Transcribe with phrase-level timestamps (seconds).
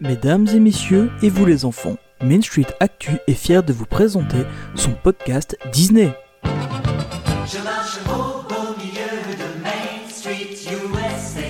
[0.00, 4.44] Mesdames et messieurs, et vous les enfants, Main Street Actu est fier de vous présenter
[4.74, 6.10] son podcast Disney.
[6.42, 11.42] Je marche au beau milieu de Main Street USA.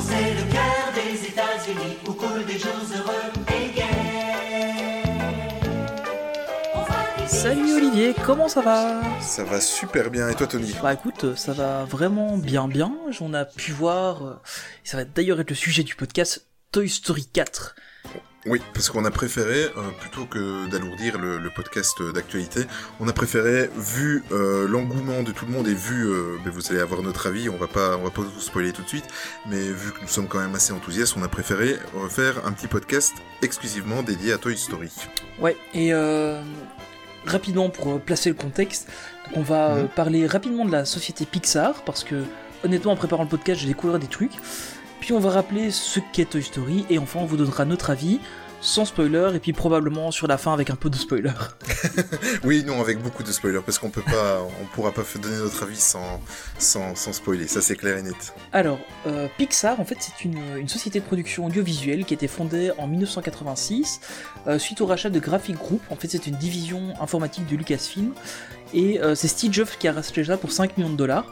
[0.00, 5.02] C'est le cœur des États-Unis où coulent des jours heureux et gais.
[6.74, 9.02] On va vivre Salut Olivier, comment ça va?
[9.20, 10.28] Ça va super bien.
[10.30, 10.74] Et toi, Tony?
[10.82, 12.92] Bah écoute, ça va vraiment bien bien.
[13.20, 14.40] On a pu voir, euh,
[14.90, 17.76] ça va d'ailleurs être le sujet du podcast Toy Story 4.
[18.46, 22.62] Oui, parce qu'on a préféré, euh, plutôt que d'alourdir le, le podcast d'actualité,
[22.98, 26.72] on a préféré, vu euh, l'engouement de tout le monde et vu, euh, ben, vous
[26.72, 29.04] allez avoir notre avis, on va pas, on va pas vous spoiler tout de suite,
[29.46, 31.76] mais vu que nous sommes quand même assez enthousiastes, on a préféré
[32.08, 33.12] faire un petit podcast
[33.42, 34.90] exclusivement dédié à Toy Story.
[35.38, 35.92] Ouais, et
[37.26, 38.88] rapidement pour placer le contexte,
[39.34, 39.88] on va Mhm.
[39.90, 42.24] parler rapidement de la société Pixar, parce que
[42.64, 44.32] honnêtement en préparant le podcast j'ai découvert des trucs.
[45.00, 48.20] Puis on va rappeler ce qu'est Toy Story, et enfin on vous donnera notre avis,
[48.60, 51.32] sans spoiler, et puis probablement sur la fin avec un peu de spoiler.
[52.44, 55.62] Oui, non, avec beaucoup de spoilers, parce qu'on peut pas, on pourra pas donner notre
[55.62, 56.20] avis sans,
[56.58, 58.34] sans, sans spoiler, ça c'est clair et net.
[58.52, 62.28] Alors, euh, Pixar, en fait, c'est une, une société de production audiovisuelle qui a été
[62.28, 64.00] fondée en 1986
[64.46, 65.82] euh, suite au rachat de Graphic Group.
[65.90, 68.12] En fait, c'est une division informatique de Lucasfilm.
[68.72, 71.26] Et euh, c'est Steve Jobs qui a racheté ça pour 5 millions de dollars.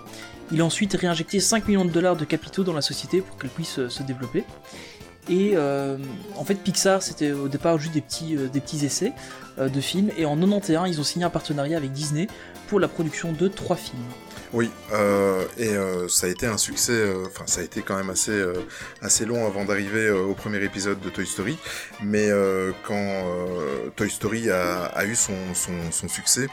[0.50, 3.50] Il a ensuite réinjecté 5 millions de dollars de capitaux dans la société pour qu'elle
[3.50, 4.44] puisse euh, se développer.
[5.28, 5.98] Et euh,
[6.36, 8.48] en fait, Pixar, c'était au départ juste des petits, euh,
[8.82, 9.12] essais
[9.58, 10.10] de films.
[10.16, 12.28] Et en 91, ils ont signé un partenariat avec Disney
[12.68, 14.02] pour la production de 3 films.
[14.54, 14.70] Oui,
[15.58, 15.74] et
[16.08, 18.42] ça a été un succès, enfin ça a été quand même assez,
[19.02, 21.58] assez long avant d'arriver au premier épisode de Toy Story,
[22.02, 22.30] mais
[22.86, 23.24] quand
[23.96, 25.34] Toy Story a, eu son,
[25.90, 26.48] son succès,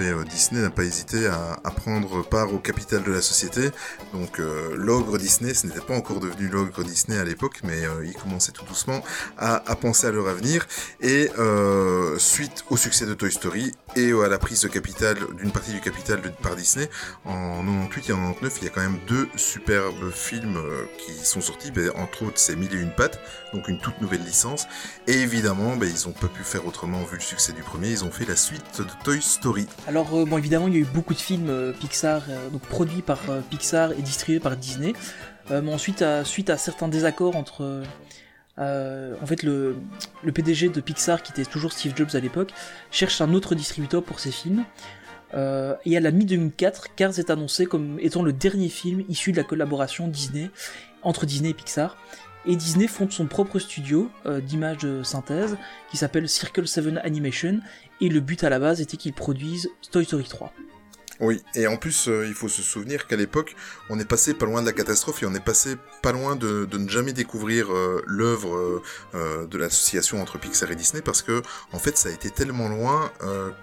[0.00, 3.70] euh, Disney n'a pas hésité à, à prendre part au capital de la société,
[4.12, 8.04] donc euh, l'ogre Disney, ce n'était pas encore devenu l'ogre Disney à l'époque, mais euh,
[8.04, 9.02] ils commençaient tout doucement
[9.38, 10.66] à, à penser à leur avenir,
[11.00, 15.50] et euh, suite au succès de Toy Story et à la prise de capital d'une
[15.52, 16.88] partie du capital de- par Disney,
[17.24, 21.12] en 98 et en 99, il y a quand même deux superbes films euh, qui
[21.26, 21.70] sont sortis.
[21.70, 23.18] Ben, entre autres, c'est Mille et une pattes,
[23.52, 24.66] donc une toute nouvelle licence.
[25.06, 27.88] Et évidemment, ben, ils ont pas pu faire autrement vu le succès du premier.
[27.90, 29.66] Ils ont fait la suite de Toy Story.
[29.86, 32.62] Alors euh, bon évidemment il y a eu beaucoup de films euh, Pixar, euh, donc
[32.62, 34.92] produits par Pixar et distribués par Disney.
[35.50, 37.82] Mais ensuite suite à certains désaccords entre
[38.58, 39.76] en fait le,
[40.34, 42.52] PDG de Pixar qui était toujours Steve Jobs à l'époque
[42.90, 44.66] cherche un autre distributeur pour ses films.
[45.32, 49.42] Et à la mi-2004, Cars est annoncé comme étant le dernier film issu de la
[49.42, 50.50] collaboration Disney
[51.00, 51.96] entre Disney et Pixar.
[52.44, 54.10] Et Disney fonde son propre studio
[54.42, 55.56] d'images de synthèse
[55.90, 57.60] qui s'appelle Circle 7 Animation
[58.00, 60.52] et le but à la base était qu'ils produisent Toy Story 3.
[61.20, 63.56] Oui, et en plus, euh, il faut se souvenir qu'à l'époque,
[63.90, 66.68] on est passé pas loin de la catastrophe et on est passé pas loin de,
[66.72, 68.82] ne jamais découvrir euh, l'œuvre
[69.14, 71.42] euh, de l'association entre Pixar et Disney parce que,
[71.72, 73.10] en fait, ça a été tellement loin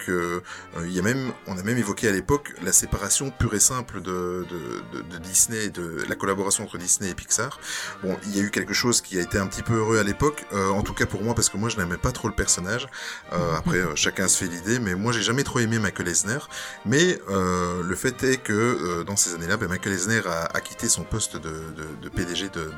[0.05, 0.41] que
[0.83, 4.01] il y a même, on a même évoqué à l'époque la séparation pure et simple
[4.01, 7.59] de, de, de, Disney, de la collaboration entre Disney et Pixar.
[8.03, 10.03] Bon, il y a eu quelque chose qui a été un petit peu heureux à
[10.03, 12.87] l'époque, en tout cas pour moi parce que moi je n'aimais pas trop le personnage.
[13.31, 16.39] Après, chacun se fait l'idée, mais moi j'ai jamais trop aimé Michael Eisner.
[16.85, 17.19] Mais
[17.83, 21.38] le fait est que euh, dans ces années-là, ben, Michael Eisner a, quitté son poste
[21.38, 22.69] de, PDG de,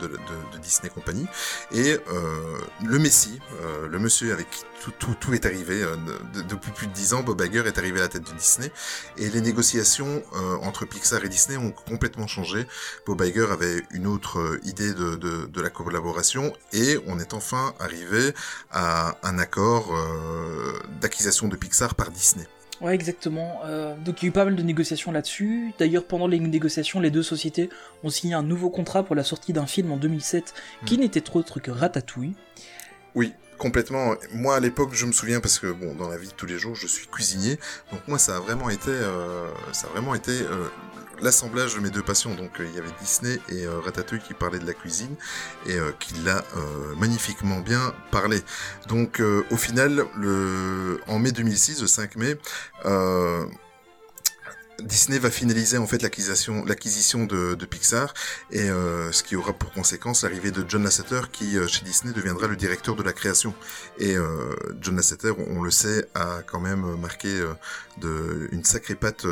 [0.61, 1.28] Disney Company
[1.72, 4.63] et euh, le Messi, euh, le monsieur avec qui
[5.00, 5.95] tout, est arrivé euh,
[6.33, 8.72] de- depuis plus de dix ans, Bob Iger est arrivé à la tête de Disney
[9.17, 12.67] et les négociations euh, entre Pixar et Disney ont complètement changé.
[13.06, 18.33] Bob Iger avait une autre euh, idée de, la collaboration et on est enfin arrivé
[18.72, 22.47] à un accord euh, d'acquisition de Pixar par Disney.
[22.81, 23.59] Ouais, exactement.
[23.65, 25.73] Euh, donc il y a eu pas mal de négociations là-dessus.
[25.79, 27.69] D'ailleurs, pendant les négociations, les deux sociétés
[28.03, 30.53] ont signé un nouveau contrat pour la sortie d'un film en 2007
[30.85, 32.35] qui n'était autre que Ratatouille.
[33.15, 34.13] Oui, complètement.
[34.31, 36.59] Moi, à l'époque, je me souviens parce que bon, dans la vie de tous les
[36.59, 37.57] jours, je suis cuisinier,
[37.91, 40.67] donc moi, ça a vraiment été, euh, ça a vraiment été euh,
[41.22, 42.33] l'assemblage de mes deux passions.
[42.35, 45.15] Donc, euh, il y avait Disney et euh, Ratatouille qui parlaient de la cuisine
[45.65, 46.44] et euh, qui l'a
[46.97, 48.42] magnifiquement bien parlé.
[48.88, 49.21] Donc,
[49.51, 50.06] au final,
[51.07, 52.38] en mai 2006, le 5 mai.
[54.83, 58.13] Disney va finaliser en fait l'acquisition, l'acquisition de, de Pixar
[58.51, 62.13] et euh, ce qui aura pour conséquence l'arrivée de John Lasseter qui euh, chez Disney
[62.13, 63.53] deviendra le directeur de la création.
[63.97, 67.53] Et euh, John Lasseter, on, on le sait, a quand même marqué euh,
[68.00, 69.25] de, une sacrée patte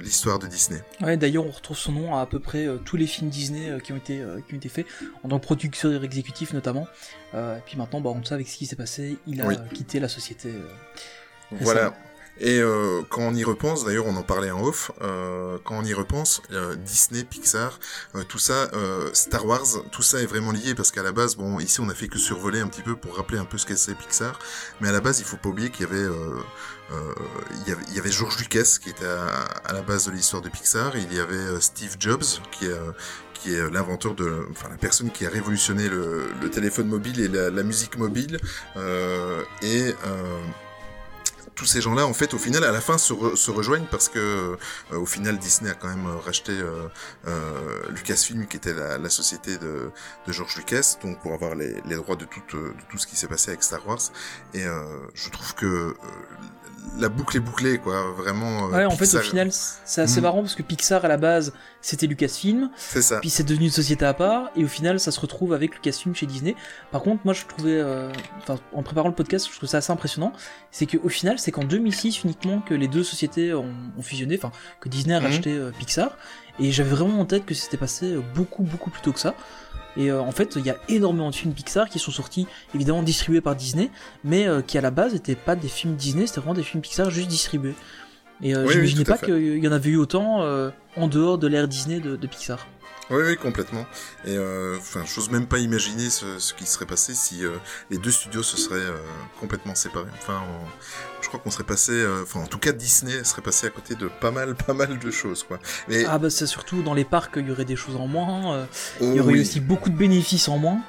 [0.00, 0.82] l'histoire de Disney.
[1.00, 3.92] Ouais, d'ailleurs, on retrouve son nom à à peu près tous les films Disney qui
[3.92, 4.86] ont été qui ont été faits
[5.24, 6.86] en tant que producteur exécutif notamment.
[7.34, 9.56] Et puis maintenant, bah, on sait avec ce qui s'est passé, il a Oui.
[9.74, 10.52] quitté la société.
[11.50, 11.94] Voilà.
[12.40, 15.84] Et euh, quand on y repense, d'ailleurs on en parlait en off, euh, quand on
[15.84, 17.78] y repense, euh, Disney, Pixar,
[18.14, 21.36] euh, tout ça, euh, Star Wars, tout ça est vraiment lié parce qu'à la base,
[21.36, 23.66] bon, ici on a fait que survoler un petit peu pour rappeler un peu ce
[23.66, 24.38] qu'est Pixar,
[24.80, 26.40] mais à la base il faut pas oublier qu'il y avait, euh,
[27.60, 29.28] il y avait, y avait George Lucas qui était à,
[29.64, 32.76] à la base de l'histoire de Pixar, il y avait Steve Jobs qui est
[33.34, 37.26] qui est l'inventeur de, enfin la personne qui a révolutionné le, le téléphone mobile et
[37.26, 38.38] la, la musique mobile,
[39.62, 39.94] et
[41.62, 44.08] tous ces gens-là, en fait, au final, à la fin, se, re- se rejoignent parce
[44.08, 44.18] que,
[44.92, 46.88] euh, au final, Disney a quand même euh, racheté euh,
[47.28, 49.92] euh, Lucasfilm, qui était la, société de,
[50.26, 53.50] George Lucas, donc pour avoir les, droits de tout, de tout ce qui s'est passé
[53.50, 54.00] avec Star Wars.
[54.54, 54.64] Et
[55.14, 55.94] je trouve que
[56.98, 58.12] la boucle est bouclée, quoi.
[58.16, 58.66] Vraiment.
[58.68, 60.22] euh, Ouais, en fait, au final, c'est assez Mhm.
[60.22, 63.20] marrant parce que Pixar à la base, c'était Lucasfilm, c'est ça.
[63.20, 66.14] puis c'est devenu une société à part, et au final, ça se retrouve avec Lucasfilm
[66.14, 66.54] chez Disney.
[66.90, 69.92] Par contre, moi, je trouvais, euh, enfin, en préparant le podcast, je trouve ça assez
[69.92, 70.32] impressionnant,
[70.70, 74.50] c'est qu'au final, c'est qu'en 2006 uniquement que les deux sociétés ont, ont fusionné, enfin,
[74.80, 75.26] que Disney a Mhm.
[75.26, 76.16] racheté euh, Pixar,
[76.58, 79.34] et j'avais vraiment en tête que c'était passé beaucoup, beaucoup plus tôt que ça.
[79.96, 83.02] Et euh, en fait, il y a énormément de films Pixar qui sont sortis, évidemment
[83.02, 83.90] distribués par Disney,
[84.24, 86.82] mais euh, qui à la base n'étaient pas des films Disney, c'était vraiment des films
[86.82, 87.74] Pixar juste distribués.
[88.42, 91.46] Et euh, Oui, j'imaginais pas qu'il y en avait eu autant euh, en dehors de
[91.46, 92.66] l'ère Disney de, de Pixar.
[93.10, 93.84] Oui, oui, complètement.
[94.24, 97.42] Et euh, enfin, j'ose même pas imaginer ce, ce qui serait passé si
[97.90, 98.92] les deux studios se seraient
[99.38, 100.08] complètement séparés.
[100.14, 100.40] Enfin,
[101.32, 104.08] crois qu'on serait passé, euh, enfin, en tout cas, Disney serait passé à côté de
[104.08, 105.58] pas mal, pas mal de choses, quoi.
[105.88, 108.54] Mais Ah bah c'est surtout dans les parcs, il y aurait des choses en moins,
[108.54, 108.64] euh,
[109.00, 109.40] oh, il y aurait oui.
[109.40, 110.80] aussi beaucoup de bénéfices en moins.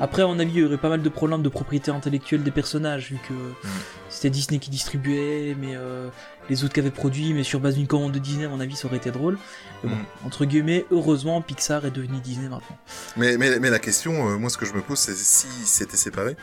[0.00, 2.50] Après, à mon avis, il y aurait pas mal de problèmes de propriété intellectuelle des
[2.50, 3.68] personnages, vu que Mm.
[4.08, 6.08] c'était Disney qui distribuait, mais euh,
[6.48, 8.74] les autres qui avaient produit, mais sur base d'une commande de Disney, à mon avis,
[8.74, 9.38] ça aurait été drôle.
[9.84, 10.26] Mais bon, Mm.
[10.26, 12.78] entre guillemets, heureusement, Pixar est devenu Disney maintenant.
[13.16, 15.98] Mais, mais, mais la question, euh, moi, ce que je me pose, c'est si c'était
[15.98, 16.36] séparé,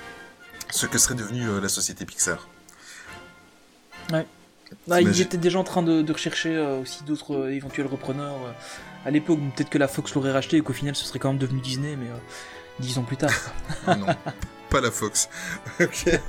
[0.69, 2.48] ce que serait devenu euh, la société Pixar?
[4.91, 8.35] Ah, ils étaient déjà en train de, de rechercher euh, aussi d'autres euh, éventuels repreneurs
[8.45, 8.51] euh,
[9.07, 9.39] à l'époque.
[9.56, 11.95] Peut-être que la Fox l'aurait racheté et qu'au final ce serait quand même devenu Disney,
[11.95, 12.17] mais euh,
[12.79, 13.31] dix ans plus tard.
[13.88, 14.06] Ah non,
[14.69, 15.27] pas la Fox.
[15.79, 16.06] ok.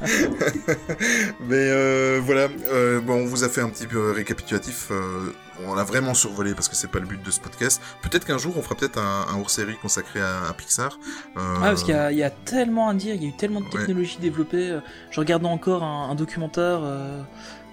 [1.40, 4.88] Mais euh, voilà, euh, bon, on vous a fait un petit peu récapitulatif.
[4.90, 5.32] euh,
[5.66, 7.82] on l'a vraiment survolé parce que c'est pas le but de ce podcast.
[8.02, 10.98] Peut-être qu'un jour on fera peut-être un, un hors-série consacré à, à Pixar.
[11.36, 13.28] Euh, Ah, parce qu'il y, a- il y a tellement à dire, il y a
[13.28, 13.72] eu tellement de Ouais.
[13.72, 14.78] technologies développées.
[15.10, 16.80] Je regardais encore un, un documentaire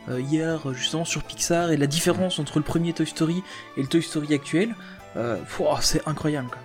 [0.09, 3.43] euh, hier, justement, sur Pixar et la différence entre le premier Toy Story
[3.75, 4.75] et le Toy Story actuel.
[5.15, 5.37] Euh,
[5.81, 6.59] c'est incroyable, quoi.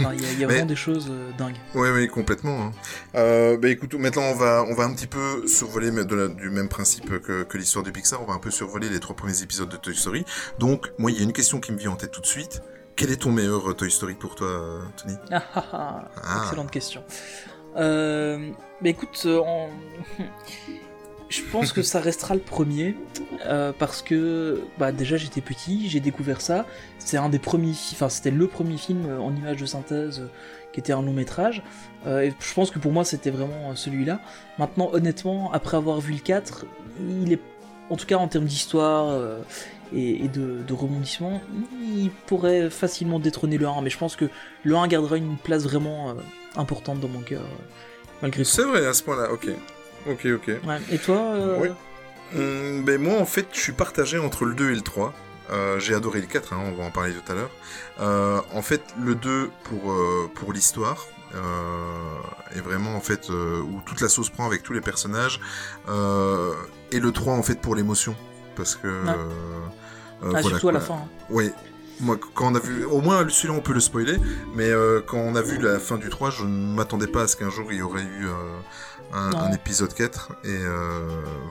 [0.00, 1.56] Enfin, Il y a, il y a Mais- vraiment des choses euh, dingues.
[1.74, 2.60] Oui, oui, complètement.
[2.66, 2.72] Hein.
[3.14, 6.50] Euh, bah écoute, maintenant on va, on va un petit peu survoler de la- du
[6.50, 8.20] même principe que, que l'histoire du Pixar.
[8.22, 10.24] On va un peu survoler les trois premiers épisodes de Toy Story.
[10.58, 12.62] Donc, moi, il y a une question qui me vient en tête tout de suite.
[12.94, 15.16] Quel est ton meilleur Toy Story pour toi, Tony?
[15.32, 16.40] Ah, ah, ah.
[16.44, 17.02] Excellente question.
[17.76, 18.50] Euh,
[18.82, 19.70] bah écoute, en-
[21.28, 22.96] je pense que ça restera le premier
[23.46, 26.66] euh, parce que bah déjà j'étais petit, j'ai découvert ça.
[26.98, 30.20] C'est un des premiers, fi- enfin c'était le premier film euh, en image de synthèse
[30.20, 30.26] euh,
[30.72, 31.62] qui était un long métrage.
[32.06, 34.20] Euh, je pense que pour moi c'était vraiment euh, celui-là.
[34.58, 36.64] Maintenant, honnêtement, après avoir vu le 4,
[37.00, 37.40] il est,
[37.90, 39.08] en tout cas en termes d'histoire.
[39.10, 39.38] euh,
[39.90, 41.40] et, de, de rebondissement,
[41.82, 44.26] il pourrait facilement détrôner le 1, mais je pense que
[44.62, 46.14] le 1 gardera une place vraiment
[46.56, 47.40] importante dans mon cœur,
[48.20, 48.50] malgré tout.
[48.50, 49.48] C'est vrai, à ce point-là, ok.
[50.06, 50.46] Ok, ok.
[50.66, 50.78] Ouais.
[50.90, 51.72] Et toi euh, Ouais.
[52.36, 55.12] Hum, ben moi, en fait, je suis partagé entre le 2 et le 3.
[55.50, 57.50] Euh, j'ai adoré le 4, hein, on va en parler tout à l'heure.
[58.00, 61.38] Euh, en fait, le 2 pour, euh, pour l'histoire, euh,
[62.54, 65.40] et vraiment, en fait, euh, où toute la sauce prend avec tous les personnages.
[65.88, 66.52] Euh,
[66.92, 68.14] et le 3, en fait, pour l'émotion.
[68.56, 69.04] Parce que...
[69.06, 69.14] Ah,
[70.20, 70.94] voilà, surtout à la fin.
[70.94, 71.08] hein.
[71.30, 71.50] Oui.
[72.00, 74.16] Moi, quand on a vu, au moins celui-là, on peut le spoiler,
[74.54, 77.26] mais euh, quand on a vu la fin du 3, je ne m'attendais pas à
[77.26, 78.60] ce qu'un jour il y aurait eu euh,
[79.14, 81.00] un, un épisode 4, et euh,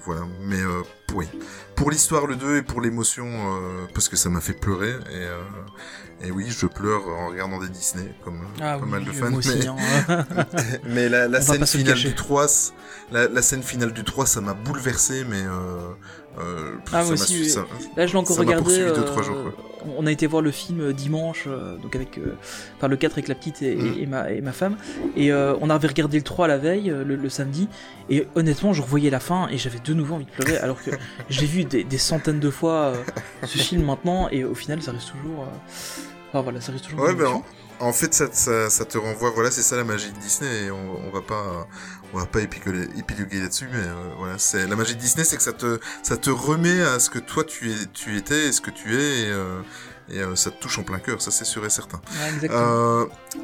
[0.05, 0.21] voilà.
[0.41, 1.27] Mais euh, oui.
[1.75, 5.25] Pour l'histoire, le 2, et pour l'émotion, euh, parce que ça m'a fait pleurer, et,
[5.25, 5.41] euh,
[6.23, 9.11] et oui, je pleure en regardant des Disney, comme euh, Ah pas oui, mal de
[9.11, 9.29] fans.
[9.31, 10.25] mais- hein.
[10.85, 12.71] mais la, la scène finale du 3, c-
[13.11, 15.89] la, la scène finale du 3, ça m'a bouleversé, mais euh,
[16.39, 17.49] euh, Ah, ça aussi, oui.
[17.49, 17.65] ça-
[17.97, 18.63] Là, je l'ai encore regardé.
[18.63, 19.53] poursuivi deux, euh, trois jours, quoi.
[19.97, 22.35] On a été voir le film euh, dimanche, euh, donc avec, euh,
[22.77, 23.93] enfin le 4 avec la petite et, Mm.
[23.97, 24.75] et- et ma, et ma femme,
[25.15, 27.67] et on avait regardé le 3 la veille, le, le samedi,
[28.09, 30.91] et honnêtement, je revoyais la fin et j'avais de nouveau envie de pleurer, alors que
[31.29, 32.93] je l'ai vu des, des centaines de fois
[33.45, 35.43] ce film maintenant, et au final, ça reste toujours.
[35.43, 35.45] euh,
[36.29, 36.99] Enfin voilà, ça reste toujours.
[37.01, 37.41] Ouais, ben.
[37.79, 40.71] En, fait, ça, ça, ça te renvoie, voilà, c'est ça la magie de Disney, et
[40.71, 41.67] on, on va pas,
[42.13, 45.37] on va pas épicoler- épiloguer là-dessus, mais euh, voilà, c'est la magie de Disney, c'est
[45.37, 48.51] que ça te, ça te remet à ce que toi tu es, tu étais, et
[48.51, 49.61] ce que tu es, et, euh,
[50.09, 52.01] et euh, ça te touche en plein cœur, ça c'est sûr et certain.
[52.41, 52.47] Ouais,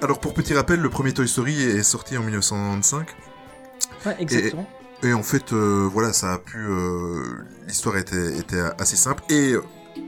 [0.01, 3.05] alors pour petit rappel, le premier Toy Story est sorti en 1995.
[4.05, 4.67] Ouais, exactement.
[5.03, 6.57] et en fait, voilà, ça a pu.
[7.67, 9.55] L'histoire était, était assez simple et.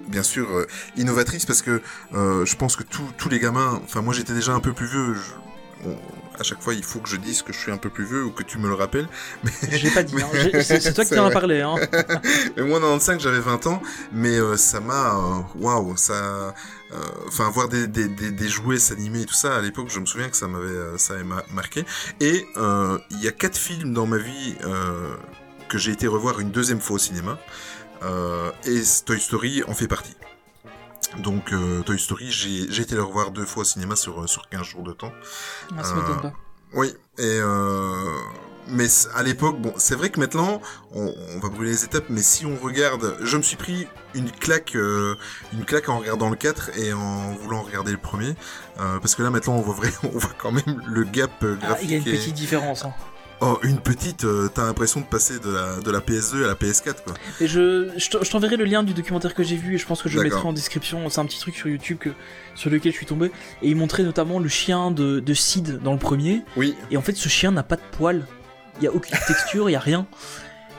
[0.07, 1.81] Bien sûr, euh, innovatrice parce que
[2.13, 5.13] euh, je pense que tous les gamins, enfin moi j'étais déjà un peu plus vieux,
[5.13, 5.89] je-
[6.39, 8.23] à chaque fois il faut que je dise que je suis un peu plus vieux
[8.23, 9.07] ou que tu me le rappelles,
[9.43, 10.27] mais Je l'ai pas dit, hein.
[10.63, 11.61] C'est toi qui t'en as parlé.
[11.61, 11.75] Hein.
[12.57, 15.45] Et moi, en 95, j'avais 20 ans, mais euh, ça m'a...
[15.55, 16.53] Waouh, ça...
[17.27, 20.05] Enfin, voir des, des, des, des jouets s'animer et tout ça, à l'époque, je me
[20.05, 21.15] souviens que ça m'avait ça
[21.53, 21.83] marqué.
[22.21, 24.55] Et il y a quatre films dans ma vie
[25.67, 27.37] que j'ai été revoir une deuxième fois au cinéma.
[28.05, 30.15] Euh, et Toy Story en fait partie.
[31.19, 34.47] Donc, euh, Toy Story, j'ai été le revoir deux fois au cinéma sur, euh, sur
[34.49, 35.11] 15 jours de temps.
[35.77, 36.33] Ah, ça pas.
[36.73, 37.39] Oui, et
[38.67, 40.59] mais à l'époque, bon, c'est vrai que maintenant,
[40.91, 44.31] on, on va brûler les étapes, mais si on regarde, je me suis pris une
[44.31, 45.15] claque, euh,
[45.53, 48.35] une claque en regardant le 4 et en voulant regarder le premier,
[48.79, 51.55] euh, parce que là maintenant on voit vraiment, on voit quand même le gap Ah,
[51.67, 51.89] graphique.
[51.89, 52.85] il y a une et- petite différence.
[52.85, 52.93] Hein.
[53.41, 56.53] Oh, une petite, euh, t'as l'impression de passer de la, de la PS2 à la
[56.55, 57.13] PS4, quoi.
[57.41, 59.85] Et je, je t'en- je t'enverrai le lien du documentaire que j'ai vu et je
[59.85, 61.09] pense que je le mettrai en description.
[61.09, 62.09] C'est un petit truc sur YouTube que,
[62.55, 63.31] sur lequel je suis tombé.
[63.61, 66.43] Et il montrait notamment le chien de, de Sid dans le premier.
[66.55, 68.25] Oui, Et en fait, ce chien n'a pas de poils.
[68.79, 70.07] Il y a aucune texture, il y a rien.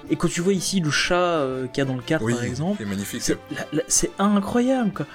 [0.08, 2.32] Et quand tu vois ici le chat euh, qu'il y a dans le 4 oui,
[2.32, 3.22] par exemple, c'est magnifique.
[3.88, 5.06] c'est incroyable quoi.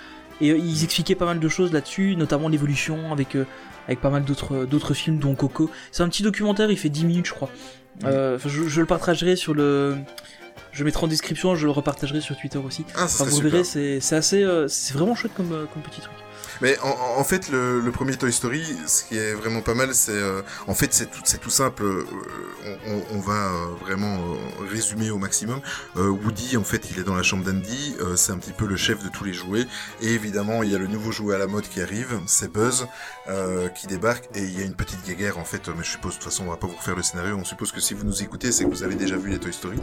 [0.41, 3.45] Et euh, ils expliquaient pas mal de choses là-dessus, notamment l'évolution avec, euh,
[3.88, 5.69] avec pas mal d'autres d'autres films, dont Coco.
[5.91, 7.50] C'est un petit documentaire, il fait 10 minutes, je crois.
[8.05, 9.95] Euh, je, je le partagerai sur le.
[10.71, 12.86] Je le mettrai en description, je le repartagerai sur Twitter aussi.
[12.95, 13.51] Ah, Enfin, vous super.
[13.51, 13.63] verrez,
[14.00, 14.41] c'est assez.
[14.41, 16.13] euh, c'est vraiment chouette comme, euh, comme petit truc.
[16.62, 16.89] Mais en,
[17.20, 20.41] en- fait, le, le premier Toy Story, ce qui est vraiment pas mal, c'est euh,
[20.68, 21.84] en fait c'est tout, c'est tout simple.
[21.84, 22.06] euh,
[22.88, 25.62] on, on- va euh, vraiment euh, résumer au maximum.
[25.98, 27.96] Euh, Woody, en fait, il est dans la chambre d'Andy.
[28.15, 29.65] c'est un petit peu le chef de tous les jouets.
[30.01, 32.88] Et évidemment, il y a le nouveau jouet à la mode qui arrive, c'est Buzz
[33.75, 34.27] qui débarque.
[34.36, 35.68] Et il y a une petite guéguerre en fait.
[35.70, 37.36] Mais je suppose de toute façon, on va pas vous refaire le scénario.
[37.38, 39.53] On suppose que si vous nous écoutez, c'est que vous avez déjà vu les Toy
[39.53, 39.80] Story.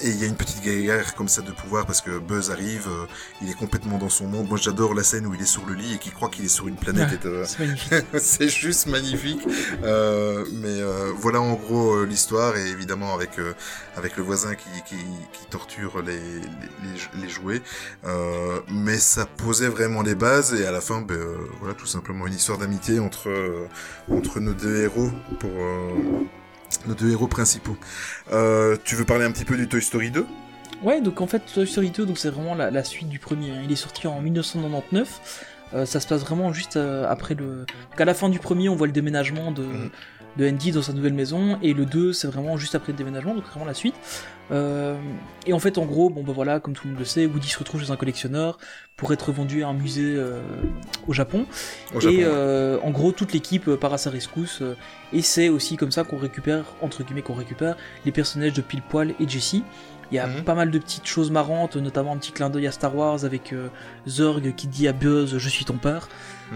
[0.00, 2.88] Et il y a une petite guerre comme ça de pouvoir parce que Buzz arrive,
[2.88, 3.06] euh,
[3.42, 4.48] il est complètement dans son monde.
[4.48, 6.48] Moi j'adore la scène où il est sur le lit et qu'il croit qu'il est
[6.48, 7.26] sur une planète.
[7.26, 8.02] Ah.
[8.18, 9.46] C'est juste magnifique.
[9.84, 13.32] Euh, mais euh, voilà en gros l'histoire et évidemment avec
[13.96, 14.96] avec le voisin qui, qui,
[15.32, 16.20] qui torture les,
[17.20, 17.62] les, jouets.
[18.68, 21.18] Mais ça posait vraiment les bases et à la fin, ben,
[21.60, 23.30] voilà tout simplement une histoire d'amitié entre
[24.10, 25.50] entre nos deux héros pour
[26.86, 27.76] nos deux héros principaux.
[28.32, 30.26] Euh, tu veux parler un petit peu du Toy Story 2
[30.82, 33.50] Ouais, donc en fait, Toy Story 2, donc c'est vraiment la, la suite du premier.
[33.52, 33.60] hein.
[33.64, 35.46] Il est sorti en 1999.
[35.74, 37.64] Euh, ça se passe vraiment juste euh, après le.
[37.90, 39.90] Donc à la fin du premier, on voit le déménagement de, Mhm.
[40.36, 43.34] de Andy dans sa nouvelle maison, et le 2, c'est vraiment juste après le déménagement,
[43.34, 43.94] donc vraiment la suite.
[44.50, 44.96] Euh,
[45.46, 47.48] et en fait, en gros, bon bah voilà, comme tout le monde le sait, Woody
[47.48, 48.58] se retrouve chez un collectionneur
[48.96, 50.42] pour être vendu à un musée euh,
[51.06, 51.46] au Japon.
[51.94, 54.60] au Japon Et euh, en gros, toute l'équipe euh, part à sa rescousse.
[54.60, 54.74] euh,
[55.12, 58.82] et c'est aussi comme ça qu'on récupère, entre guillemets, qu'on récupère les personnages de Pile
[58.82, 59.64] Poil et Jessie.
[60.10, 60.42] Il y a Mhm.
[60.44, 63.54] pas mal de petites choses marrantes, notamment un petit clin d'œil à Star Wars avec
[63.54, 63.68] euh,
[64.06, 66.08] Zorg qui dit à Buzz Je suis ton père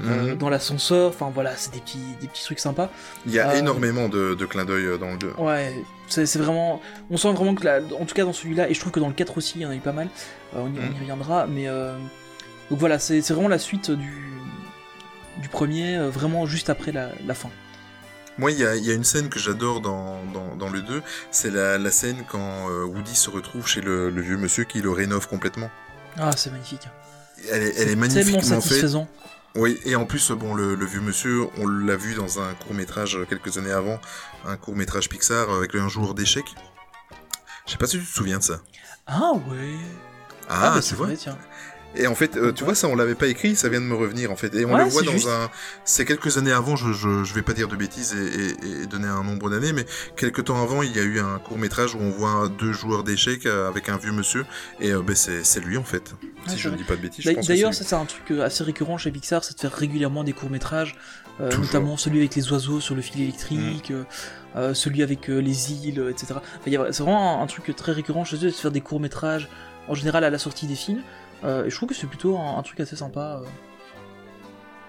[0.05, 0.35] euh, Mhm.
[0.37, 1.09] dans l'ascenseur.
[1.11, 2.91] Enfin voilà, c'est des petits, des petits trucs sympas.
[3.27, 5.33] Il y a euh, énormément de, de clins d'œil euh, dans le 2.
[5.39, 5.75] Ouais,
[6.09, 6.81] c'est vraiment.
[7.11, 9.09] On sent vraiment que, la- en tout cas dans celui-là, et je trouve que dans
[9.09, 10.09] le 4 aussi, il y en a eu pas mal.
[10.55, 11.01] Euh, on, y, on y Mhm.
[11.01, 11.67] reviendra, mais.
[12.71, 14.13] Donc voilà, c'est vraiment la suite du,
[15.41, 17.51] du premier, vraiment juste après la, la fin.
[18.39, 20.83] Moi, il y a, il y a une scène que j'adore dans, dans, dans le
[20.83, 24.83] 2, c'est la, la scène quand Woody se retrouve chez le, le vieux monsieur qui
[24.83, 25.71] le rénove complètement.
[26.19, 26.83] Ah, c'est magnifique.
[27.53, 28.81] Elle est, elle est C'est magnifiquement tellement faite.
[29.57, 32.75] Oui, et en plus, bon, le, le vieux monsieur, on l'a vu dans un court
[32.75, 33.99] métrage quelques années avant,
[34.45, 36.55] un court métrage Pixar avec un jour d'échecs.
[37.67, 38.61] Je sais pas si tu te souviens de ça.
[39.07, 39.75] Ah ouais.
[40.49, 41.07] Ah, bah, tu vois.
[41.07, 41.39] vrai, tiens.
[41.97, 43.95] Et en fait, euh, tu vois, ça, on l'avait pas écrit, ça vient de me
[43.95, 44.55] revenir, en fait.
[44.55, 45.29] Et on Ouais, le voit dans juste.
[45.29, 45.51] un.
[45.85, 48.87] C'est quelques années avant, je, je, je vais pas dire de bêtises et, et, et
[48.87, 49.87] donner un nombre d'années, mais
[50.17, 53.03] quelques temps avant, il y a eu un court métrage où on voit deux joueurs
[53.05, 54.45] d'échecs euh, avec un vieux monsieur,
[54.81, 56.15] et euh, ben, c'est lui, en fait.
[56.23, 58.63] Ouais, si je ne dis pas de bêtises, D'ailleurs, ça c'est un truc euh, assez
[58.65, 60.97] récurrent chez Pixar, c'est de faire régulièrement des courts métrages,
[61.39, 61.65] Toujours.
[61.65, 64.05] notamment celui avec les oiseaux sur le fil électrique, euh,
[64.57, 66.35] euh, celui avec euh, les îles, euh, etc.
[66.37, 69.49] Enfin, c'est vraiment un, un truc très récurrent chez eux, de faire des courts métrages
[69.89, 71.03] en général à la sortie des films.
[71.45, 73.41] Euh, et je trouve que c'est plutôt un, un truc assez sympa.
[73.43, 73.47] euh.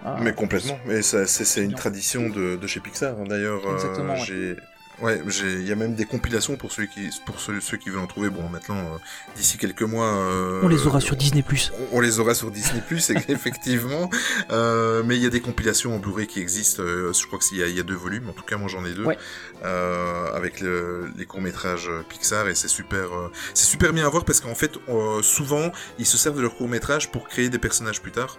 [0.05, 0.77] Ah, Mais complètement.
[0.85, 1.77] Mais c'est, une bien.
[1.77, 3.19] tradition de, de chez Pixar.
[3.19, 3.23] hein.
[3.27, 4.55] D'ailleurs, euh, j'ai,
[5.01, 7.89] ouais, j'ai, il y a même des compilations pour ceux qui, pour ceux, ceux qui
[7.89, 8.29] veulent en trouver.
[8.29, 8.97] Bon, maintenant, euh,
[9.35, 11.43] d'ici quelques mois, euh, On les aura sur Disney+.
[11.91, 14.09] on- On les aura sur Disney Plus, effectivement.
[14.51, 16.83] Euh, mais il y a des compilations en Blu-ray qui existent.
[16.83, 18.29] euh, je crois qu'il y, y a deux volumes.
[18.29, 19.05] En tout cas, moi j'en ai deux.
[19.05, 19.17] Ouais.
[19.65, 24.09] Euh, avec le- les courts métrages Pixar et c'est super, euh, c'est super bien à
[24.09, 27.49] voir parce qu'en fait, euh, souvent, ils se servent de leurs courts métrages pour créer
[27.49, 28.37] des personnages plus tard.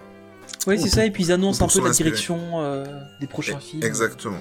[0.67, 2.09] Ouais, c'est ça, et puis ils annoncent un peu la inspirer.
[2.09, 2.83] direction euh,
[3.19, 3.83] des prochains Et- films.
[3.83, 4.39] Exactement.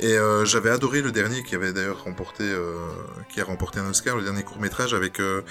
[0.00, 2.74] Et euh, j'avais adoré le dernier qui avait d'ailleurs remporté, euh,
[3.32, 5.42] qui a remporté un Oscar, le dernier court métrage avec euh,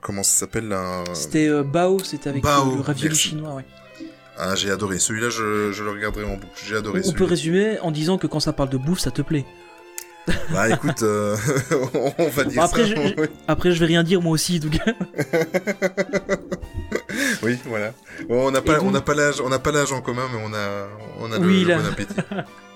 [0.00, 3.64] comment ça s'appelle là C'était Bao, c'était avec Bao, le ravioli chinois, ouais.
[4.38, 4.98] Ah, j'ai adoré.
[4.98, 6.46] Celui-là, je, je le regarderai en boucle.
[6.66, 9.10] J'ai adoré On celui peut résumer en disant que quand ça parle de bouffe, ça
[9.10, 9.44] te plaît.
[10.50, 11.36] Bah écoute, euh,
[12.18, 12.94] on va dire Après, ça.
[12.94, 13.26] je-.
[13.48, 14.78] Après, je vais rien dire moi aussi, donc.
[17.42, 17.92] Oui, voilà.
[18.28, 20.26] Bon, on n'a pas, donc- on n'a pas l'âge, on n'a pas l'âge en commun,
[20.32, 20.88] mais on a,
[21.20, 22.14] on a le, Oui, le bon appétit.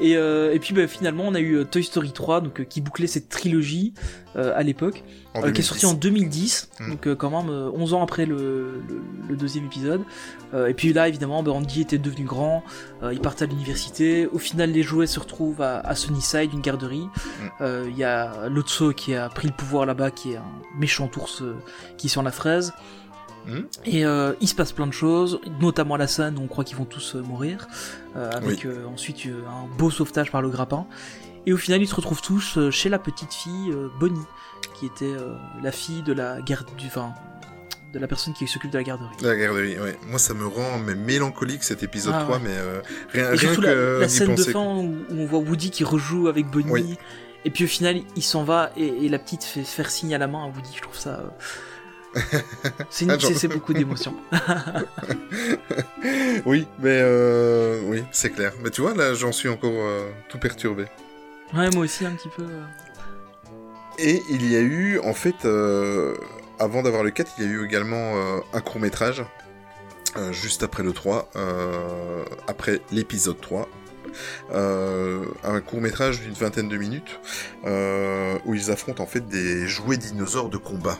[0.00, 2.64] Et, euh, et puis bah, finalement, on a eu euh, Toy Story 3, donc euh,
[2.64, 3.92] qui bouclait cette trilogie
[4.36, 5.04] euh, à l'époque,
[5.36, 6.90] euh, qui est sorti en 2010, Mm.
[6.90, 10.02] donc quand même euh, 11 ans après le, le- le deuxième épisode.
[10.68, 12.64] Et puis là, évidemment, bah, Andy était devenu grand,
[13.12, 14.26] il partait à l'université.
[14.26, 17.06] Au final, les jouets se retrouvent à, à Sunnyside, une garderie.
[17.60, 20.44] Euh, Il y a Lotso qui a pris le pouvoir là-bas, qui est un
[20.76, 21.44] méchant ours
[21.98, 22.72] qui sent la fraise.
[23.86, 26.64] Et euh, il se passe plein de choses, notamment à la scène où on croit
[26.64, 27.66] qu'ils vont tous euh, mourir,
[28.16, 30.86] euh, avec euh, ensuite euh, un beau sauvetage par le grappin.
[31.46, 34.26] Et au final, ils se retrouvent tous chez la petite fille euh, Bonnie,
[34.78, 37.14] qui était euh, la fille de la garde du, enfin,
[37.94, 39.08] de la personne qui s'occupe de la garderie.
[39.22, 39.98] La garderie, ouais.
[40.08, 42.42] Moi, ça me rend mais mélancolique cet épisode Ah, 3, ouais.
[42.44, 42.80] mais euh,
[43.12, 45.82] rien, Et rien que la, la scène de fin où, où on voit Woody qui
[45.82, 46.70] rejoue avec Bonnie.
[46.70, 46.96] Oui.
[47.46, 50.18] Et puis au final, il s'en va et, et la petite fait faire signe à
[50.18, 50.72] la main à Woody.
[50.76, 51.10] Je trouve ça.
[51.10, 51.28] euh,
[52.90, 54.14] C'est Ah, c'est- beaucoup d'émotions.
[56.46, 58.52] Oui, mais euh, oui, c'est clair.
[58.62, 60.86] Mais tu vois, là, j'en suis encore euh, tout perturbé.
[61.54, 62.42] Ouais, moi aussi un petit peu.
[62.42, 62.64] euh.
[63.98, 66.16] Et il y a eu, en fait, euh,
[66.58, 68.14] avant d'avoir le 4, il y a eu également
[68.54, 69.22] un court métrage,
[70.30, 73.68] juste après le 3, euh, après l'épisode 3.
[74.52, 77.20] Euh, un court métrage d'une vingtaine de minutes
[77.64, 80.98] euh, où ils affrontent en fait des jouets dinosaures de combat.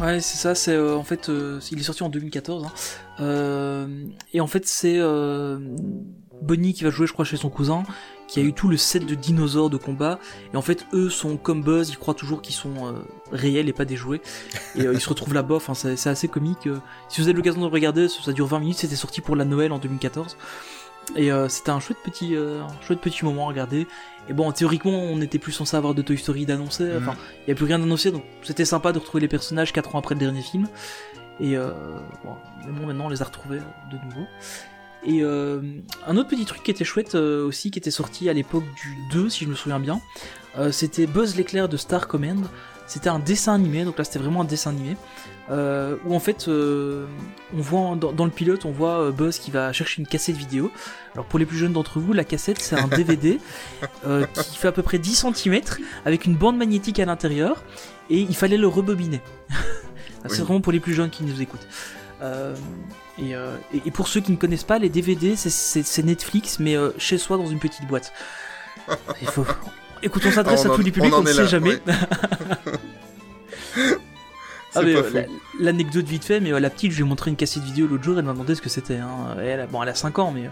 [0.00, 2.64] Ouais, c'est ça, c'est euh, en fait, euh, il est sorti en 2014.
[2.66, 2.72] hein.
[3.20, 5.58] Euh, et en fait, c'est euh,
[6.42, 7.82] Bonnie qui va jouer, je crois, chez son cousin,
[8.28, 10.18] qui a eu tout le set de dinosaures de combat.
[10.54, 12.92] Et en fait, eux sont comme Buzz, ils croient toujours qu'ils sont euh,
[13.32, 14.20] réels et pas des jouets.
[14.76, 16.68] Et ils se retrouvent là-bas, enfin, c'est assez comique.
[17.08, 19.44] Si vous avez l'occasion de regarder, ça ça dure 20 minutes, c'était sorti pour la
[19.44, 20.36] Noël en 2014.
[21.16, 23.86] Et euh, c'était un chouette petit, euh, un chouette petit moment à regarder.
[24.28, 26.84] Et bon, théoriquement, on n'était plus censé avoir de Toy Story d'annoncer.
[26.84, 26.96] Mhm.
[26.98, 29.94] Enfin, il n'y a plus rien d'annoncé, donc c'était sympa de retrouver les personnages 4
[29.94, 30.68] ans après le dernier film.
[31.40, 31.70] Et euh,
[32.24, 32.34] bon,
[32.66, 34.26] mais bon, maintenant on les a retrouvés euh, de nouveau.
[35.04, 35.62] Et euh,
[36.06, 38.96] un autre petit truc qui était chouette euh, aussi, qui était sorti à l'époque du
[39.12, 40.00] 2, si je me souviens bien,
[40.72, 42.44] c'était Buzz l'éclair de Star Command.
[42.88, 44.96] C'était un dessin animé, donc là c'était vraiment un dessin animé,
[45.50, 47.06] euh, où en fait euh,
[47.54, 50.36] on voit dans, dans le pilote, on voit euh, Buzz qui va chercher une cassette
[50.36, 50.70] vidéo.
[51.12, 53.38] Alors pour les plus jeunes d'entre vous, la cassette c'est un DVD
[54.06, 55.60] euh, qui fait à peu près 10 cm
[56.06, 57.62] avec une bande magnétique à l'intérieur
[58.08, 59.20] et il fallait le rebobiner.
[60.24, 60.38] c'est Oui.
[60.46, 61.66] vraiment pour les plus jeunes qui nous écoutent.
[63.18, 67.18] Et, et- et pour ceux qui ne connaissent pas, les DVD c'est- Netflix mais chez
[67.18, 68.12] soi dans une petite boîte.
[69.20, 69.44] Il faut...
[70.02, 71.78] Écoute, on s'adresse Ah, à en- tous les publics, on ne sait là, jamais.
[74.74, 75.22] Ah, euh,
[75.58, 78.04] L'anecdote vite fait, mais euh, la petite, je lui ai montré une cassette vidéo l'autre
[78.04, 78.96] jour, elle m'a demandé ce que c'était.
[78.98, 79.34] Hein.
[79.40, 80.50] Elle, a- bon, elle a 5 ans, mais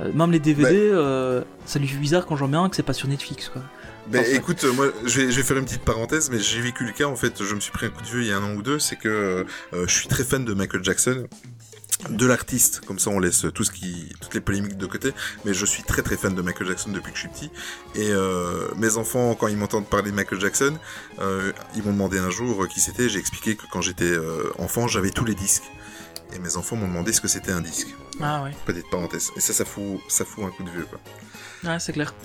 [0.00, 2.82] euh, même les DVD, euh, ça lui fait bizarre quand j'en mets un que c'est
[2.82, 3.50] pas sur Netflix.
[3.50, 3.60] Quoi.
[4.08, 6.60] Ben, Enfin, écoute, euh, moi, je vais, je vais faire une petite parenthèse, mais j'ai
[6.62, 8.32] vécu le cas, en fait, je me suis pris un coup de vieux il y
[8.32, 9.06] a un an ou deux, c'est que
[9.74, 11.26] euh, je suis très fan de Michael Jackson,
[12.10, 15.12] de l'artiste, comme ça on laisse tout ce qui, toutes les polémiques de côté,
[15.44, 17.50] mais je suis très très fan de Michael Jackson depuis que je suis petit,
[17.94, 20.76] et euh, mes enfants, quand ils m'entendent parler de Michael Jackson,
[21.20, 24.52] euh, ils m'ont demandé un jour euh, qui c'était, j'ai expliqué que quand j'étais euh,
[24.58, 25.70] enfant, j'avais tous les disques,
[26.34, 27.88] et mes enfants m'ont demandé ce que c'était un disque.
[28.20, 30.98] Ah ouais, Petite parenthèse, et ça, ça fout, ça fout un coup de vieux, quoi.
[31.64, 32.14] Ouais c'est clair.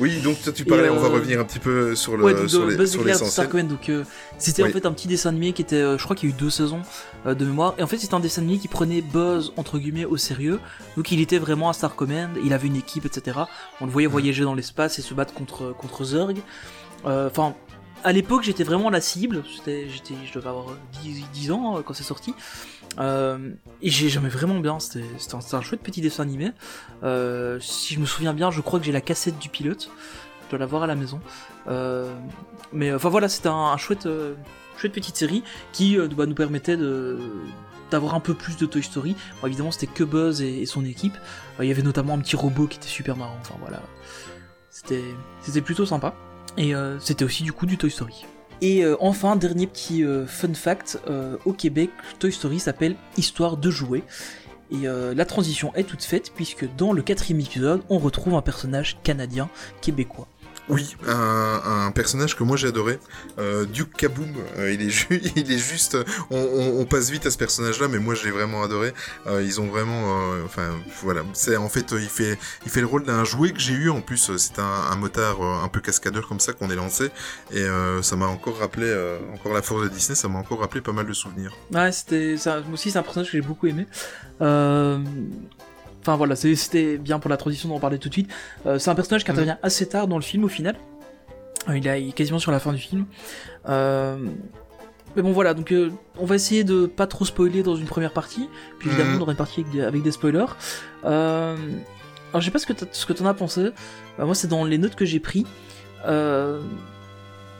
[0.00, 2.34] Oui, donc toi tu parlais, on va euh, revenir un petit peu sur le, ouais,
[2.34, 3.30] donc, sur les- Buzz sur l'éclair de l'essentiel.
[3.46, 4.04] Star Command, donc euh,
[4.38, 4.70] c'était Oui.
[4.70, 6.38] en fait un petit dessin animé qui était, euh, je crois qu'il y a eu
[6.38, 6.82] deux saisons
[7.26, 10.04] euh, de mémoire, et en fait c'était un dessin animé qui prenait Buzz entre guillemets
[10.04, 10.60] au sérieux,
[10.96, 13.40] donc il était vraiment à Star Command, il avait une équipe, etc.
[13.80, 16.34] On le voyait voyager dans l'espace et se battre contre contre Zurg.
[17.06, 17.54] Euh, Enfin,
[18.04, 20.66] à l'époque j'étais vraiment la cible, j'étais, je devais avoir
[21.02, 22.34] 10, 10 ans quand c'est sorti.
[22.98, 23.50] Euh,
[23.80, 26.52] et j'ai jamais vraiment bien, c'était un, un chouette petit dessin animé.
[27.02, 29.90] Euh, si je me souviens bien, je crois que j'ai la cassette du pilote.
[30.44, 31.20] Je dois l'avoir à la maison.
[31.68, 32.12] Euh,
[32.72, 34.34] mais enfin voilà, c'était un, chouette, euh,
[34.76, 37.18] chouette petite série qui euh, bah, nous permettait de
[37.90, 39.16] d'avoir un peu plus de Toy Story.
[39.40, 41.16] Bon, évidemment, c'était que Buzz et, et son équipe.
[41.58, 43.36] Euh, Il y avait notamment un petit robot qui était super marrant.
[43.40, 43.82] Enfin voilà,
[44.70, 46.14] c'était plutôt sympa.
[46.58, 48.26] Et c'était aussi du coup du Toy Story.
[48.62, 53.56] Et euh, enfin, dernier petit euh, fun fact, euh, au Québec, Toy Story s'appelle Histoire
[53.56, 54.04] de jouer.
[54.70, 58.96] Et la transition est toute faite puisque dans le quatrième épisode, on retrouve un personnage
[59.02, 59.50] canadien
[59.82, 60.26] québécois.
[60.68, 62.98] Oui, un, personnage que moi j'ai adoré,
[63.38, 64.32] euh, Duke Kaboom.
[64.58, 65.98] euh, il, est juste.
[66.30, 68.94] On, passe vite à ce personnage-là, mais moi je l'ai vraiment adoré.
[69.26, 70.32] Euh, ils ont vraiment.
[70.44, 70.70] enfin,
[71.02, 71.22] voilà.
[71.32, 73.90] C'est en fait, il fait, fait le rôle d'un jouet que j'ai eu.
[73.90, 77.10] En plus, c'est un, motard un peu cascadeur comme ça qu'on est lancé,
[77.52, 77.66] et
[78.02, 78.94] ça m'a encore rappelé,
[79.34, 81.52] encore la force de Disney, ça m'a encore rappelé pas mal de souvenirs.
[81.72, 82.36] Ouais, c'était.
[82.46, 83.86] Moi aussi, c'est un personnage que j'ai beaucoup aimé.
[86.02, 88.30] Enfin voilà, c'était bien pour la transition d'en parler tout de suite.
[88.66, 89.36] Euh, c'est un personnage qui Mhm.
[89.36, 90.76] intervient assez tard dans le film au final.
[91.68, 93.06] Euh, Il, a- il est quasiment sur la fin du film.
[93.68, 94.16] Euh,
[95.14, 98.12] Mais bon voilà, donc euh, on va essayer de pas trop spoiler dans une première
[98.12, 98.48] partie.
[98.78, 99.18] Puis évidemment, Mhm.
[99.18, 100.46] on aura une partie avec des, avec des spoilers.
[101.04, 101.54] Euh,
[102.30, 103.70] Alors je sais pas ce que t'en as pensé.
[104.18, 105.44] Moi, c'est dans les notes que j'ai pris.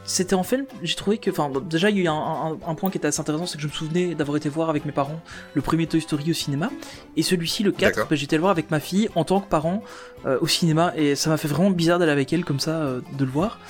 [0.05, 2.75] C'était en fait, j'ai trouvé que, enfin, déjà il y a eu un, un- un
[2.75, 4.91] point qui était assez intéressant, c'est que je me souvenais d'avoir été voir avec mes
[4.93, 5.21] parents
[5.55, 6.71] le premier Toy Story au cinéma,
[7.17, 8.11] et celui-ci, le 4, D'accord.
[8.11, 9.83] bah, j'étais le voir avec ma fille en tant que parent
[10.27, 13.01] euh, au cinéma, et ça m'a fait vraiment bizarre d'aller avec elle comme ça, euh,
[13.17, 13.61] de le voir.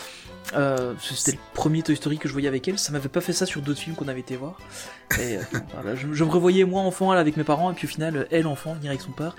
[0.55, 3.33] Euh, c'était le premier Toy Story que je voyais avec elle, ça m'avait pas fait
[3.35, 4.59] ça sur d'autres films qu'on avait été voir.
[5.21, 5.43] Et, euh,
[5.75, 8.27] voilà, je, je me revoyais moi enfant elle, avec mes parents, et puis au final,
[8.31, 9.37] elle enfant venir avec son père.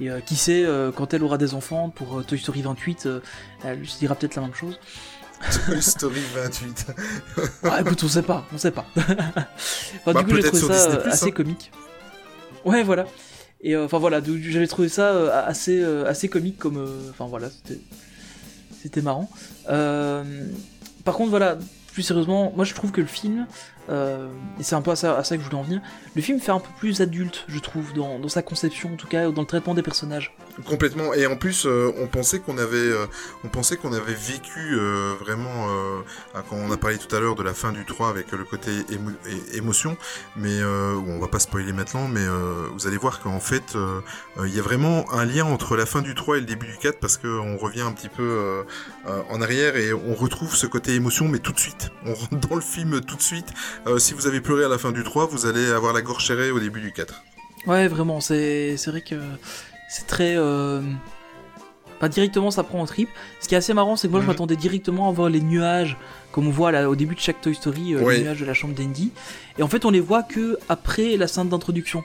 [0.00, 3.20] Et euh, qui sait, euh, quand elle aura des enfants pour Toy Story 28, euh,
[3.64, 4.80] elle se dira peut-être la même chose.
[5.66, 6.86] Toy Story 28.
[7.64, 8.86] Ah, écoute, on sait pas, on sait pas.
[8.96, 11.30] Enfin, Bah, du coup, j'ai trouvé ça Disney+, euh, assez hein.
[11.30, 11.70] comique.
[12.64, 13.06] Ouais, voilà.
[13.60, 16.84] Et euh, enfin voilà, j'avais trouvé ça euh, assez, assez comique comme.
[17.10, 17.80] Enfin voilà, c'était,
[18.82, 19.30] c'était marrant.
[19.66, 21.58] Par contre, voilà,
[21.92, 23.46] plus sérieusement, moi je trouve que le film,
[23.90, 24.28] euh,
[24.58, 25.80] et c'est un peu à ça, à ça que je voulais en venir,
[26.14, 29.06] le film fait un peu plus adulte, je trouve, dans, dans sa conception en tout
[29.06, 30.34] cas, dans le traitement des personnages.
[30.66, 31.14] Complètement.
[31.14, 33.06] Et en plus, euh, on pensait qu'on avait, euh,
[33.42, 35.66] on pensait qu'on avait vécu euh, vraiment,
[36.48, 38.70] quand on a parlé tout à l'heure de la fin du 3 avec le côté
[39.54, 39.96] émotion,
[40.36, 42.24] mais on va pas spoiler maintenant, mais
[42.72, 43.76] vous allez voir qu'en fait,
[44.42, 46.76] il y a vraiment un lien entre la fin du 3 et le début du
[46.76, 48.64] 4 parce qu'on revient un petit peu
[49.06, 51.90] en arrière et on retrouve ce côté émotion, mais tout de suite.
[52.06, 53.46] On rentre dans le film tout de suite.
[53.98, 56.50] Si vous avez pleuré à la fin du 3, vous allez avoir la gorge serrée
[56.50, 57.22] au début du 4.
[57.66, 59.14] Ouais, vraiment, c'est vrai que
[59.92, 60.34] c'est très.
[60.36, 60.80] Euh...
[62.00, 63.08] Pas directement, ça prend en trip.
[63.40, 64.32] Ce qui est assez marrant, c'est que moi je Mhm.
[64.32, 65.96] m'attendais directement à voir les nuages,
[66.32, 68.54] comme on voit là, au début de chaque Toy Story, euh, les nuages de la
[68.54, 69.12] chambre d'Andy.
[69.56, 72.02] Et en fait, on les voit que après la scène d'introduction.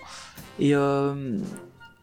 [0.60, 1.38] Et, euh...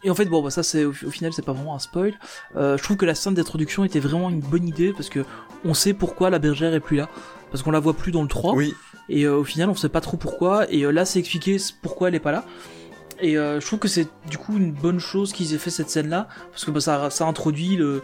[0.03, 2.14] et en fait, bon, bah, ça, c'est au, au final, c'est pas vraiment un spoil.
[2.57, 5.25] Euh, je trouve que la scène d'introduction était vraiment une bonne idée parce que
[5.64, 7.09] on sait pourquoi la bergère est plus là.
[7.53, 8.55] Parce qu'on la voit plus dans le 3.
[8.55, 8.75] Oui,
[9.09, 10.68] Et euh, au final, on sait pas trop pourquoi.
[10.73, 12.44] Et euh, là, c'est expliqué pourquoi elle est pas là.
[13.20, 15.90] Et euh, je trouve que c'est du coup une bonne chose qu'ils aient fait cette
[15.90, 18.03] scène-là, parce que bah, ça, ça introduit le,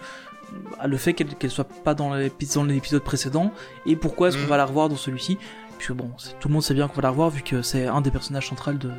[0.79, 3.53] bah, le fait qu'elle qu'elle soit pas dans l'épi- dans l'épisode précédent,
[3.87, 4.49] et pourquoi est-ce qu'on Mhm.
[4.51, 5.39] va la revoir dans celui-ci.
[5.79, 8.03] Puisque bon, tout le monde sait bien qu'on va la revoir, vu que c'est un
[8.03, 8.91] des personnages centraux de,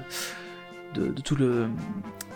[0.95, 1.67] de, de tout le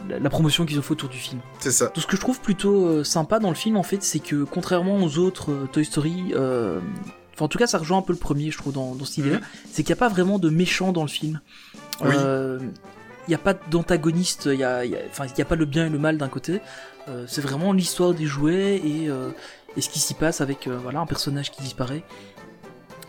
[0.08, 1.42] la, promotion qu'ils ont fait autour du film.
[1.60, 1.88] c'est ça.
[1.88, 4.44] Tout ce que je trouve plutôt euh, sympa dans le film, en fait, c'est que
[4.44, 6.80] contrairement aux autres euh, Toy Story, euh,
[7.34, 9.18] enfin en tout cas ça rejoint un peu le premier, je trouve, dans, dans cette
[9.18, 9.40] idée-là,
[9.72, 11.42] c'est qu'il n'y a pas vraiment de méchant dans le film.
[12.02, 12.14] Oui.
[13.28, 15.00] Il n'y a pas d'antagoniste, il n'y a, y a-
[15.38, 16.62] y pas le bien et le mal d'un côté.
[17.08, 19.30] Euh, c'est vraiment l'histoire des jouets et, euh,
[19.78, 22.04] et ce qui s'y passe avec euh, voilà, un personnage qui disparaît.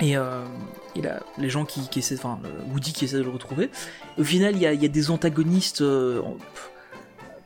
[0.00, 2.38] Et, et là, les gens qui, qui essaient, enfin,
[2.70, 3.70] Woody qui essaie de le retrouver.
[4.18, 6.70] Au final, il y a, y a des antagonistes pff,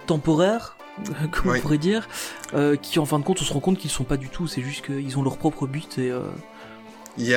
[0.08, 0.76] temporaires,
[1.30, 1.58] comme Oui.
[1.58, 2.08] on pourrait dire,
[2.82, 4.62] qui en fin de compte, on se rend compte qu'ils sont pas du tout, c'est
[4.62, 6.12] juste qu'ils ont leur propre but et.
[7.20, 7.34] Il y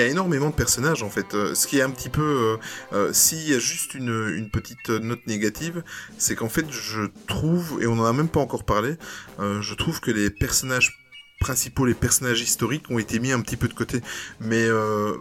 [0.00, 1.34] a, énormément de personnages en fait.
[1.34, 2.56] Euh, ce qui est un petit peu, euh,
[2.92, 5.82] euh, s'il y a juste une, petite note négative,
[6.18, 8.96] c'est qu'en fait je trouve, et on en a même pas encore parlé,
[9.38, 11.04] je trouve que les personnages
[11.44, 14.00] principaux, les personnages historiques ont été mis un petit peu de côté.
[14.40, 15.14] Mais euh,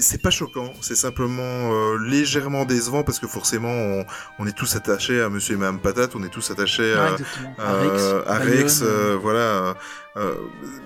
[0.00, 4.04] c'est- pas choquant, c'est simplement euh, légèrement décevant parce que forcément on,
[4.38, 6.98] on est tous attachés à Monsieur et Madame Patate, on est tous attachés ouais,
[7.58, 9.74] à, euh, Rex, euh, euh, voilà.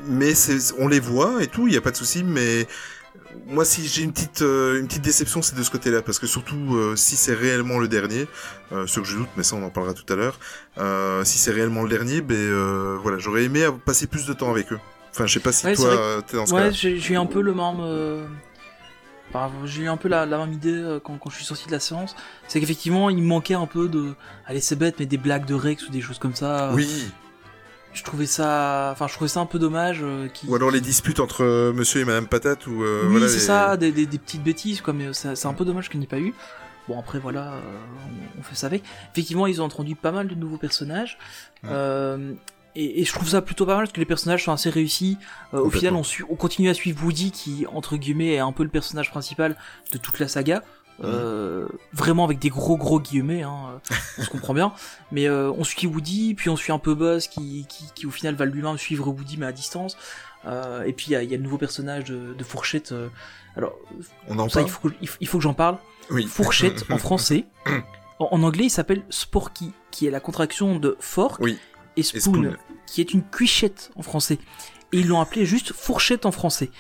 [0.09, 0.33] mais
[0.79, 2.25] on les voit et tout, il y a pas de souci.
[2.25, 2.67] Mais
[3.47, 6.79] moi, si j'ai une petite, une petite déception, c'est de ce côté-là, parce que surtout
[6.97, 8.27] si c'est réellement le dernier,
[8.73, 10.39] ce que je doute, mais ça on en parlera tout à l'heure.
[11.25, 14.79] si c'est réellement le dernier, ben voilà, j'aurais aimé passer plus de temps avec eux.
[15.13, 16.71] Enfin, je sais pas si Ouais, toi t'es dans ce Ouais, cas.
[16.71, 17.81] j'ai j'ai eu un peu le même.
[17.81, 18.25] euh,
[19.33, 21.67] enfin, j'ai eu un peu la, la même idée euh, quand, quand je suis sorti
[21.67, 22.15] de la séance.
[22.49, 24.15] C'est qu'effectivement, il me manquait un peu de.
[24.47, 26.71] Allez, c'est bête, mais des blagues de Rex ou des choses comme ça.
[26.75, 27.07] Oui.
[27.93, 28.91] Je trouvais ça.
[28.93, 29.99] Enfin, je trouvais ça un peu dommage.
[30.03, 30.47] euh, qui...
[30.47, 33.27] Ou alors les disputes entre euh, Monsieur et Madame Patate, ou euh, Oui, voilà.
[33.29, 35.89] c'est les- ça, des, des, des petites bêtises, quoi, mais euh, c'est un peu dommage
[35.89, 36.33] qu'il n'y ait pas eu.
[36.89, 37.61] Bon, après, voilà, euh,
[38.37, 38.85] on, on fait ça avec.
[39.13, 41.19] Effectivement, ils ont introduit pas mal de nouveaux personnages.
[41.65, 41.71] Ouais.
[42.77, 44.71] Euh, et, et je trouve ça plutôt pas mal parce que les personnages sont assez
[44.71, 45.19] réussis.
[45.55, 48.63] Euh, au final, on, on continue à suivre Woody qui, entre guillemets, est un peu
[48.63, 49.57] le personnage principal
[49.93, 50.63] de toute la saga.
[51.03, 53.81] euh, vraiment avec des gros gros guillemets, hein,
[54.19, 54.73] on se comprend bien.
[55.13, 58.11] Mais euh, on suit Woody, puis on suit un peu Buzz qui, qui, qui au
[58.11, 59.97] final va lui-même suivre Woody mais à distance.
[60.47, 62.93] Euh, et puis il y a, il y a le nouveau personnage de, de Fourchette.
[62.93, 63.09] euh,
[63.57, 63.75] alors
[64.29, 65.79] On en ça, parle il faut, que, il il faut que j'en parle.
[66.11, 66.27] Oui.
[66.27, 67.47] Fourchette en français.
[68.19, 71.59] En, en anglais, il s'appelle Sporky, qui est la contraction de fork Oui.
[72.01, 74.39] Et Et spoon, qui est une cuichette en français.
[74.93, 76.71] Et ils l'ont appelé juste fourchette en français.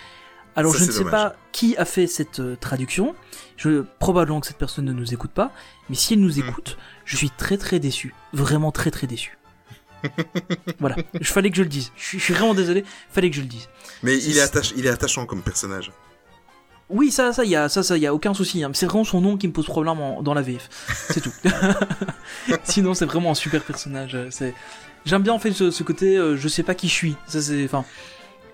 [0.56, 1.12] Alors Ça, je ne sais dommage.
[1.12, 3.14] pas qui a fait cette euh, traduction.
[3.56, 5.52] Je, probablement que cette personne ne nous écoute pas.
[5.88, 6.48] Mais si elle nous Hmm.
[6.48, 8.14] écoute, je suis très très déçu.
[8.32, 9.38] Vraiment très très déçu.
[10.80, 10.96] voilà.
[11.14, 11.92] Il fallait que je le dise.
[11.96, 12.84] Je suis, je suis vraiment désolé.
[13.10, 13.68] Fallait que je le dise.
[14.02, 15.92] Mais il est, attache- il est attachant comme personnage.
[16.88, 18.64] Oui, ça, ça, y a, ça, ça, y a aucun souci.
[18.64, 18.70] hein.
[18.74, 20.68] C'est vraiment son nom qui me pose problème en- dans la VF.
[21.08, 21.32] C'est tout.
[22.64, 24.14] Sinon, c'est vraiment un super personnage.
[24.16, 24.54] euh, C'est,
[25.04, 27.16] j'aime bien en fait ce, côté, euh, je sais pas qui je suis.
[27.26, 27.84] Ça, c'est, enfin,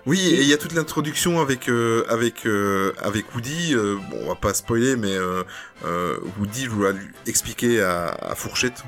[0.05, 3.75] Oui, et il y a toute l'introduction avec euh, avec euh, avec Woody.
[3.75, 5.15] bon, on va pas spoiler, mais
[5.85, 8.83] euh, euh, Woody doit lui expliquer à, à Fourchette.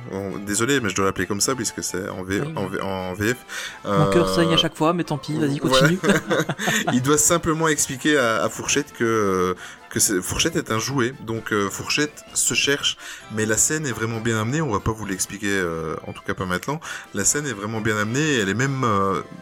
[0.45, 2.53] désolé, mais je dois l'appeler comme ça puisque c'est en, V- Oui.
[2.55, 3.37] en, V- en VF.
[3.85, 5.99] mon Euh, cœur saigne à chaque fois, mais tant pis, vas-y, continue.
[6.93, 9.53] il doit simplement expliquer à, à Fourchette que euh,
[9.89, 11.13] que Fourchette est un jouet.
[11.25, 12.97] Donc euh, Fourchette se cherche,
[13.35, 14.61] mais la scène est vraiment bien amenée.
[14.61, 16.79] On va pas vous l'expliquer, euh, en tout cas pas maintenant.
[17.15, 18.19] La scène est vraiment bien amenée.
[18.35, 18.85] et Elle est même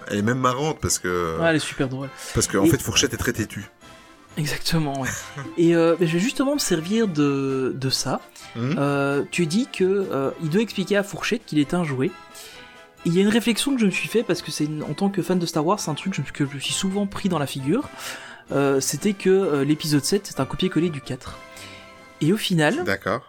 [0.09, 2.09] elle est même marrante parce que Ouais, elle est super drôle.
[2.33, 3.69] parce que en Et- fait Fourchette est très têtue.
[4.37, 5.01] Exactement.
[5.01, 5.09] ouais.
[5.57, 8.21] Et euh, je vais justement me servir de, de ça.
[8.55, 8.75] Mhm.
[8.77, 12.07] Euh, tu dis que euh, il doit expliquer à Fourchette qu'il est un jouet.
[13.05, 14.93] Et il y a une réflexion que je me suis fait parce que c'est en
[14.93, 16.73] tant que fan de Star Wars, c'est un truc que je, que je me suis
[16.73, 17.89] souvent pris dans la figure.
[18.51, 21.37] Euh, C'était que euh, l'épisode 7 c'est un copier-coller du 4.
[22.21, 23.21] Et au final, D'accord.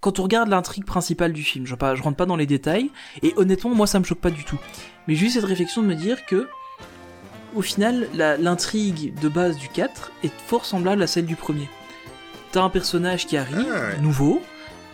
[0.00, 2.90] quand on regarde l'intrigue principale du film, je, pas- je rentre pas dans les détails,
[3.22, 4.58] et honnêtement, moi ça me choque pas du tout.
[5.06, 6.48] Mais j'ai eu cette réflexion de me dire que,
[7.54, 11.68] au final, l'intrigue de base du 4 est fort semblable à celle du premier.
[12.52, 13.98] T'as un personnage qui arrive, Ah ouais.
[14.00, 14.42] nouveau,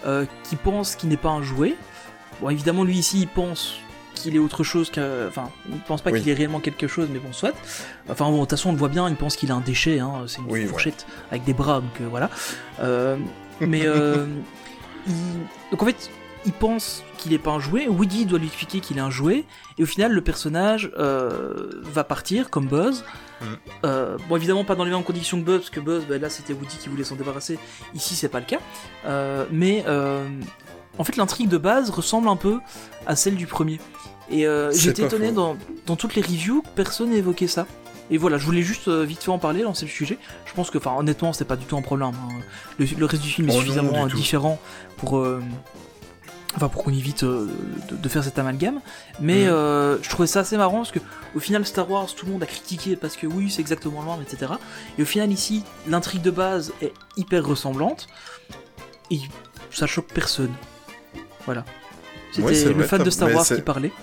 [0.06, 1.74] euh, qui pense qu'il n'est pas un jouet.
[2.40, 3.76] Bon, évidemment, lui ici, il pense
[4.14, 5.26] qu'il est autre chose que.
[5.28, 6.20] Enfin, il pense pas Oui.
[6.20, 7.54] qu'il est réellement quelque chose, mais bon, soit.
[8.10, 10.00] Enfin, bon, de toute façon, on le voit bien, il pense qu'il est un déchet,
[10.00, 10.66] hein, c'est une Oui, ouais.
[10.66, 12.30] fourchette avec des bras, donc euh, voilà.
[12.80, 13.16] Euh,
[13.60, 13.80] mais.
[13.80, 15.14] il-
[15.70, 16.10] Donc en fait,
[16.46, 19.44] il pense qu'il est pas un jouet, Woody doit lui expliquer qu'il est un jouet,
[19.78, 23.04] et au final, le personnage euh, va partir comme Buzz.
[23.40, 23.46] Mhm.
[23.84, 26.30] Euh, bon, évidemment, pas dans les mêmes conditions que Buzz, parce que Buzz, bah, là,
[26.30, 27.58] c'était Woody qui voulait s'en débarrasser.
[27.94, 28.60] Ici, c'est pas le cas.
[29.04, 29.84] Euh, mais
[30.98, 32.58] en fait, l'intrigue de base ressemble un peu
[33.06, 33.80] à celle du premier.
[34.30, 37.66] Et euh, j'étais étonné dans, dans toutes les reviews, personne n'a évoqué ça.
[38.08, 40.16] Et voilà, je voulais juste vite fait en parler, lancer le sujet.
[40.46, 42.08] Je pense que, enfin, honnêtement, c'est pas du tout un problème.
[42.08, 42.28] hein.
[42.78, 44.60] Le, le reste du film est Oh suffisamment différent
[44.96, 45.42] pour, euh,
[46.56, 47.48] enfin, pour qu'on évite euh,
[47.90, 48.80] de, de faire cet amalgame.
[49.20, 49.50] Mais Mhm.
[49.50, 50.98] euh, je trouvais ça assez marrant parce que,
[51.34, 54.08] au final, Star Wars, tout le monde a critiqué parce que oui, c'est exactement le
[54.10, 54.52] même, etc.
[54.98, 58.06] Et au final, ici, l'intrigue de base est hyper ressemblante
[59.10, 59.20] et
[59.70, 60.52] ça choque personne.
[61.44, 61.64] Voilà.
[62.32, 63.92] C'était le fan de Star Wars qui parlait.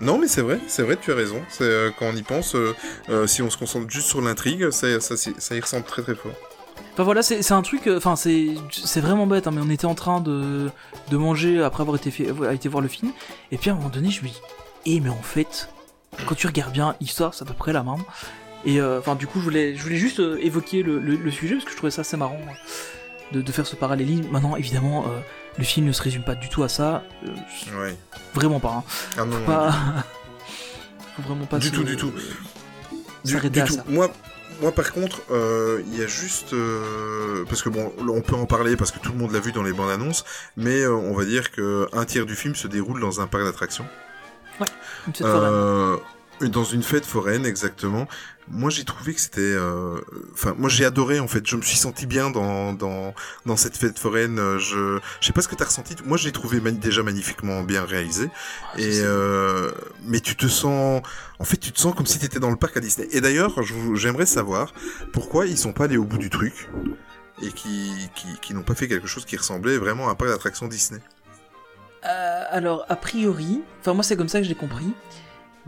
[0.00, 1.40] Non, mais c'est vrai, c'est vrai, tu as raison.
[1.48, 2.74] C'est euh, quand on y pense, euh,
[3.08, 6.32] euh, si on se concentre juste sur l'intrigue, ça, ça y ressemble très très fort.
[6.94, 9.86] Enfin voilà, c'est un truc, euh, enfin c'est c'est vraiment bête, hein, mais on était
[9.86, 10.68] en train de,
[11.10, 13.12] de manger après avoir été, fait, avoir été voir le film,
[13.50, 14.40] et puis à un moment donné je me dis,
[14.84, 15.70] eh mais en fait,
[16.26, 17.96] quand tu regardes bien, l'histoire c'est à peu près la même.
[18.66, 21.30] Et euh, enfin du coup je voulais, je voulais juste euh, évoquer le, le- le
[21.30, 24.28] sujet parce que je trouvais ça assez marrant euh, de, de faire ce parallélisme.
[24.30, 25.06] Maintenant évidemment,
[25.56, 27.02] le film ne se résume pas du tout à ça,
[27.74, 27.96] Ouais.
[28.34, 28.74] vraiment pas.
[28.74, 28.84] Hein.
[29.18, 29.72] Ah non, Pas...
[31.16, 32.12] Faut vraiment pas Du se- tout, du tout.
[33.24, 33.74] Du, s'arrêter du à tout.
[33.74, 33.84] ça.
[33.88, 34.10] Moi,
[34.60, 38.46] moi, par contre, euh, il y a juste euh, parce que bon, on peut en
[38.46, 40.24] parler parce que tout le monde l'a vu dans les bandes annonces,
[40.56, 43.44] mais euh, on va dire que un tiers du film se déroule dans un parc
[43.44, 43.86] d'attractions.
[45.06, 45.26] Une petite
[46.46, 48.06] dans une fête foraine, exactement.
[48.48, 50.00] Moi, j'ai trouvé que c'était, euh,
[50.32, 51.46] enfin, moi, j'ai adoré en fait.
[51.46, 53.14] Je me suis senti bien dans dans
[53.46, 54.36] dans cette fête foraine.
[54.58, 55.94] Je, je sais pas ce que t'as ressenti.
[56.04, 58.30] Moi, je l'ai trouvé déjà magnifiquement bien réalisé.
[58.74, 59.70] Ah, Et euh,
[60.04, 61.02] mais tu te sens,
[61.38, 63.08] en fait, tu te sens comme si t'étais dans le parc à Disney.
[63.12, 63.62] Et d'ailleurs,
[63.94, 64.72] j'aimerais savoir
[65.12, 66.68] pourquoi ils sont pas allés au bout du truc
[67.42, 70.30] et qui qui, qui n'ont pas fait quelque chose qui ressemblait vraiment à un parc
[70.30, 71.00] d'attractions Disney.
[72.04, 74.92] Euh, alors, a priori, enfin moi c'est comme ça que j'ai compris,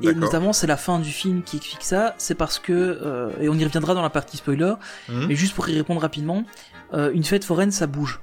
[0.03, 3.49] et notamment c'est la fin du film qui explique ça, c'est parce que, euh, et
[3.49, 4.75] on y reviendra dans la partie spoiler,
[5.09, 5.27] Mhm.
[5.29, 6.45] mais juste pour y répondre rapidement,
[6.93, 8.21] euh, une fête foraine ça bouge.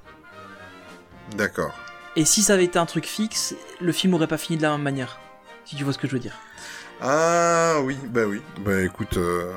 [1.38, 1.72] D'accord.
[2.16, 4.72] Et si ça avait été un truc fixe, le film aurait pas fini de la
[4.72, 5.20] même manière,
[5.66, 6.36] si tu vois ce que je veux dire.
[7.02, 8.42] Ah oui, bah oui.
[8.66, 9.54] Bah écoute, euh,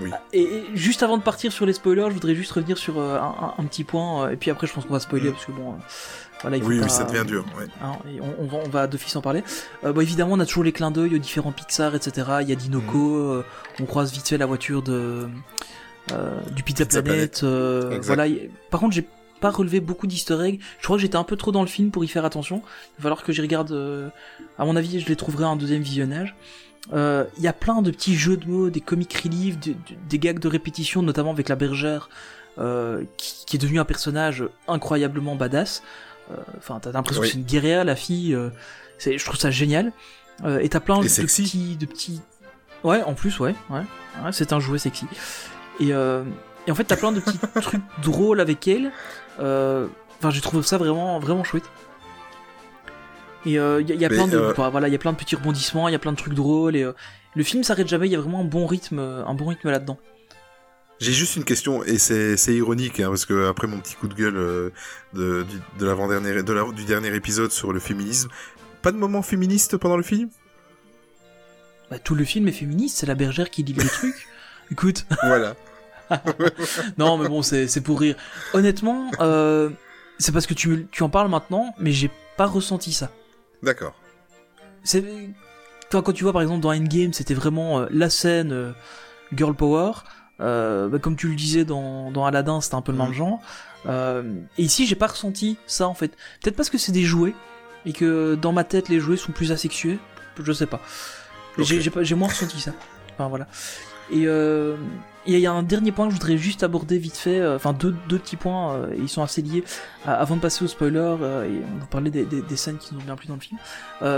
[0.00, 0.10] oui.
[0.32, 3.54] Et, et juste avant de partir sur les spoilers, je voudrais juste revenir sur un,
[3.58, 5.32] un- un petit point, et puis après je pense qu'on va spoiler, Mhm.
[5.34, 5.76] parce que bon,
[6.42, 7.44] voilà, Oui, pas- oui, ça devient dur.
[7.58, 7.66] Ouais.
[7.82, 9.42] Hein, et on, on va, on va en parler.
[9.84, 12.26] Euh, bah, évidemment, on a toujours les clins d'œil aux différents Pixar, etc.
[12.42, 13.38] Il y a Dinoco, Mhm.
[13.38, 13.42] euh,
[13.80, 15.28] on croise vite fait la voiture de
[16.12, 17.44] euh, du Pizza, Pizza Planet.
[17.44, 18.24] voilà.
[18.70, 19.06] Par contre, j'ai
[19.40, 20.60] pas relevé beaucoup d'easter eggs.
[20.78, 22.56] Je crois que j'étais un peu trop dans le film pour y faire attention.
[22.64, 23.72] Il va falloir que j'y regarde.
[23.72, 24.08] euh,
[24.58, 26.34] à mon avis, je les trouverai un deuxième visionnage.
[26.92, 29.76] Euh, Il y a plein de petits jeux de mots, des comic relief, de- de-
[30.08, 32.08] des gags de répétition, notamment avec la bergère,
[32.58, 35.82] euh, qui, qui est devenue un personnage incroyablement badass.
[36.32, 37.28] Euh, Enfin, t'as l'impression Oui.
[37.28, 38.34] que c'est une guerrière, la fille.
[38.34, 38.50] euh,
[38.98, 39.92] c'est- je trouve ça génial.
[40.44, 41.42] Euh, et t'as plein Et de sexy.
[41.42, 42.20] petits, de petits.
[42.84, 43.82] Ouais, en plus, ouais, ouais.
[44.24, 45.06] Ouais, c'est un jouet sexy.
[45.80, 46.24] Et, euh,
[46.66, 48.90] et en fait, t'as plein de petits trucs drôles avec elle.
[49.38, 51.64] Enfin, je trouve ça vraiment, vraiment chouette.
[53.44, 54.98] Et il y a, y a Mais, plein de, euh, bah, voilà, il y a
[54.98, 56.76] plein de petits rebondissements, il y a plein de trucs drôles.
[56.76, 56.92] Et euh,
[57.34, 58.06] le film s'arrête jamais.
[58.08, 59.98] Il y a vraiment un bon rythme, un bon rythme là-dedans.
[61.02, 64.14] J'ai juste une question, et c'est ironique, hein, parce que après mon petit coup de
[64.14, 64.70] gueule euh,
[65.14, 68.28] de, du, de l'avant-dernier, de la- du dernier épisode sur le féminisme,
[68.82, 70.30] pas de moment féministe pendant le film?
[71.90, 72.98] Bah, tout le film est féministe.
[72.98, 74.28] C'est la bergère qui dit les trucs.
[74.70, 75.04] Écoute.
[75.24, 75.56] Voilà.
[76.98, 78.16] Non, mais bon, c'est pour rire.
[78.52, 79.70] Honnêtement, euh,
[80.18, 83.10] c'est parce que tu, en parles maintenant, mais j'ai pas ressenti ça.
[83.62, 83.94] D'accord.
[84.84, 85.02] C'est
[85.90, 88.74] toi quand tu vois par exemple dans Endgame, c'était vraiment euh, la scène
[89.34, 89.92] girl power.
[90.42, 93.14] Euh, bah, comme tu le disais dans, dans Aladdin, c'était un peu le même Mhm.
[93.14, 93.40] genre.
[93.86, 94.22] Euh,
[94.58, 96.08] et ici, j'ai pas ressenti ça en fait.
[96.42, 97.34] Peut-être parce que c'est des jouets
[97.86, 99.98] et que dans ma tête, les jouets sont plus asexués.
[100.38, 100.80] Je sais pas-
[102.02, 102.72] j'ai moins ressenti ça.
[103.14, 103.46] Enfin voilà.
[104.10, 104.76] Et euh,
[105.26, 107.38] et il y a un dernier point que je voudrais juste aborder vite fait.
[107.40, 108.74] euh, Enfin deux, deux petits points.
[108.74, 109.64] euh, ils sont assez liés.
[110.08, 112.94] Euh, avant de passer au spoiler, et on va parler des, des, des scènes qui
[112.94, 113.58] nous ont bien plu dans le film.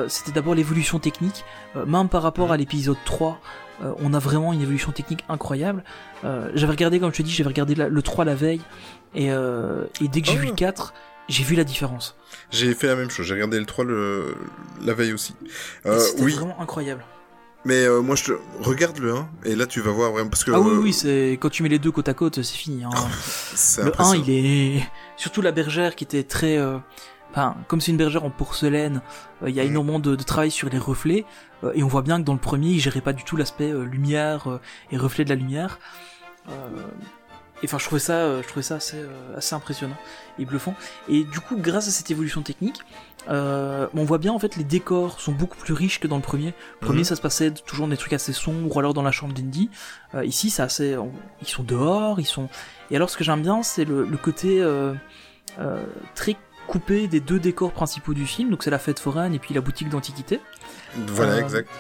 [0.09, 1.45] C'était d'abord l'évolution technique.
[1.87, 3.39] Même par rapport à l'épisode 3,
[3.83, 5.83] euh, on a vraiment une évolution technique incroyable.
[6.25, 8.61] Euh, j'avais regardé, comme je te dis, j'avais regardé la- le 3 la veille.
[9.15, 10.41] Et, euh, et dès que j'ai Oh.
[10.43, 10.95] vu le 4,
[11.29, 12.17] j'ai vu la différence.
[12.51, 14.35] J'ai fait la même chose, j'ai regardé le 3 le...
[14.85, 15.35] la veille aussi.
[15.85, 17.05] C'était oui, vraiment incroyable.
[17.65, 18.33] Mais euh, moi je te...
[18.61, 20.51] Regarde le 1, et là tu vas voir vraiment, parce que...
[20.53, 22.85] Ah oui, euh, oui, c'est quand tu mets les deux côte à côte, c'est fini.
[22.85, 22.91] hein.
[23.55, 24.25] c'est Le 1, impressionnant.
[24.27, 24.31] il
[24.79, 24.83] est.
[25.17, 26.57] Surtout la bergère qui était très.
[26.59, 26.79] euh,
[27.31, 29.01] Enfin, comme c'est une bergère en porcelaine,
[29.43, 29.71] euh, il y a Mhm.
[29.71, 31.25] énormément de, de travail sur les reflets.
[31.65, 33.73] euh, et on voit bien que dans le premier, il gérait pas du tout l'aspect
[33.73, 34.61] lumière euh,
[34.93, 35.79] et reflet de la lumière.
[37.63, 39.97] Et enfin, je trouvais ça, euh, je trouvais ça assez, euh, assez impressionnant
[40.39, 40.75] et bluffant.
[41.09, 42.81] Et du coup, grâce à cette évolution technique,
[43.31, 46.23] euh, on voit bien en fait les décors sont beaucoup plus riches que dans le
[46.23, 46.49] premier.
[46.81, 47.05] Le premier, Mhm.
[47.05, 49.71] ça se passait toujours des trucs assez sombres ou alors dans la chambre d'Indy.
[50.15, 52.49] Euh, ici, c'est assez, on- ils sont dehors, ils sont.
[52.91, 54.93] Et alors, ce que j'aime bien, c'est le, le côté euh,
[56.15, 56.37] très
[56.67, 58.51] coupé des deux décors principaux du film.
[58.51, 60.41] Donc, c'est la fête foraine et puis la boutique d'antiquité.
[61.07, 61.71] Voilà, exact.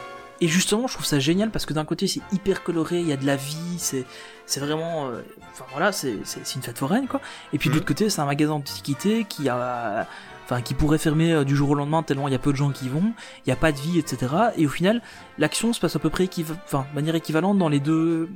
[0.44, 3.12] Et justement, je trouve ça génial parce que d'un côté, c'est hyper coloré, il y
[3.12, 4.04] a de la vie, c'est
[4.44, 7.20] c'est vraiment, euh, enfin voilà, c'est c'est une fête foraine quoi.
[7.54, 7.76] Et puis de Mhm.
[7.78, 10.06] l'autre côté, c'est un magasin d'antiquité qui a,
[10.44, 12.56] enfin qui pourrait fermer euh, du jour au lendemain tellement il y a peu de
[12.58, 13.14] gens qui y vont,
[13.46, 14.34] il y a pas de vie, etc.
[14.58, 15.00] Et au final,
[15.38, 18.28] l'action se passe à peu près équiva- enfin de manière équivalente dans les deux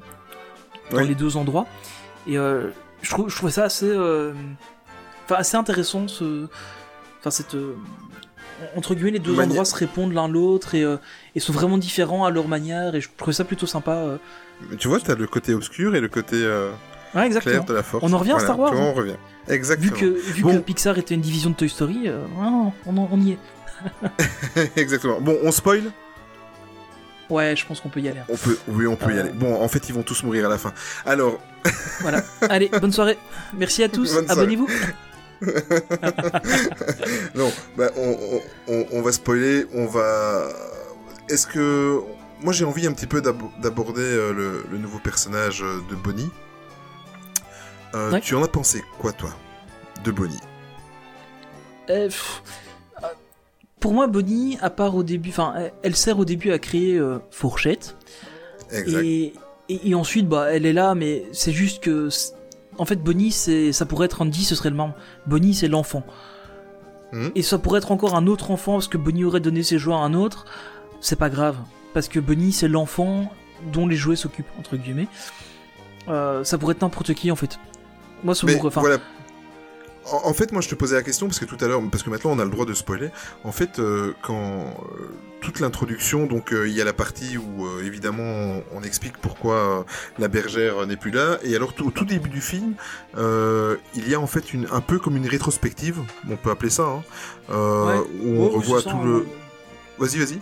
[0.90, 1.66] dans les deux endroits.
[2.27, 2.71] Et euh,
[3.03, 4.33] je trouve je trouvais ça assez, euh,
[5.27, 6.47] enfin assez intéressant ce,
[7.21, 7.55] enfin cette
[8.77, 10.97] entre guillemets les deux Mani- endroits se répondent l'un l'autre et, euh,
[11.38, 13.92] et sont vraiment différents à leur manière et je trouvais ça plutôt sympa.
[13.92, 14.16] euh.
[14.68, 16.70] Mais Tu vois, t'as le côté obscur et le côté euh,
[17.14, 17.55] Ouais, exactement.
[17.55, 18.05] clair de la force.
[18.05, 18.88] On en revient à Star Wars, vois, hein.
[18.90, 19.16] on revient.
[19.46, 19.92] Vu Exactement.
[19.96, 20.53] que, vu Bon.
[20.55, 22.72] que Pixar était une division de Toy Story, euh, on,
[23.11, 23.38] on y est.
[24.77, 25.20] Exactement.
[25.20, 25.85] Bon, on spoil?
[27.31, 28.20] Ouais, je pense qu'on peut y aller.
[28.29, 29.31] On peut, oui, on peut y aller.
[29.31, 30.72] Bon, en fait, ils vont tous mourir à la fin.
[31.07, 31.38] Alors,
[32.01, 32.22] Voilà.
[32.48, 33.16] Allez, bonne soirée.
[33.57, 34.16] Merci à tous.
[34.29, 34.68] Abonnez-vous.
[37.35, 38.42] non, bah, on, on-
[38.74, 39.66] on- on va spoiler.
[39.74, 40.48] On va.
[41.29, 42.01] Est-ce que
[42.43, 45.95] moi j'ai envie un petit peu d'abo- d'aborder euh, le, le nouveau personnage euh, de
[45.97, 46.31] Bonnie.
[47.95, 48.21] Euh, Ouais.
[48.21, 49.31] Tu en as pensé quoi, toi,
[50.05, 50.41] de Bonnie?
[51.87, 52.43] Pff,
[53.81, 57.97] pour moi, Bonnie, à part au début, enfin, elle, sert au début à créer Fourchette.
[58.71, 59.03] Exact.
[59.03, 59.33] Et,
[59.71, 62.09] et, et ensuite, bah, elle est là, mais c'est juste que.
[62.77, 64.93] En fait, Bonnie, c'est, ça pourrait être Andy, ce serait le même.
[65.27, 66.03] Bonnie, c'est l'enfant.
[67.12, 67.33] Mhm.
[67.35, 69.95] Et ça pourrait être encore un autre enfant, parce que Bonnie aurait donné ses jouets
[69.95, 70.45] à un autre.
[71.01, 71.57] C'est pas grave.
[71.95, 73.33] Parce que Bonnie, c'est l'enfant
[73.73, 75.09] dont les jouets s'occupent, entre guillemets.
[76.09, 77.59] Euh, ça pourrait être n'importe qui, en fait.
[78.25, 78.99] Moi, Mais mon- enfin, voilà.
[80.11, 82.03] En, en fait, moi, je te posais la question parce que tout à l'heure, parce
[82.03, 83.11] que maintenant, on a le droit de spoiler.
[83.45, 85.09] En fait, euh, quand euh,
[85.41, 89.85] toute l'introduction, donc il y a la partie où évidemment on, explique pourquoi
[90.19, 92.75] la bergère n'est plus là, et alors au tout début du film,
[93.17, 96.85] il y a en fait une, un peu comme une rétrospective, on peut appeler ça,
[96.85, 97.03] hein,
[97.51, 98.01] Ouais.
[98.25, 99.05] où on revoit tout hein.
[99.05, 99.27] le.
[99.99, 100.41] Vas-y, vas-y.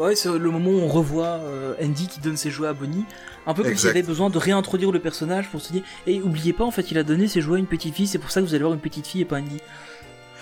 [0.00, 3.04] Ouais, c'est le moment où on revoit euh, Andy qui donne ses jouets à Bonnie.
[3.46, 6.54] Un peu comme s'il avait besoin de réintroduire le personnage pour se dire Et oubliez
[6.54, 8.40] pas, en fait, il a donné ses jouets à une petite fille, c'est pour ça
[8.40, 9.58] que vous allez avoir une petite fille et pas Andy.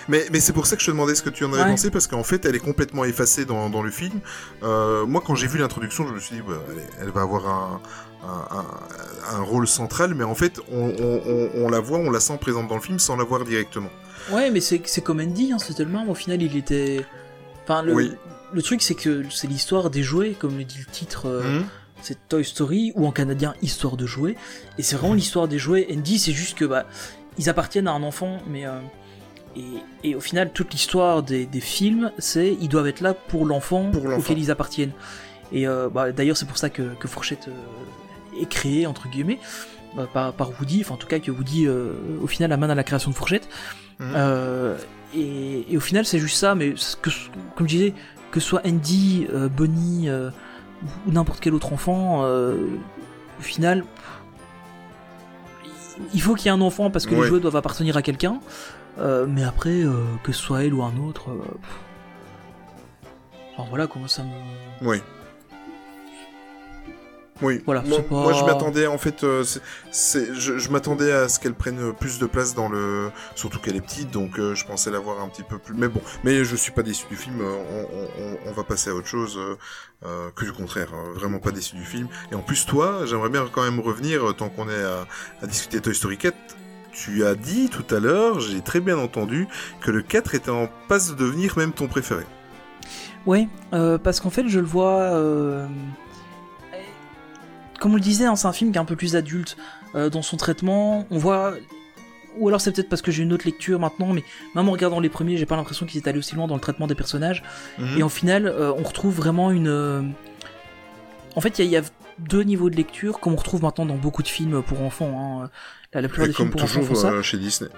[0.07, 1.69] Mais, mais c'est pour ça que je te demandais ce que tu en avais Ouais.
[1.69, 4.21] pensé, parce qu'en fait, elle est complètement effacée dans, dans le film.
[4.63, 6.55] Euh, moi, quand j'ai vu l'introduction, je me suis dit, bah,
[7.01, 7.81] elle, va avoir un,
[9.31, 12.37] un, rôle central, mais en fait, on, on, on, on la voit, on la sent
[12.39, 13.89] présente dans le film sans la voir directement.
[14.31, 16.09] Ouais, mais c'est c'est comme Andy, hein, le même.
[16.09, 17.05] Au final, il était.
[17.63, 18.13] Enfin, le, Oui.
[18.53, 21.27] Le truc, c'est que c'est l'histoire des jouets, comme le dit le titre.
[21.27, 21.65] euh, Mhm.
[22.01, 24.35] c'est Toy Story ou en canadien Histoire de jouets
[24.77, 26.85] et c'est vraiment l'histoire des jouets Andy c'est juste que bah
[27.37, 28.79] ils appartiennent à un enfant mais euh,
[29.57, 29.63] et,
[30.09, 33.91] et au final toute l'histoire des, des films c'est ils doivent être là pour l'enfant
[34.17, 34.93] auquel ils appartiennent
[35.51, 39.39] et euh, bah, d'ailleurs c'est pour ça que, que Fourchette euh, est créée entre guillemets
[39.97, 41.91] bah, par, par Woody enfin en tout cas que Woody euh,
[42.23, 43.49] au final amène à la création de Fourchette
[43.99, 44.13] Mhm.
[44.15, 44.77] Euh,
[45.13, 47.09] et, et au final c'est juste ça mais que,
[47.57, 47.93] comme je disais
[48.31, 50.29] que ce soit Andy, euh, Bonnie euh,
[51.07, 52.55] ou n'importe quel autre enfant, euh,
[53.39, 53.83] au final,
[56.13, 57.21] il faut qu'il y ait un enfant parce que Ouais.
[57.21, 58.39] les jouets doivent appartenir à quelqu'un.
[59.27, 59.81] Mais après,
[60.23, 61.29] que ce soit elle ou un autre,
[63.55, 64.29] enfin voilà comment ça me.
[64.85, 64.97] Oui.
[67.41, 67.61] Oui.
[67.65, 69.43] Voilà, moi, c'est pas- moi, je m'attendais en fait, euh,
[69.91, 73.75] c'est- je, je m'attendais à ce qu'elle prenne plus de place dans le, surtout qu'elle
[73.77, 75.73] est petite, donc euh, je pensais la voir un petit peu plus.
[75.73, 77.39] Mais bon, mais je suis pas déçu du film.
[77.41, 79.39] euh, On, on- on- on va passer à autre chose
[80.05, 80.89] euh, que du contraire.
[81.15, 82.07] vraiment pas déçu du film.
[82.31, 85.05] Et en plus, toi, j'aimerais bien quand même revenir tant qu'on est à,
[85.41, 86.35] à discuter Toy Story 4.
[86.91, 89.47] Tu as dit tout à l'heure, j'ai très bien entendu,
[89.81, 92.23] que le 4 était en passe de devenir même ton préféré.
[93.25, 94.99] Ouais, euh, parce qu'en fait, je le vois.
[95.01, 95.65] euh,
[97.79, 99.57] Comme on le disait, hein, c'est un film qui est un peu plus adulte
[99.95, 101.05] euh, dans son traitement.
[101.11, 101.53] On voit.
[102.37, 104.23] Ou alors c'est peut-être parce que j'ai une autre lecture maintenant, mais
[104.55, 106.61] même en regardant les premiers, j'ai pas l'impression qu'ils étaient allés aussi loin dans le
[106.61, 107.43] traitement des personnages.
[107.79, 107.97] Mhm.
[107.97, 109.67] Et en final, euh, on retrouve vraiment une.
[109.67, 110.01] euh,
[111.35, 113.63] En fait, il y, a- il y a deux niveaux de lecture, comme on retrouve
[113.63, 115.41] maintenant dans beaucoup de films pour enfants.
[115.43, 115.49] hein.
[115.93, 117.21] La, la plupart Et des films comme enfants toujours font ça.
[117.23, 117.69] chez Disney.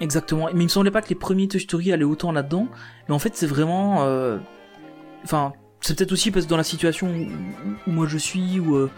[0.00, 0.46] Exactement.
[0.54, 2.68] Mais il me semblait pas que les premiers Toy Story allaient autant là-dedans.
[3.08, 4.06] Mais en fait, c'est vraiment.
[5.24, 7.26] Enfin, c'est peut-être aussi parce que dans la situation où,
[7.90, 8.88] où moi je suis, où.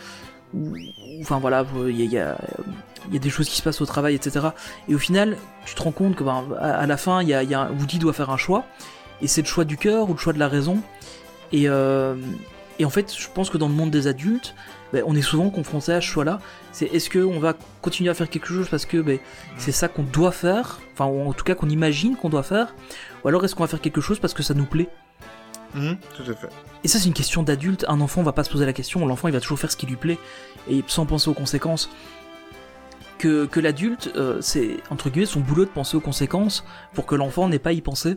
[0.55, 0.77] Euh, où-
[1.21, 2.37] Enfin voilà, il y a,
[3.09, 4.49] il y a- des choses qui se passent au travail, etc.
[4.89, 7.55] Et au final, tu te rends compte que ben, à, la fin, y a, y
[7.55, 8.65] a Woody doit faire un choix.
[9.21, 10.79] Et c'est le choix du cœur ou le choix de la raison.
[11.53, 12.17] Et, euh,
[12.83, 14.57] en fait, je pense que dans le monde des adultes,
[14.93, 16.41] ben, on est souvent confronté à ce choix-là.
[16.73, 19.19] C'est est-ce qu'on va continuer à faire quelque chose parce que ben,
[19.59, 22.75] c'est ça qu'on doit faire, enfin ou en tout cas qu'on imagine qu'on doit faire,
[23.25, 24.89] ou alors est-ce qu'on va faire quelque chose parce que ça nous plaît?
[25.75, 26.49] Mhm, tout à fait.
[26.85, 29.29] Et ça c'est une question d'adulte, un enfant va pas se poser la question, l'enfant
[29.29, 30.19] il va toujours faire ce qui lui plaît,
[30.69, 31.91] et sans penser aux conséquences.
[33.19, 37.15] Que, que l'adulte, euh, c'est entre guillemets son boulot de penser aux conséquences pour que
[37.15, 38.17] l'enfant n'ait pas à y penser.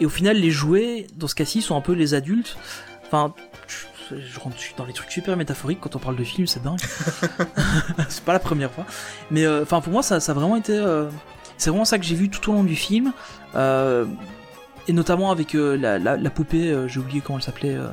[0.00, 2.58] Et au final les jouets, dans ce cas-ci, sont un peu les adultes.
[3.06, 3.32] Enfin,
[4.10, 6.78] je, je rentre dans les trucs super métaphoriques quand on parle de film, c'est dingue.
[8.10, 8.84] c'est pas la première fois.
[9.30, 10.76] Mais euh, enfin pour moi ça, ça a vraiment été...
[10.76, 11.08] euh,
[11.56, 13.12] c'est vraiment ça que j'ai vu tout au long du film.
[13.54, 14.04] Euh,
[14.88, 17.74] et notamment avec euh, la, la, la poupée, euh, j'ai oublié comment elle s'appelait.
[17.74, 17.88] euh,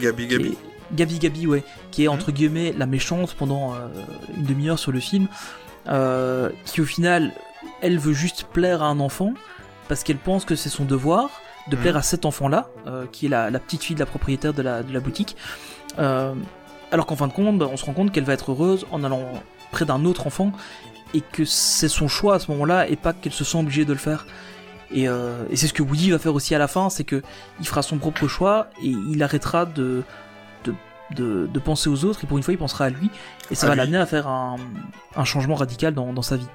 [0.00, 0.56] Gabi, Gabi.
[0.92, 3.74] Gabi Gabi, ouais, qui est entre guillemets la méchante pendant
[4.36, 5.28] une demi-heure sur le film,
[5.86, 7.32] qui au final,
[7.80, 9.32] elle veut juste plaire à un enfant
[9.88, 11.30] parce qu'elle pense que c'est son devoir
[11.70, 11.82] de Mhm.
[11.82, 12.68] plaire à cet enfant-là,
[13.12, 15.36] qui est la, la petite fille de la propriétaire de la, de la boutique.
[15.98, 19.02] Alors qu'en fin de compte, bah, on se rend compte qu'elle va être heureuse en
[19.04, 19.22] allant
[19.72, 20.52] près d'un autre enfant
[21.14, 23.92] et que c'est son choix à ce moment-là et pas qu'elle se sent obligée de
[23.92, 24.26] le faire.
[24.94, 27.22] Et, euh, et c'est ce que Woody va faire aussi à la fin, c'est que
[27.60, 30.04] il fera son propre choix et il arrêtera de,
[30.64, 30.72] de,
[31.16, 33.10] de, de penser aux autres et pour une fois il pensera à lui
[33.50, 34.56] et ça À va l'amener à faire un,
[35.16, 36.46] un changement radical dans, dans sa vie.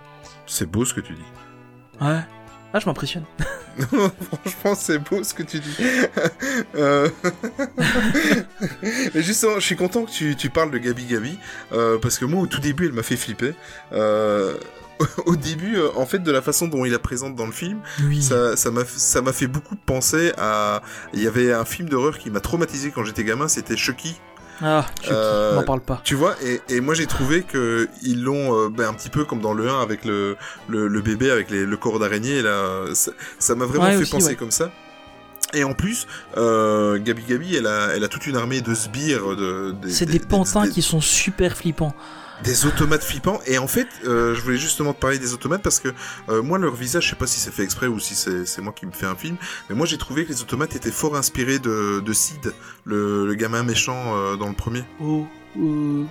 [0.48, 1.22] C'est beau ce que tu dis.
[2.02, 2.22] Ouais.
[2.72, 3.24] Ah, je m'impressionne.
[3.80, 5.76] Franchement, c'est beau ce que tu dis.
[6.76, 7.10] Euh,
[9.14, 11.38] Mais justement, je suis content que tu, tu parles de Gabi Gabi,
[11.72, 13.54] euh, parce que moi, au tout début, elle m'a fait flipper.
[13.92, 14.56] Euh,
[15.26, 17.80] Au début, euh, en fait, de la façon dont il la présente dans le film,
[18.04, 18.22] Oui.
[18.22, 20.82] ça ça m'a ça m'a fait beaucoup penser à.
[21.14, 24.20] Il y avait un film d'horreur qui m'a traumatisé quand j'étais gamin, c'était Chucky.
[24.62, 26.02] Ah, Chucky, Euh, m'en parle pas.
[26.04, 29.24] Tu vois, et, et moi j'ai trouvé que ils l'ont euh, ben, un petit peu
[29.24, 30.36] comme dans le 1 avec le,
[30.68, 34.12] le, le bébé avec les, le corps d'araignée là, ça m'a vraiment Ouais, fait aussi,
[34.12, 34.36] penser ouais.
[34.36, 34.70] comme ça.
[35.54, 36.06] Et en plus,
[36.38, 40.20] euh, Gabi Gabi, elle a, elle a toute une armée de sbires, de, C'est des
[40.20, 41.95] pantins qui sont super flippants.
[42.44, 43.40] Des automates flippants.
[43.46, 45.90] Et en fait, euh, je voulais justement te parler des automates parce que
[46.30, 48.62] euh, moi, leur visage, je sais pas si c'est fait exprès ou si c'est c'est
[48.62, 49.36] moi qui me fais un film,
[49.70, 52.54] mais moi j'ai trouvé que les automates étaient fort inspirés de, de Sid,
[52.86, 54.84] le, le gamin méchant euh, dans le premier.
[55.02, 55.26] Oh,
[55.58, 56.04] euh...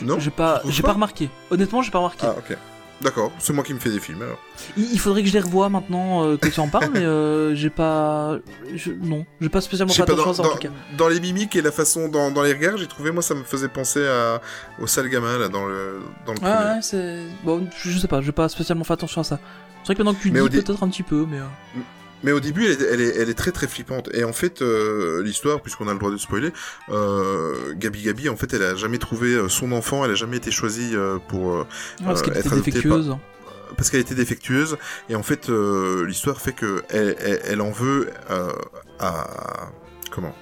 [0.00, 0.92] Non, J'ai pas, pas pas?
[0.94, 1.28] remarqué.
[1.50, 2.26] Honnêtement, j'ai pas remarqué.
[2.26, 2.56] Ah, ok.
[3.00, 4.38] D'accord, c'est moi qui me fais des films alors.
[4.76, 7.68] Il, faudrait que je les revoie maintenant euh, que tu en parles, mais euh, j'ai
[7.68, 8.38] pas.
[8.74, 10.68] je- non, j'ai pas spécialement fait attention à ça en tout cas.
[10.96, 13.42] dans les mimiques et la façon dans, dans les regards, j'ai trouvé, moi, ça me
[13.42, 14.40] faisait penser à,
[14.80, 16.52] au sale gamin, là, dans le, dans le premier.
[16.52, 17.24] Ouais, c'est.
[17.44, 19.38] Bon, je sais pas, j'ai pas spécialement fait attention à ça.
[19.82, 21.38] C'est vrai que maintenant que tu Mais dis, dé- peut-être un petit peu, mais.
[22.24, 24.08] Mais au début, elle est, elle est, elle est très très flippante.
[24.12, 26.52] Et en fait, euh, l'histoire, puisqu'on a le droit de spoiler,
[26.88, 30.38] euh, Gabi Gabi, en fait, elle a jamais trouvé euh, son enfant, elle a jamais
[30.38, 31.66] été choisie euh, pour euh,
[32.00, 33.16] Ouais, parce qu'elle être était défectueuse.
[33.76, 34.76] parce qu'elle était défectueuse.
[35.08, 38.10] Et en fait, l'histoire fait que elle, elle, elle en veut
[38.98, 39.70] à
[40.10, 40.34] comment?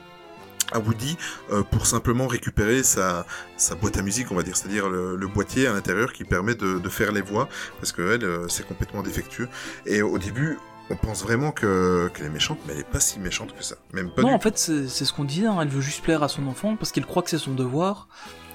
[0.74, 1.18] À Woody
[1.52, 3.26] euh, pour simplement récupérer sa,
[3.58, 6.54] sa boîte à musique, on va dire, c'est-à-dire le, le boîtier à l'intérieur qui permet
[6.54, 7.46] de, de faire les voix,
[7.78, 9.48] parce que elle, euh, c'est complètement défectueux.
[9.84, 10.56] Et au début,
[10.92, 13.76] on pense vraiment que qu'elle est méchante, mais elle est pas si méchante que ça.
[13.92, 16.22] Même pas Non, du en fait, c'est ce qu'on disait, hein, elle veut juste plaire
[16.22, 18.08] à son enfant parce qu'elle croit que c'est son devoir.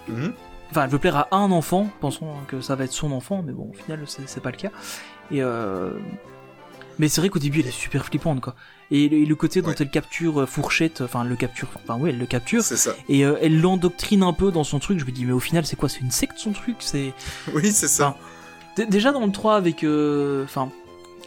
[0.08, 0.34] Mhm.
[0.70, 3.54] Enfin, elle veut plaire à un enfant, pensant que ça va être son enfant, mais
[3.54, 4.70] bon, au final, c'est pas le cas.
[5.32, 5.92] Et euh...
[7.00, 8.56] Mais c'est vrai qu'au début, elle est super flippante, quoi.
[8.90, 9.76] Et le, et le côté dont Ouais.
[9.80, 12.96] elle capture euh, Fourchette, enfin, elle le capture, enfin, oui, elle le capture, C'est ça.
[13.08, 15.00] et euh, elle l'endoctrine un peu dans son truc.
[15.00, 15.90] Je me dis, mais au final, c'est quoi?
[15.90, 16.78] C'est une secte, son truc?
[16.80, 17.14] C'est
[17.54, 18.18] Oui, c'est ça.
[18.76, 20.72] Dé- Déjà dans le 3 avec euh, enfin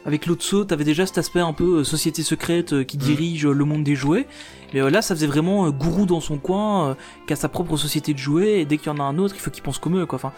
[0.05, 3.01] avec l'autre saut, t'avais déjà cet aspect un peu euh, société secrète euh, qui Mm.
[3.01, 4.27] dirige euh, le monde des jouets.
[4.73, 6.97] Mais là, ça faisait vraiment gourou dans son coin,
[7.27, 9.35] qui a sa propre société de jouets, et dès qu'il y en a un autre,
[9.37, 10.15] il faut qu'il pense comme eux, quoi.
[10.17, 10.33] Enfin,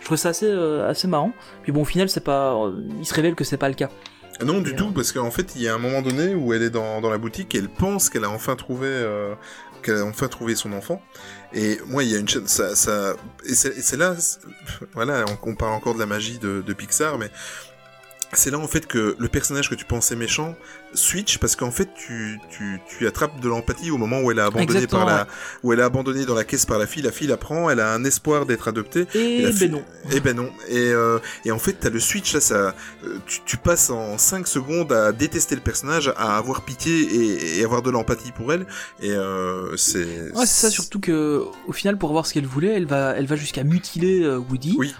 [0.00, 1.32] je trouvais ça assez, assez marrant.
[1.62, 2.58] Puis bon, au final, c'est pas,
[2.98, 3.88] il se révèle que c'est pas le cas.
[4.44, 6.62] Non, du Et, tout, parce qu'en fait, il y a un moment donné où elle
[6.62, 9.34] est dans, dans la boutique et elle pense qu'elle a enfin trouvé, euh,
[9.82, 11.00] qu'elle a enfin trouvé son enfant.
[11.54, 13.14] Et moi, il y a une chaîne, ça, ça,
[13.48, 14.14] et c'est là,
[14.94, 17.30] voilà, on, on parle encore de la magie de, de Pixar, mais
[18.32, 20.56] c'est là en fait que le personnage que tu pensais méchant
[20.94, 24.42] switch parce qu'en fait tu, tu, tu attrapes de l'empathie au moment où elle est
[24.42, 25.26] abandonnée Exactement, par la
[25.62, 27.80] où elle est abandonnée dans la caisse par la fille la fille la prend elle
[27.80, 29.84] a un espoir d'être adoptée Et, la ben fille- non.
[30.12, 30.50] et ben non.
[30.68, 32.74] Et, euh, et en fait, t'as le switch là, ça,
[33.04, 37.58] euh, tu, tu passes en 5 secondes à détester le personnage, à avoir pitié et,
[37.60, 38.66] et avoir de l'empathie pour elle.
[39.00, 40.04] Et euh, c'est.
[40.32, 43.26] Ouais, c'est ça, surtout que au final, pour avoir ce qu'elle voulait, elle va, elle
[43.26, 44.76] va jusqu'à mutiler euh, Woody.
[44.78, 44.94] Oui.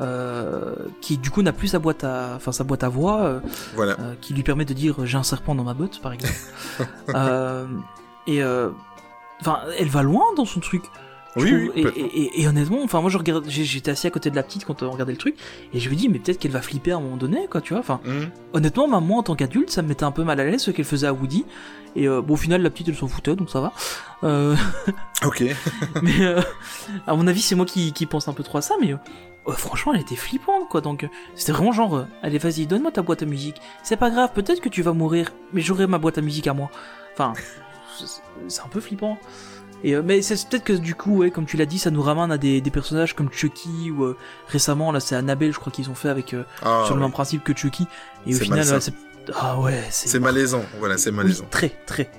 [0.00, 3.40] Euh, qui du coup n'a plus sa boîte à, enfin sa boîte à voix, euh,
[3.74, 3.96] Voilà.
[4.00, 6.32] euh, qui lui permet de dire j'ai un serpent dans ma botte par exemple.
[8.26, 8.70] Et euh,
[9.40, 10.84] enfin, elle va loin dans son truc.
[11.36, 14.82] Oui, et, honnêtement, enfin moi je regarde, j'étais assis à côté de la petite quand
[14.82, 15.36] on regardait le truc,
[15.72, 17.72] et je me dis mais peut-être qu'elle va flipper à un moment donné, quoi, tu
[17.72, 17.78] vois.
[17.80, 18.30] Enfin, Mhm.
[18.52, 20.72] honnêtement, même moi en tant qu'adulte, ça me mettait un peu mal à l'aise ce
[20.72, 21.44] qu'elle faisait à Woody.
[21.94, 23.72] Et euh, bon, au final, la petite elle s'en foutait, donc ça va.
[24.24, 24.56] Euh,
[25.24, 25.44] Ok.
[26.02, 26.40] mais euh,
[27.06, 28.94] à mon avis, c'est moi qui, qui pense un peu trop à ça, mais
[29.50, 30.80] euh, franchement, elle était flippante, quoi.
[30.80, 33.60] Donc, euh, c'était vraiment genre, euh, allez, vas-y, donne-moi ta boîte à musique.
[33.82, 36.54] C'est pas grave, peut-être que tu vas mourir, mais j'aurai ma boîte à musique à
[36.54, 36.70] moi.
[37.12, 37.32] Enfin,
[38.48, 39.18] c'est- un peu flippant.
[39.82, 42.02] Et, euh, mais c'est peut-être que du coup, ouais, comme tu l'as dit, ça nous
[42.02, 44.14] ramène à des, des personnages comme Chucky ou
[44.48, 47.06] récemment, là, c'est Annabelle, je crois qu'ils ont fait avec Ah, sur le ouais.
[47.06, 47.86] même principe que Chucky.
[48.26, 48.92] Et au final, c'est
[49.34, 50.62] ah ouais, C'est malaisant.
[50.78, 51.44] Voilà, c'est oui, malaisant.
[51.50, 52.10] très, très.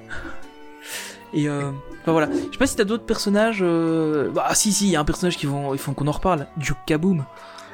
[1.34, 1.71] Et euh,
[2.01, 2.29] enfin voilà.
[2.47, 3.59] Je sais pas si t'as d'autres personnages.
[3.61, 4.29] Euh...
[4.32, 6.47] Bah si si, il y a un personnage qui vont, il faut qu'on en reparle.
[6.57, 7.23] Duke Kaboom.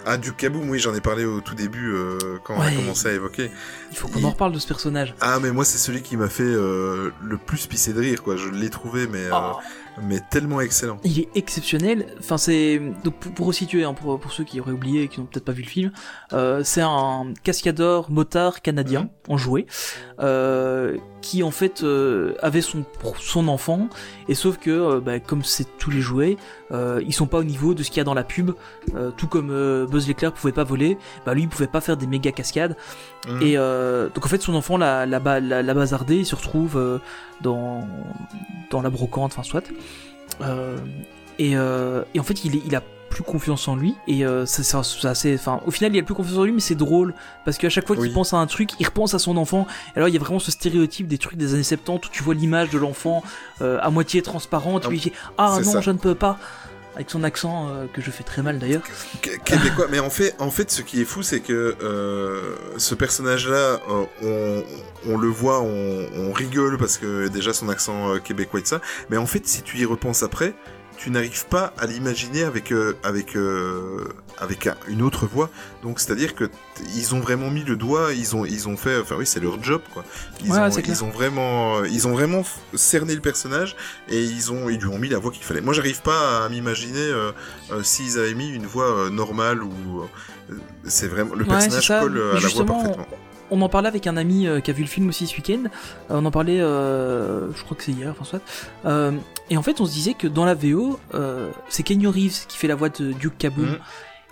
[0.09, 3.09] Ah, du Kaboom, oui, j'en ai parlé au tout début euh, quand on a commencé
[3.09, 3.51] à évoquer.
[3.91, 5.13] Il faut qu'on Il- en reparle de ce personnage.
[5.19, 8.37] Ah, mais moi, c'est celui qui m'a fait euh, le plus pisser de rire, quoi.
[8.37, 9.57] Je l'ai trouvé, mais, euh, Oh,
[10.03, 10.97] mais tellement excellent.
[11.03, 12.07] il est exceptionnel.
[12.19, 15.19] Enfin c'est donc pour, pour resituer hein, pour, pour ceux qui auraient oublié et qui
[15.19, 15.91] n'ont peut-être pas vu le film,
[16.33, 19.65] euh, c'est un cascadeur motard canadien en jouet
[20.19, 22.85] euh, qui en fait euh, avait son
[23.19, 23.89] son enfant
[24.29, 26.37] et sauf que bah, comme c'est tous les jouets,
[26.71, 28.51] ils sont pas au niveau de ce qu'il y a dans la pub.
[29.17, 32.31] Tout comme Buzz l'éclair pouvait pas voler, bah lui il pouvait pas faire des méga
[32.31, 32.75] cascades.
[33.27, 33.41] Mhm.
[33.41, 36.99] Et donc en fait son enfant l'a, l'a, l'a- l'a bazardé, il se retrouve
[37.41, 37.87] dans,
[38.71, 39.63] dans la brocante, enfin soit.
[40.41, 40.77] Euh,
[41.39, 44.63] et, euh, et en fait il, il a plus confiance en lui et euh, c'est,
[44.63, 47.13] c'est, enfin au final il a plus confiance en lui mais c'est drôle
[47.45, 48.13] parce qu'à chaque fois qu'il Oui.
[48.13, 49.65] pense à un truc il repense à son enfant
[49.95, 52.21] et alors il y a vraiment ce stéréotype des trucs des années 70 où tu
[52.21, 53.23] vois l'image de l'enfant
[53.61, 55.81] euh, à moitié transparente Ah, puis il dit ah c'est non ça.
[55.81, 56.37] je ne peux pas
[56.97, 58.81] avec son accent euh, que je fais très mal d'ailleurs
[59.21, 59.85] Qu- québécois.
[59.89, 63.79] Mais en fait, en fait, ce qui est fou, c'est que euh, ce personnage-là,
[64.23, 64.61] euh,
[65.07, 68.81] on, le voit, on, on rigole parce que déjà son accent québécois et tout ça.
[69.09, 70.55] Mais en fait, si tu y repenses après,
[70.97, 74.07] tu n'arrives pas à l'imaginer avec euh, avec euh,
[74.39, 75.49] avec un- une autre voix.
[75.83, 76.49] Donc, c'est-à-dire que
[76.95, 79.61] ils ont vraiment mis le doigt, ils ont ils ont fait, enfin oui, c'est leur
[79.63, 80.03] job quoi.
[80.43, 83.75] Ils Ouais, ont ils vraiment ils ont vraiment f- cerné le personnage
[84.09, 85.61] et ils ont ils lui ont mis la voix qu'il fallait.
[85.61, 87.31] Moi, j'arrive pas à m'imaginer euh,
[87.71, 90.01] euh, s'ils avaient mis une voix euh, normale ou
[90.51, 93.07] euh, c'est vraiment le Ouais, personnage colle euh, à la voix parfaitement.
[93.51, 95.63] On en parlait avec un ami euh, qui a vu le film aussi ce week-end.
[96.11, 98.41] Euh, on en parlait, euh, je crois que c'est hier, enfin soit.
[99.49, 100.99] Et en fait, on se disait que dans la VO,
[101.69, 103.65] c'est Kenny Reeves qui fait la voix de Duke Kaboom.
[103.65, 103.77] Mhm.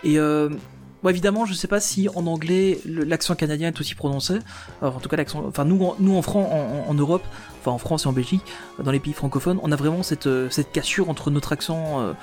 [0.04, 4.40] Et bon, évidemment, je sais pas si en anglais l'accent canadien est aussi prononcé.
[4.82, 5.44] Alors, en tout cas, l'accent.
[5.48, 7.24] Enfin, nous, en- nous en, Fran- en, Europe,
[7.62, 8.44] enfin en France et en Belgique,
[8.84, 12.02] dans les pays francophones, on a vraiment cette, cette cassure entre notre accent.
[12.02, 12.14] euh,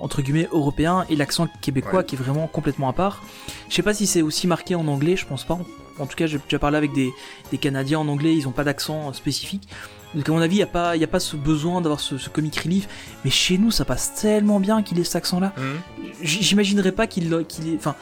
[0.00, 2.04] entre guillemets européen et l'accent québécois Ouais.
[2.04, 3.20] qui est vraiment complètement à part.
[3.68, 5.58] Je sais pas si c'est aussi marqué en anglais, je pense pas.
[6.00, 7.12] En tout cas, j'ai déjà parlé avec des,
[7.50, 9.68] des Canadiens en anglais, ils ont pas d'accent euh, spécifique.
[10.14, 12.16] Donc à mon avis, il n'y a, pas- y a pas ce besoin d'avoir ce,
[12.18, 12.88] ce comic relief.
[13.24, 15.52] Mais chez nous, ça passe tellement bien qu'il ait cet accent-là.
[16.22, 17.76] J- J'imaginerais pas qu'il qu'il ait...
[17.76, 17.94] Enfin,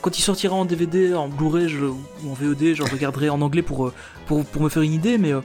[0.00, 3.86] quand il sortira en DVD, en Blu-ray ou en VOD, je regarderai en anglais pour,
[3.86, 3.94] euh,
[4.26, 5.32] pour, pour me faire une idée, mais...
[5.32, 5.40] euh,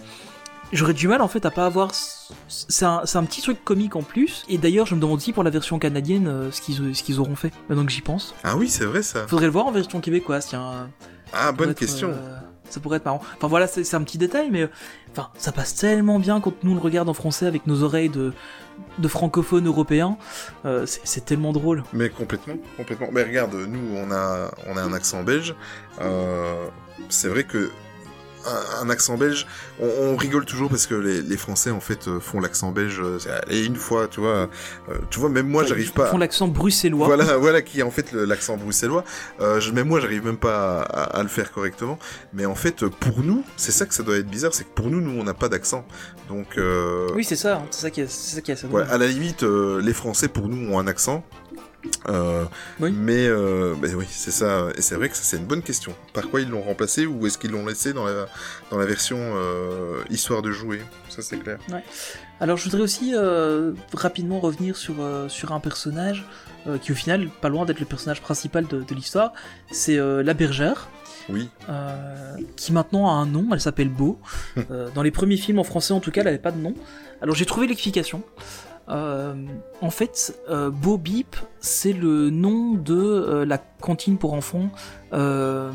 [0.73, 1.95] J'aurais du mal en fait à pas avoir.
[1.95, 4.43] ce- C'est un, un petit truc comique en plus.
[4.49, 7.21] Et d'ailleurs, je me demande aussi pour la version canadienne euh, ce qu'ils ce qu'ils
[7.21, 7.53] auront fait.
[7.69, 8.35] Maintenant que j'y pense.
[8.43, 9.25] Ah oui, c'est vrai ça.
[9.27, 10.89] Faudrait le voir en version québécoise, tiens.
[11.33, 12.09] Ah, bonne être, question.
[12.09, 12.37] euh,
[12.69, 13.21] ça pourrait être marrant.
[13.35, 14.69] Enfin voilà, c'est un petit détail, mais euh,
[15.11, 18.09] enfin ça passe tellement bien quand nous on le regarde en français avec nos oreilles
[18.09, 18.33] de,
[18.97, 20.17] de francophones européens.
[20.65, 21.83] Euh, c'est c'est tellement drôle.
[21.93, 23.07] Mais complètement, complètement.
[23.11, 25.55] Mais regarde, nous, on a, on a un accent belge.
[26.01, 26.67] Euh,
[27.09, 27.71] c'est vrai que
[28.47, 29.45] un, un accent belge,
[29.79, 32.99] on, on rigole toujours parce que les, les Français en fait euh, font l'accent belge.
[33.03, 33.19] euh,
[33.49, 34.49] Et une fois, tu vois,
[34.89, 36.07] euh, tu vois, même moi, j'arrive Ils pas.
[36.07, 37.05] font l'accent bruxellois.
[37.07, 39.03] Voilà, voilà qui est en fait l'accent bruxellois.
[39.41, 41.99] Euh, même moi, j'arrive même pas à, à- à le faire correctement.
[42.33, 44.89] Mais en fait, pour nous, c'est ça que ça doit être bizarre, c'est que pour
[44.89, 45.85] nous, nous, on n'a pas d'accent.
[46.29, 47.57] Donc, euh, Oui, c'est ça.
[47.57, 49.81] hein, C'est ça qui est, c'est ça qui est assez voilà, à la limite, euh,
[49.81, 51.23] les Français pour nous ont un accent.
[52.09, 52.45] Euh,
[52.79, 52.91] Oui.
[52.91, 54.67] Mais euh, ben oui, c'est ça.
[54.75, 55.93] Et c'est vrai que ça, c'est une bonne question.
[56.13, 58.27] Par quoi ils l'ont remplacé ou est-ce qu'ils l'ont laissé dans la,
[58.71, 60.81] dans la version euh, histoire de jouer?
[61.09, 61.59] Ça, c'est clair.
[62.39, 63.13] Alors je voudrais aussi
[63.93, 64.95] rapidement revenir sur,
[65.27, 66.25] sur un personnage
[66.81, 69.33] qui au final pas loin d'être le personnage principal de, de l'histoire.
[69.71, 70.89] C'est la bergère.
[71.29, 71.49] Oui.
[72.55, 74.19] qui maintenant a un nom, elle s'appelle Beau.
[74.95, 76.75] Dans les premiers films en français en tout cas, elle avait pas de nom.
[77.21, 78.21] Alors j'ai trouvé l'explication.
[78.89, 79.35] Euh,
[79.81, 84.69] en fait, euh, Beep, c'est le nom de euh, la cantine pour enfants.
[85.13, 85.71] Euh,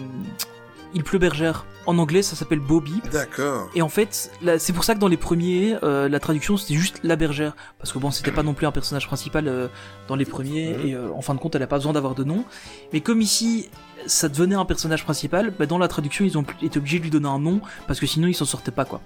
[0.94, 1.64] Il pleut bergère.
[1.86, 3.10] En anglais, ça s'appelle Beep.
[3.10, 3.68] D'accord.
[3.74, 7.16] Et en fait, c'est pour ça que dans les premiers, la traduction c'était juste la
[7.16, 9.70] bergère, parce que bon, c'était pas non plus un personnage principal
[10.06, 12.44] dans les premiers, et en fin de compte, elle a pas besoin d'avoir de nom.
[12.92, 13.68] Mais comme ici,
[14.06, 17.10] ça devenait un personnage principal, bah, dans la traduction, ils ont été obligés de lui
[17.10, 19.00] donner un nom, parce que sinon, il s'en sortait pas quoi.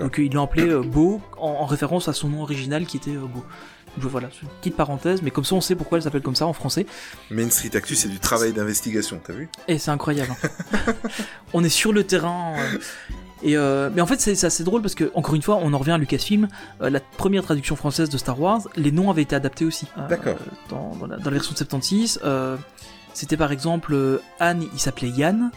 [0.00, 3.10] Donc ils l'ont appelé euh, Beau, en, en référence à son nom original qui était
[3.16, 3.44] euh, Beau.
[3.98, 6.46] Donc voilà, une petite parenthèse, mais comme ça, on sait pourquoi elle s'appelle comme ça
[6.46, 6.84] en français.
[7.30, 9.48] Main Street Actu, c'est du travail d'investigation, t'as vu?
[9.68, 10.32] Et c'est incroyable.
[10.74, 10.92] hein.
[11.54, 12.54] on est sur le terrain.
[12.58, 12.78] euh,
[13.42, 15.78] Et euh, mais en fait, c'est assez drôle parce que, encore une fois, on en
[15.78, 16.48] revient à Lucasfilm.
[16.82, 19.86] euh, la première traduction française de Star Wars, les noms avaient été adaptés aussi.
[19.96, 20.36] Euh, D'accord.
[20.68, 22.56] Dans, dans la, dans la version de 76, euh,
[23.16, 25.50] c'était par exemple euh, Han, il s'appelait Yann.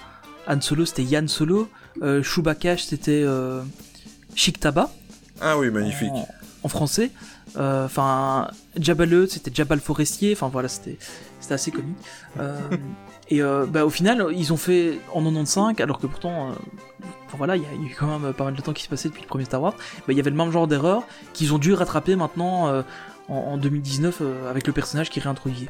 [0.47, 1.70] Han Solo, c'était Yann Solo.
[2.01, 3.62] Euh, Chewbacca, c'était euh,
[4.34, 4.89] Chic Taba
[5.41, 6.10] Ah oui, magnifique.
[6.12, 6.28] en,
[6.64, 7.12] en français.
[7.57, 8.47] Euh, Enfin,
[8.78, 10.34] Hutt, c'était Jabba le forestier.
[10.34, 10.97] Enfin voilà, c'était
[11.49, 11.97] assez comique.
[12.39, 12.57] Euh,
[13.30, 16.53] et euh, bah, au final, ils ont fait en 95, alors que pourtant, euh,
[17.38, 18.84] voilà, il y, a il y a eu quand même pas mal de temps qui
[18.84, 19.74] s'est passé depuis le premier Star Wars.
[19.74, 21.03] Bah, il y avait le même genre d'erreur
[21.34, 22.84] qu'ils ont dû rattraper maintenant euh,
[23.30, 25.67] en, en 2019 euh, avec le personnage qui est réintroduit.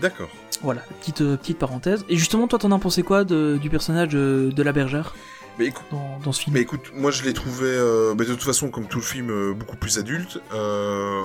[0.00, 0.28] D'accord.
[0.62, 2.04] Voilà, petite euh, petite parenthèse.
[2.08, 5.14] Et justement, toi, t'en as pensé quoi de- du personnage de, de la bergère
[5.58, 6.54] Mais écoute, dans, dans ce film?
[6.54, 9.52] Mais écoute, moi je l'ai trouvé, euh, de toute façon, comme tout le film, euh,
[9.54, 10.40] beaucoup plus adulte.
[10.54, 11.22] Euh,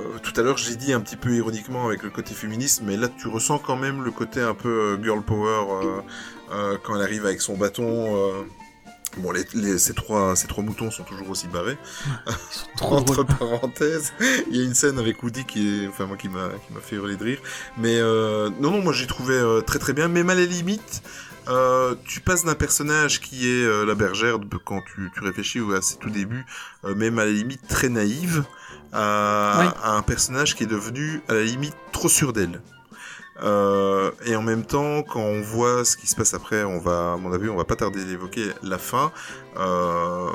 [0.00, 2.80] euh, tout à l'heure, je l'ai dit un petit peu ironiquement avec le côté féministe,
[2.82, 4.68] mais là tu ressens quand même le côté un peu
[4.98, 6.00] euh, girl power euh,
[6.52, 8.16] euh, quand elle arrive avec son bâton.
[9.18, 11.76] Bon, les, les- ces, trois, ces trois moutons sont toujours aussi barrés.
[12.26, 14.12] Ils sont trop Entre parenthèses,
[14.50, 16.80] il y a une scène avec Woody qui est, enfin moi qui m'a, qui m'a
[16.80, 17.38] fait hurler de rire.
[17.76, 20.08] Mais euh, non, non, moi j'ai trouvé euh, très très bien.
[20.08, 21.02] Même à la limite,
[21.48, 25.60] euh, tu passes d'un personnage qui est euh, la bergère de- quand tu, tu réfléchis
[25.76, 26.46] à ses tout débuts,
[26.84, 28.44] euh, même à la limite très naïve,
[28.94, 32.62] à, à un personnage qui est devenu à la limite trop sûr d'elle.
[33.40, 37.14] Euh, et en même temps, quand on voit ce qui se passe après, on va,
[37.14, 39.12] à mon avis, on va pas tarder d'évoquer la fin.
[39.56, 40.30] Euh,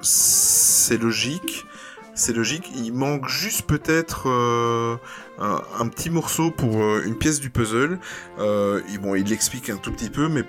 [0.00, 1.66] c'est logique,
[2.14, 2.70] c'est logique.
[2.74, 4.96] Il manque juste peut-être euh,
[5.38, 7.98] un, petit morceau pour une pièce du puzzle.
[8.38, 10.44] Bon, il l'explique un tout petit peu, mais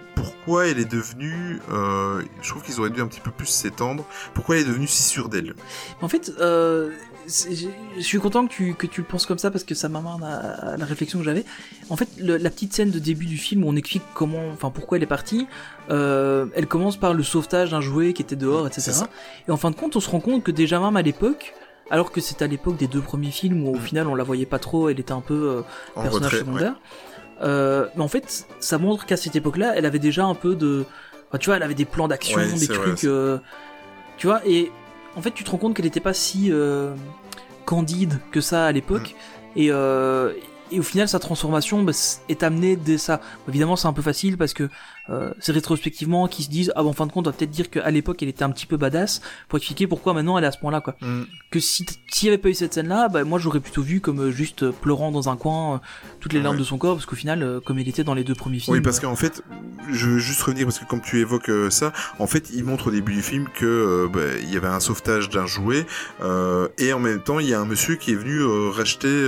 [0.50, 4.04] pourquoi elle est devenue, euh, je trouve qu'ils auraient dû un petit peu plus s'étendre.
[4.34, 5.54] Pourquoi elle est devenue si sûre d'elle
[6.02, 6.90] En fait, euh,
[7.28, 7.50] c'est-
[7.98, 10.24] je suis content que tu, que tu le penses comme ça parce que ça m'amène
[10.24, 11.46] à, à la réflexion que j'avais.
[11.92, 14.72] En fait, le- la petite scène de début du film où on explique comment, enfin
[14.72, 15.46] pourquoi elle est partie,
[15.92, 18.92] euh, elle commence par le sauvetage d'un jouet qui était dehors, etc.
[18.92, 19.04] C'est.
[19.48, 21.54] Et en fin de compte, on se rend compte que déjà même à l'époque,
[21.92, 23.82] alors que c'était à l'époque des deux premiers films où au Mm.
[23.82, 25.62] final on la voyait pas trop, elle était un peu euh,
[25.94, 26.76] personnage retrait, secondaire.
[27.42, 30.86] Euh, mais en fait, ça montre qu'à cette époque-là, elle avait déjà un peu de,
[31.30, 33.38] enfin, tu vois, elle avait des plans d'action, Ouais, des trucs, euh,
[34.18, 34.42] tu vois.
[34.46, 34.72] Et
[35.16, 36.94] en fait, tu te rends compte qu'elle n'était pas si euh,
[37.66, 39.16] candide que ça à l'époque.
[39.56, 39.60] Mm.
[39.60, 40.34] Et, euh,
[40.72, 41.94] et au final, sa transformation bah,
[42.28, 43.22] est amenée dès ça.
[43.48, 44.70] Évidemment, c'est un peu facile parce que
[45.10, 47.50] euh, c'est rétrospectivement qu'ils se disent ah bon, en fin de compte, on va peut-être
[47.52, 50.48] dire qu'à l'époque, elle était un petit peu badass pour expliquer pourquoi maintenant elle est
[50.48, 50.96] à ce point-là, quoi.
[51.02, 51.24] Mm.
[51.52, 54.20] Que si s'il y avait pas eu cette scène-là, bah moi j'aurais plutôt vu comme
[54.20, 55.78] euh, juste euh, pleurant dans un coin euh,
[56.20, 56.60] toutes les larmes Ouais.
[56.62, 58.76] de son corps, parce qu'au final, euh, comme il était dans les deux premiers films.
[58.76, 59.42] Oui, parce qu'en fait,
[59.92, 62.92] je veux juste revenir parce que comme tu évoques ça, en fait, il montre au
[62.92, 65.86] début du film que bah, il y avait un sauvetage d'un jouet
[66.78, 69.28] et en même temps, il y a un monsieur qui est venu racheter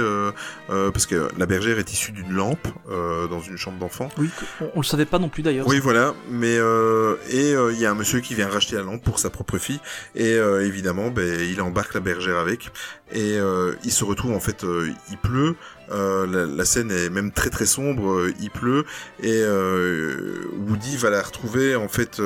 [0.68, 4.10] parce que la bergère est issue d'une lampe dans une chambre d'enfant.
[4.18, 4.30] Oui,
[4.62, 5.68] on, on le savait pas non plus d'ailleurs.
[5.72, 6.14] Oui, voilà.
[6.30, 9.20] Mais euh, et euh, il y a un monsieur qui vient racheter la lampe pour
[9.20, 9.80] sa propre fille
[10.16, 12.72] et euh, évidemment, ben, il embarque la bergère avec
[13.14, 15.56] et euh, il se retrouve en fait, euh, il pleut.
[15.92, 18.86] Euh, la, la scène est même très très sombre, euh, il pleut
[19.22, 22.22] et euh, Woody va la retrouver en fait.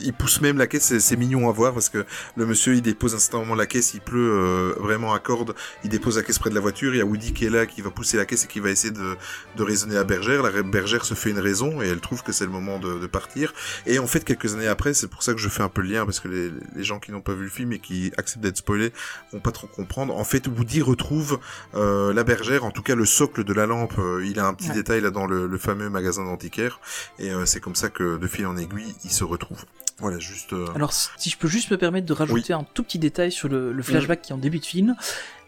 [0.00, 2.04] il pousse même la caisse, c'est- mignon à voir parce que
[2.36, 5.54] le monsieur il dépose instantanément la caisse, il pleut vraiment à corde,
[5.84, 7.66] il dépose la caisse près de la voiture, il y a Woody qui est là,
[7.66, 9.16] qui va pousser la caisse et qui va essayer de,
[9.56, 10.42] de raisonner la bergère.
[10.42, 13.06] La bergère se fait une raison et elle trouve que c'est le moment de, de
[13.06, 13.52] partir.
[13.86, 15.88] Et en fait, quelques années après, c'est pour ça que je fais un peu le
[15.88, 18.42] lien parce que les, les gens qui n'ont pas vu le film et qui acceptent
[18.42, 18.92] d'être spoilés
[19.32, 20.16] vont pas trop comprendre.
[20.16, 21.38] En fait, Woody retrouve
[21.74, 23.98] la bergère, en tout cas le socle de la lampe.
[23.98, 24.74] euh, il a un petit Ouais.
[24.74, 26.80] détail là dans le, le fameux magasin d'antiquaire
[27.18, 29.64] et euh, c'est comme ça que de fil en aiguille, il se retrouve.
[29.98, 30.54] Voilà, juste.
[30.54, 33.48] euh, Alors, si je peux juste me permettre de rajouter un tout petit détail sur
[33.48, 34.96] le, le flashback qui est en début de film,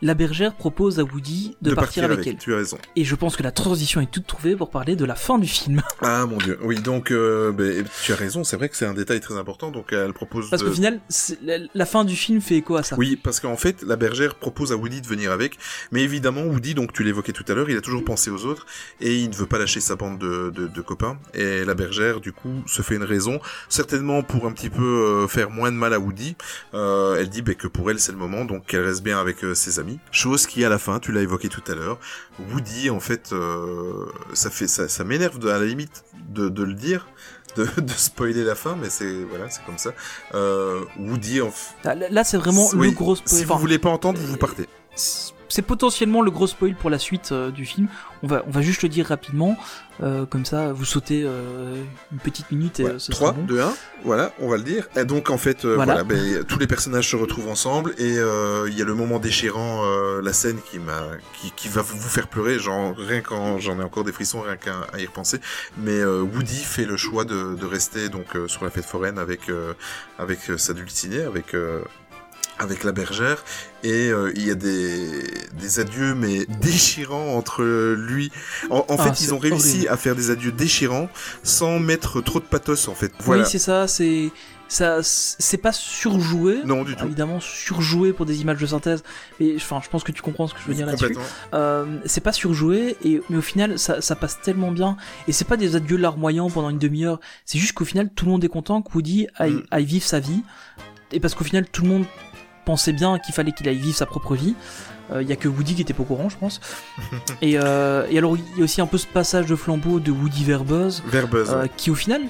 [0.03, 2.37] la bergère propose à Woody de, partir, avec, elle.
[2.37, 2.79] Tu as raison.
[2.97, 5.49] Et je pense que la transition est toute trouvée pour parler de la fin du
[5.49, 5.83] film.
[6.05, 6.59] Ah mon dieu.
[6.63, 8.43] Oui, donc euh, ben, tu as raison.
[8.43, 9.71] C'est vrai que c'est un détail très important.
[9.71, 10.51] Donc elle propose.
[10.51, 10.69] Parce de...
[10.69, 11.01] qu'au final,
[11.45, 12.97] la, la fin du film fait écho à ça.
[12.99, 15.59] Oui, parce qu'en fait, la bergère propose à Woody de venir avec,
[15.93, 18.67] mais évidemment, Woody, donc tu l'évoquais tout à l'heure, il a toujours pensé aux autres
[19.01, 21.19] et il ne veut pas lâcher sa bande de, de, de copains.
[21.35, 25.29] Et la bergère, du coup, se fait une raison, certainement pour un petit peu euh,
[25.29, 26.37] faire moins de mal à Woody.
[26.75, 29.45] Euh, elle dit ben, que pour elle, c'est le moment, donc qu'elle reste bien avec
[29.45, 29.92] euh, ses amis.
[30.11, 31.99] Chose qui, à la fin, tu l'as évoqué tout à l'heure,
[32.53, 36.75] Woody, en fait, euh, ça fait ça, ça m'énerve à la limite de, de le
[36.75, 37.07] dire.
[37.57, 39.91] De, de spoiler la fin, mais c'est voilà, c'est comme ça.
[40.35, 43.29] Euh, Woody, en f- Là, là, c'est vraiment Oui, le gros spoil.
[43.41, 44.67] si vous voulez pas entendre, vous, vous partez.
[45.53, 47.89] C'est potentiellement le gros spoil pour la suite euh, du film.
[48.23, 49.57] On va, on va juste le dire rapidement.
[50.03, 51.75] euh, comme ça, vous sautez euh,
[52.11, 53.45] une petite minute et Ouais, ce 3, sera bon.
[53.45, 53.75] 2, 1,
[54.05, 54.89] voilà, on va le dire.
[54.97, 56.03] Et donc en fait, Voilà.
[56.03, 59.83] voilà, ben, tous les personnages se retrouvent ensemble et il y a le moment déchirant,
[60.23, 61.03] la scène qui m'a,
[61.35, 62.59] qui, qui va vous faire pleurer.
[62.59, 65.39] Genre rien qu'en, j'en ai encore des frissons rien qu'à y repenser.
[65.77, 69.43] Mais Woody fait le choix de, de rester donc sur la fête foraine avec
[70.19, 71.55] avec sa dulcinée, avec
[72.63, 73.45] avec la bergère
[73.83, 75.09] et euh, il y a des,
[75.61, 77.63] des adieux mais déchirants entre
[77.95, 78.31] lui
[78.71, 79.89] en, en Ah, fait ils ont réussi horrible.
[79.93, 81.09] à faire des adieux déchirants
[81.43, 83.89] sans mettre trop de pathos en fait voilà Oui, c'est ça.
[83.89, 84.31] C'est
[84.69, 85.01] ça.
[85.03, 86.61] C'est pas surjoué.
[86.65, 89.03] non du tout Évidemment, surjoué pour des images de synthèse.
[89.41, 91.15] Mais enfin, je pense que tu comprends ce que je veux dire là-dessus.
[91.53, 94.97] Euh, c'est pas surjoué, et, mais au final, ça, ça passe tellement bien.
[95.29, 97.21] Et c'est pas des adieux larmoyants pendant une demi-heure.
[97.45, 99.63] C'est juste qu'au final, tout le monde est content que Woody aille, Mm.
[99.73, 100.43] aille vivre sa vie.
[101.11, 102.05] Et parce qu'au final, tout le monde
[102.65, 104.55] pensait bien qu'il fallait qu'il aille vivre sa propre vie.
[105.21, 106.59] Il y a que Woody qui était pas au courant, je pense.
[107.43, 110.11] et, euh, et alors, il y a aussi un peu ce passage de flambeau de
[110.11, 112.23] Woody vers Buzz, vers Buzz euh, qui au final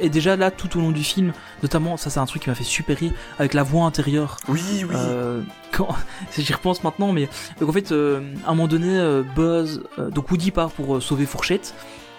[0.00, 1.32] est déjà là tout au long du film.
[1.62, 4.62] Notamment, ça c'est un truc qui m'a fait super rire, avec la voix intérieure oui
[4.88, 5.88] oui euh, quand
[6.38, 7.28] j'y repense maintenant, mais
[7.60, 10.96] donc en fait, euh, à un moment donné, euh, Buzz, euh, donc Woody part pour
[10.96, 12.09] euh, sauver Fourchette, euh,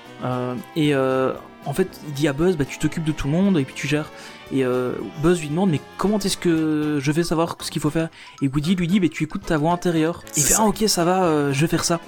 [0.75, 1.33] et euh,
[1.65, 3.75] en fait, il dit à Buzz, bah tu t'occupes de tout le monde et puis
[3.75, 4.09] tu gères.
[4.51, 7.89] Et euh, Buzz lui demande, mais comment est-ce que je vais savoir ce qu'il faut
[7.89, 8.09] faire?
[8.41, 10.23] Et Woody lui dit, bah tu écoutes ta voix intérieure.
[10.35, 11.99] Et il fait, ah ok, ça va, euh, je vais faire ça.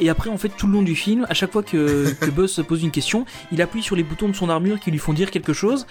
[0.00, 2.50] Et après, en fait, tout le long du film, à chaque fois que, que Buzz
[2.50, 5.12] se pose une question, il appuie sur les boutons de son armure qui lui font
[5.12, 5.86] dire quelque chose.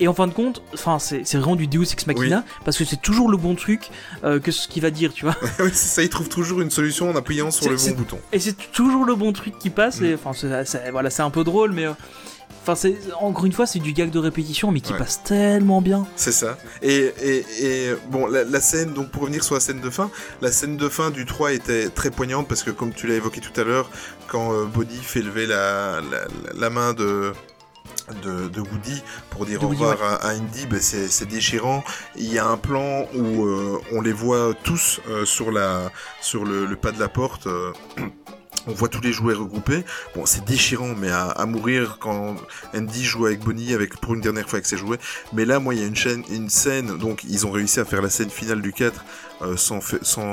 [0.00, 2.84] Et en fin de compte, enfin, c'est c'est vraiment du Deus ex machina parce que
[2.84, 3.90] c'est toujours le bon truc
[4.22, 5.34] euh, que ce qu'il va dire, tu vois.
[5.58, 8.56] oui ça il trouve toujours une solution en appuyant sur le bon bouton Et c'est
[8.70, 10.00] toujours le bon truc qui passe.
[10.00, 10.04] Mm.
[10.04, 10.32] Et enfin,
[10.92, 11.94] voilà, c'est un peu drôle, mais euh,
[12.68, 14.98] enfin, c'est encore une fois, c'est du gag de répétition, mais qui Ouais.
[14.98, 16.06] passe tellement bien.
[16.16, 19.80] c'est ça et, et, et bon la, la scène donc pour revenir sur la scène
[19.80, 20.10] de fin
[20.42, 23.40] la scène de fin du 3 était très poignante parce que comme tu l'as évoqué
[23.40, 23.90] tout à l'heure
[24.28, 27.32] quand euh, Bodhi fait lever la, la, la- la main de
[28.22, 31.82] de, de Woody pour dire De au revoir à, à Indy, ben c'est c'est déchirant.
[32.16, 35.90] Il y a un plan où euh, on les voit tous euh, sur la
[36.22, 37.46] sur le, le pas de la porte.
[38.66, 39.84] On voit tous les jouets regroupés.
[40.14, 42.36] Bon, c'est déchirant, mais à, à mourir quand
[42.74, 44.98] Andy joue avec Bonnie avec pour une dernière fois avec ses jouets.
[45.32, 47.84] Mais là, moi, il y a une, chaîne, une scène, donc ils ont réussi à
[47.84, 49.04] faire la scène finale du 4
[49.42, 49.80] euh, sans,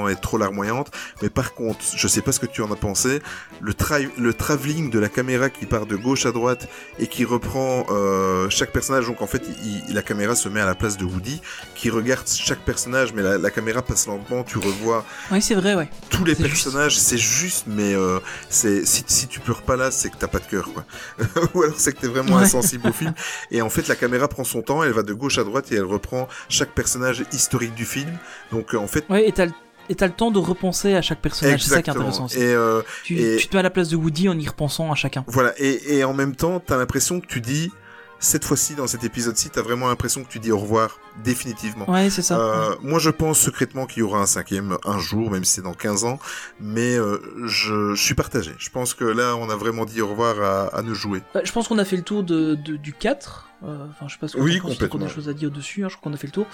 [0.10, 0.92] être trop larmoyante.
[1.22, 3.22] Mais par contre, je sais pas ce que tu en as pensé,
[3.62, 6.68] le, tra- le travelling de la caméra qui part de gauche à droite
[7.00, 9.06] et qui reprend euh, chaque personnage.
[9.08, 11.42] Donc en fait, il- la caméra se met à la place de Woody,
[11.76, 14.44] qui regarde chaque personnage, mais la, la caméra passe lentement.
[14.44, 15.90] Tu revois Oui, c'est vrai, ouais.
[16.10, 16.98] tous les personnages.
[17.00, 20.40] C'est juste, mais euh, c'est si, si tu pleures pas là, c'est que t'as pas
[20.40, 20.86] de cœur, quoi.
[21.54, 22.44] Ou alors c'est que t'es vraiment Ouais.
[22.44, 23.14] insensible au film.
[23.52, 25.76] Et en fait, la caméra prend son temps, elle va de gauche à droite et
[25.76, 28.10] elle reprend chaque personnage historique du film.
[28.52, 29.52] Donc en fait, Ouais, et t'as le-
[29.88, 32.40] et t'as le temps de repenser à chaque personnage, c'est ça qui est intéressant aussi.
[32.40, 34.92] Et euh, tu, et- tu te mets à la place de Woody en y repensant
[34.92, 35.24] à chacun.
[35.28, 35.54] voilà.
[35.60, 37.72] Et, et en même temps, t'as l'impression que tu dis
[38.18, 41.88] cette fois-ci dans cet épisode-ci, t'as vraiment l'impression que tu dis au revoir définitivement.
[41.92, 42.40] Ouais, c'est ça.
[42.40, 45.62] Euh, moi, je pense secrètement qu'il y aura un cinquième un jour, même si c'est
[45.62, 46.18] dans 15 ans.
[46.60, 48.54] Mais euh, je, je suis partagé.
[48.58, 51.22] Je pense que là, on a vraiment dit au revoir à, à nous jouer.
[51.44, 53.50] Je pense qu'on a fait le tour de, de- du 4.
[53.66, 55.84] euh, Enfin, je sais pas ce que Oui, t'as encore des choses à dire dessus.
[55.86, 56.48] hein, je crois qu'on a fait le tour.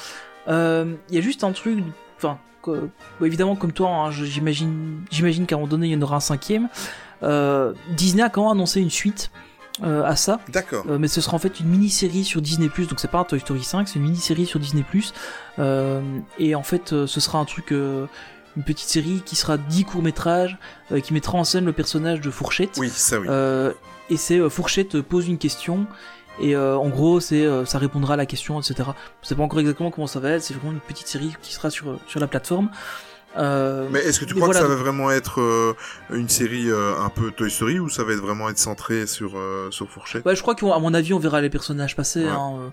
[0.47, 1.79] Il y a juste un truc.
[2.21, 6.01] Enfin, bon, évidemment, comme toi, hein, j'imagine, j'imagine qu'à un moment donné, il y en
[6.01, 6.69] aura un cinquième.
[7.23, 9.31] Euh, Disney a quand même annoncé une suite
[9.83, 10.39] euh, à ça.
[10.49, 10.85] D'accord.
[10.89, 13.39] Euh, mais ce sera en fait une mini-série sur Disney+, donc c'est pas un Toy
[13.39, 14.83] Story 5, c'est une mini-série sur Disney+.
[16.39, 17.73] Et en fait, ce sera un truc,
[18.57, 20.57] une petite série qui sera 10 courts-métrages,
[20.91, 22.77] euh, qui mettra en scène le personnage de Fourchette.
[22.77, 23.27] Oui, ça oui.
[23.29, 23.73] Euh,
[24.09, 25.85] et c'est euh, Fourchette pose une question,
[26.39, 28.89] et euh, en gros, c'est euh, ça répondra à la question, etc.
[29.21, 31.53] Je sais pas encore exactement comment ça va être, c'est vraiment une petite série qui
[31.53, 32.69] sera sur, euh, sur la plateforme.
[33.37, 35.73] Euh, Mais est-ce que tu crois voilà, que ça va vraiment être euh,
[36.11, 39.37] une série euh, un peu Toy Story ou ça va être vraiment être centré sur
[39.37, 40.25] euh, sur Fourchette?
[40.25, 42.23] Ouais, je crois qu'à mon avis, on verra les personnages passer.
[42.25, 42.29] Ouais.
[42.29, 42.69] hein, euh,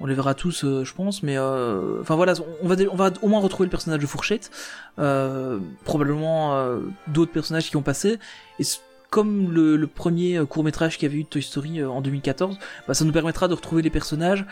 [0.00, 1.22] on les verra tous, je pense.
[1.22, 4.50] Mais euh, enfin voilà, on va, on va au moins retrouver le personnage de Fourchette.
[4.98, 6.78] euh, probablement euh,
[7.08, 8.18] d'autres personnages qui ont passé.
[8.58, 8.64] Et
[9.10, 12.00] comme le, le premier court métrage qu'il y avait eu de Toy Story euh, en
[12.00, 14.44] 2014, bah, ça nous permettra de retrouver les personnages.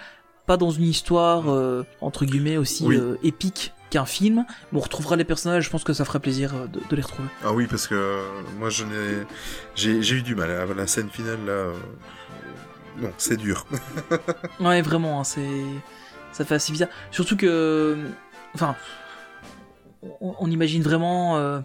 [0.46, 2.96] Pas dans une histoire euh, entre guillemets aussi Oui.
[2.96, 5.64] euh, épique qu'un film, mais on retrouvera les personnages.
[5.64, 7.28] Je pense que ça fera plaisir euh, de, de les retrouver.
[7.44, 8.22] Ah oui, parce que euh,
[8.58, 9.26] moi je n'ai
[9.74, 11.52] j'ai eu du mal à la scène finale là.
[11.52, 11.72] euh,
[12.98, 13.66] Non, c'est dur.
[14.60, 15.48] Ouais, vraiment, hein, c'est
[16.32, 16.88] ça fait assez bizarre.
[17.10, 17.96] Surtout que,
[18.54, 18.76] enfin,
[20.20, 21.60] on, on imagine vraiment, euh,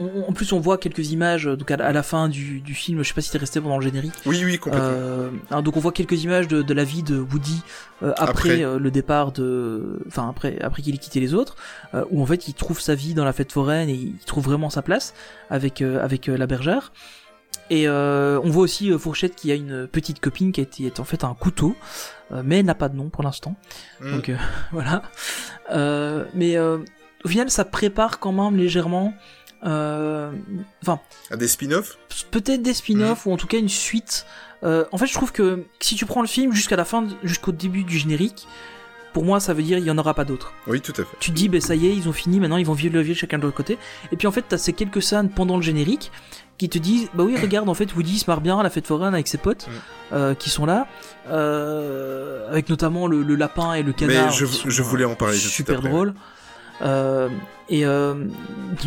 [0.00, 2.60] on- en plus on voit quelques images euh, donc à, la- à la fin du,
[2.60, 3.02] du film.
[3.02, 4.14] Je sais pas si t'es resté pendant le générique.
[4.26, 4.88] Oui, oui, complètement.
[4.90, 5.30] Euh,
[5.62, 7.62] donc on voit quelques images de, de la vie de Woody
[8.02, 8.64] euh, après, Après.
[8.64, 11.54] euh, le départ de, enfin après après qu'il ait quitté les autres,
[11.94, 14.44] euh, où en fait il trouve sa vie dans la fête foraine et il trouve
[14.44, 15.14] vraiment sa place
[15.50, 16.92] avec avec la bergère.
[17.68, 21.22] Et euh, on voit aussi Fourchette qui a une petite copine qui est en fait
[21.24, 21.76] un couteau,
[22.44, 23.54] mais elle n'a pas de nom pour l'instant.
[24.00, 24.10] Mm.
[24.12, 24.36] Donc euh,
[24.72, 25.02] voilà.
[25.72, 26.78] Euh, mais euh,
[27.24, 29.12] au final, ça prépare quand même légèrement.
[29.64, 30.30] Euh,
[30.82, 31.00] Enfin,
[31.30, 31.98] À des spin-offs
[32.30, 34.26] peut-être des spin-offs ou en tout cas une suite.
[34.62, 37.52] Euh, en fait, je trouve que si tu prends le film jusqu'à la fin, jusqu'au
[37.52, 38.46] début du générique,
[39.12, 40.52] pour moi, ça veut dire il y en aura pas d'autres.
[40.66, 41.16] Oui, tout à fait.
[41.18, 43.00] Tu te dis, ben ça y est, ils ont fini, maintenant ils vont vivre le
[43.00, 43.78] vie chacun de l'autre côté.
[44.12, 46.12] Et puis en fait, t'as ces quelques scènes pendant le générique
[46.58, 48.86] qui te disent, bah oui, regarde, en fait, Woody se marre bien à la fête
[48.86, 50.14] foraine avec ses potes Mm.
[50.14, 50.86] euh, qui sont là,
[51.30, 54.26] euh, avec notamment le, le lapin et le canard.
[54.26, 55.90] Mais je, qui sont, je voulais en parler tout super après.
[56.82, 57.28] Euh,
[57.68, 58.14] et euh,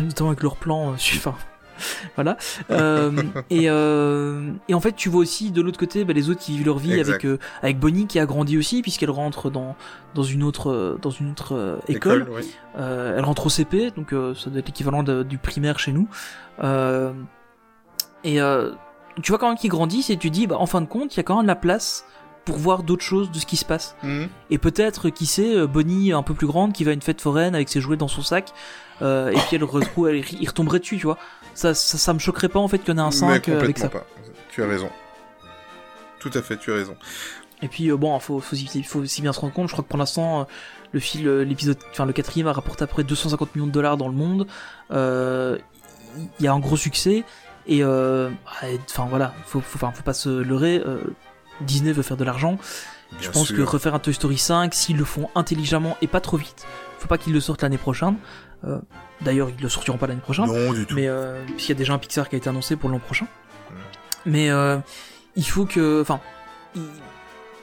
[0.00, 1.34] notamment avec leur plan, euh, enfin,
[2.16, 2.36] voilà.
[2.70, 3.12] Euh,
[3.50, 6.52] et, euh, et en fait, tu vois aussi de l'autre côté bah, les autres qui
[6.52, 7.08] vivent leur vie Exact.
[7.14, 9.74] avec euh, avec Bonnie qui a grandi aussi puisqu'elle rentre dans
[10.14, 12.26] dans une autre euh, dans une autre euh, école.
[12.30, 12.52] oui.
[12.78, 15.92] Euh, elle rentre au CP, donc euh, ça doit être l'équivalent de- du primaire chez
[15.92, 16.08] nous.
[16.62, 17.12] Euh,
[18.22, 18.72] et euh,
[19.22, 21.18] tu vois quand même qu'ils grandissent et tu dis, bah, en fin de compte, il
[21.18, 22.04] y a quand même la place
[22.44, 23.96] pour voir d'autres choses de ce qui se passe.
[24.02, 24.28] Mhm.
[24.50, 27.20] Et peut-être, qui sait, euh, Bonnie un peu plus grande qui va à une fête
[27.20, 28.50] foraine avec ses jouets dans son sac,
[29.02, 31.18] euh, et puis elle retrouve, elle, il retomberait dessus, tu vois.
[31.54, 33.28] Ça, ça, ça me choquerait pas en fait qu'il y en ait un Mais 5
[33.30, 33.88] avec complètement ça.
[33.88, 34.06] pas.
[34.50, 34.90] Tu as raison.
[36.20, 36.96] Tout à fait, tu as raison.
[37.62, 39.68] Et puis euh, bon, faut, faut, aussi- faut aussi bien se rendre compte.
[39.68, 40.44] Je crois que pour l'instant, euh,
[40.92, 43.72] le fil, euh, l'épisode, enfin le quatrième a rapporté à peu près 250 millions de
[43.72, 44.46] dollars dans le monde.
[44.90, 45.58] Euh,
[46.38, 47.24] Il y a un gros succès
[47.66, 48.28] et euh,
[48.62, 50.82] ouais, enfin voilà, faut, faut, faut pas se leurrer.
[50.84, 50.98] euh,
[51.60, 52.58] Disney veut faire de l'argent.
[53.20, 53.56] Je pense sûr.
[53.56, 56.66] que refaire un Toy Story 5, s'ils le font intelligemment et pas trop vite,
[56.98, 58.16] faut pas qu'ils le sortent l'année prochaine.
[58.64, 58.78] Euh,
[59.20, 60.46] D'ailleurs, ils le sortiront pas l'année prochaine.
[60.46, 60.94] Non, du tout.
[60.94, 63.26] Mais euh, puisqu'il y a déjà un Pixar qui a été annoncé pour l'an prochain.
[64.26, 64.78] Mais euh,
[65.36, 66.20] il faut que, enfin,
[66.74, 66.82] il,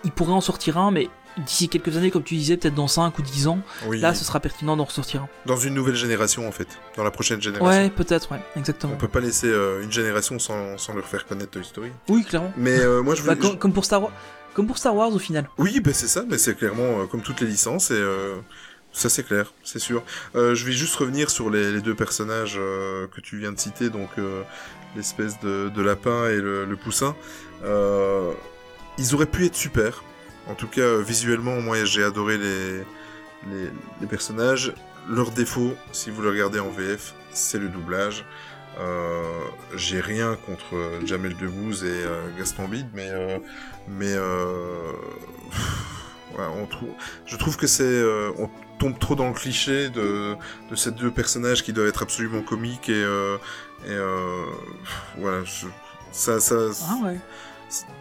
[0.04, 1.10] il pourrait en sortir un, mais
[1.46, 4.00] d'ici quelques années, comme tu disais, peut-être dans 5 ou 10 ans, Oui.
[4.00, 5.30] là, ce sera pertinent d'en ressortir un.
[5.46, 6.68] Dans une nouvelle génération, en fait.
[6.98, 7.68] Dans la prochaine génération.
[7.84, 8.94] Ouais, peut-être, ouais, exactement.
[8.94, 11.90] On peut pas laisser euh, une génération sans, sans leur faire connaître Toy Story.
[12.10, 12.52] Oui, clairement.
[12.58, 13.48] Mais euh, moi, je Bah, voulais...
[13.50, 14.12] comme, comme pour Star Wars,
[14.54, 15.50] comme pour Star Wars au final.
[15.58, 18.04] Oui, bah c'est ça, mais c'est clairement euh, comme toutes les licences et
[18.94, 20.04] ça c'est clair, c'est sûr.
[20.36, 24.10] Je vais juste revenir sur les, les deux personnages que tu viens de citer, donc
[24.98, 27.16] l'espèce de, de lapin et le, le poussin.
[28.98, 30.04] Ils auraient pu être super.
[30.48, 32.84] En tout cas, euh, visuellement, moi j'ai adoré les,
[34.08, 34.74] personnages.
[35.10, 38.26] Leur défaut, si vous le regardez en VF, c'est le doublage.
[38.80, 39.22] Euh,
[39.76, 42.06] j'ai rien contre euh, Jamel Debbouze et
[42.38, 43.38] Gaston Bide, mais euh,
[43.88, 44.16] mais
[47.26, 48.04] je trouve que c'est,
[48.38, 50.36] on- tombe trop dans le cliché de,
[50.76, 53.06] ces deux personnages qui doivent être absolument comiques et,
[53.86, 53.98] et
[55.18, 55.44] voilà,
[56.12, 56.56] ça, ça,
[56.90, 57.20] Ah ouais.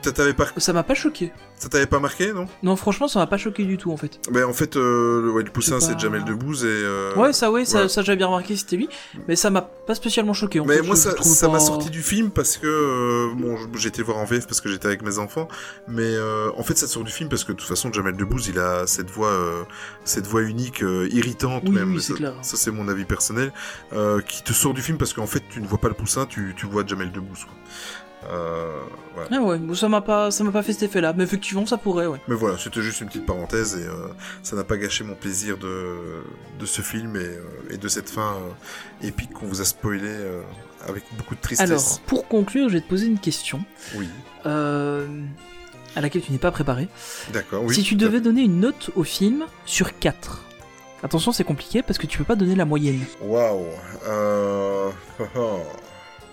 [0.03, 1.33] Ça t'avait pas, Ça m'a pas choqué.
[1.57, 2.47] ça t'avait pas marqué, non?
[2.63, 4.19] Non, franchement, ça m'a pas choqué du tout en fait.
[4.31, 5.99] Ben en fait, euh, le, ouais, le poussin c'est pas.
[5.99, 6.69] Jamel Debbouze et.
[6.69, 7.89] euh, ouais, ça, ouais, ça, ouais.
[7.89, 8.89] ça j'avais bien remarqué, c'était lui.
[9.29, 10.61] Mais ça m'a pas spécialement choqué.
[10.61, 13.35] En Mais fait, moi, ça trouve ça m'a pas- sorti du film parce que euh,
[13.37, 15.49] bon, été voir en VF parce que j'étais avec mes enfants,
[15.89, 18.49] mais euh, en fait, ça sort du film parce que de toute façon, Jamel Debbouze,
[18.49, 19.63] il a cette voix, euh,
[20.05, 21.95] cette voix unique, irritante Oui, même.
[21.95, 22.35] oui, c'est ça, clair.
[22.43, 23.53] ça, c'est mon avis personnel,
[24.27, 26.55] qui te sort du film parce qu'en fait, tu ne vois pas le poussin, tu,
[26.57, 27.45] tu vois Jamel Debbouze.
[27.45, 27.55] Quoi.
[28.29, 28.81] Euh,
[29.15, 29.29] voilà.
[29.33, 31.15] Ah ouais, bon, ça m'a pas, ça m'a pas fait cet effet-là.
[31.17, 32.21] Mais effectivement, ça pourrait, ouais.
[32.29, 34.09] Mais voilà, c'était juste une petite parenthèse et euh,
[34.43, 35.97] ça n'a pas gâché mon plaisir de,
[36.59, 37.41] de ce film et, euh,
[37.71, 40.11] et de cette fin euh, épique qu'on vous a spoilé
[40.87, 41.71] avec beaucoup de tristesse.
[41.71, 43.63] Alors, pour conclure, je vais te poser une question
[43.97, 44.09] Oui,
[44.47, 45.07] euh,
[45.97, 46.89] à laquelle tu n'es pas préparé.
[47.33, 47.65] d'accord.
[47.65, 50.45] Oui, si tu devais donner une note au film sur 4,
[51.03, 53.01] attention, c'est compliqué parce que tu peux pas donner la moyenne.
[53.23, 53.65] Waouh.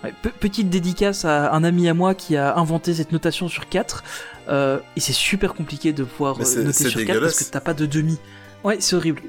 [0.04, 3.68] Ouais, pe- petite dédicace à un ami à moi qui a inventé cette notation sur
[3.68, 4.04] 4.
[4.48, 7.74] euh, et c'est super compliqué de pouvoir euh, noter sur 4 parce que t'as pas
[7.74, 8.18] de demi.
[8.64, 9.22] Ouais, c'est horrible.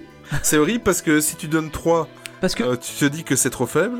[0.43, 2.07] C'est horrible parce que si tu donnes 3,
[2.41, 3.97] Parce que euh, tu te dis que c'est trop faible.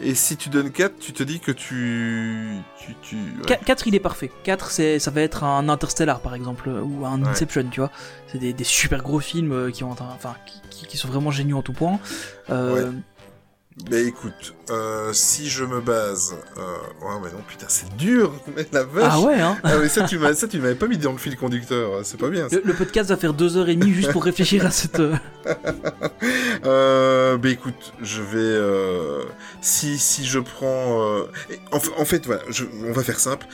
[0.00, 2.56] Et si tu donnes 4, tu te dis que tu...
[2.78, 3.16] tu, tu...
[3.48, 3.58] ouais.
[3.64, 4.30] 4, il est parfait.
[4.42, 7.28] 4, c'est, ça va être un Interstellar par exemple, ou un Ouais.
[7.28, 7.90] Inception, tu vois.
[8.26, 10.34] C'est des, des super gros films qui, ont, enfin,
[10.88, 12.00] qui, sont vraiment géniaux en tout point.
[12.50, 12.90] Euh,
[13.90, 16.34] Mais écoute, euh, si je me base...
[16.58, 16.60] Euh...
[17.06, 18.32] Ouais, mais non, putain, c'est dur.
[18.56, 19.04] Mais la vache.
[19.10, 21.18] Ah ouais, hein Ah mais ça tu m'as ça tu m'avais pas mis dans le
[21.18, 22.48] fil conducteur, c'est pas bien.
[22.52, 25.00] le, le podcast va faire 2h30 juste pour réfléchir à cette...
[25.00, 25.16] euh,
[26.64, 29.22] Euh, bah écoute, je vais euh,
[29.60, 33.46] si si je prends et en, fa- en fait voilà, je- on va faire simple.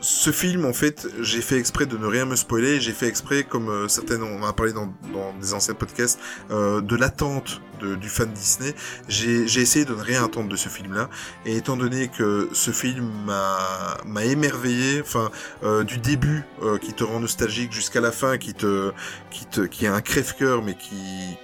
[0.00, 2.80] Ce film, en fait, j'ai fait exprès de ne rien me spoiler.
[2.80, 6.18] J'ai fait exprès, comme euh, certaines, on en a parlé dans, dans des anciens podcasts,
[6.50, 8.74] euh, de l'attente de- du fan Disney.
[9.08, 11.08] J'ai essayé de ne rien attendre de ce film-là.
[11.44, 15.30] Et étant donné que ce film m'a émerveillé, enfin,
[15.62, 18.92] euh, du début euh, qui te rend nostalgique jusqu'à la fin, qui te
[19.30, 20.96] qui te qui a un crève-cœur, mais qui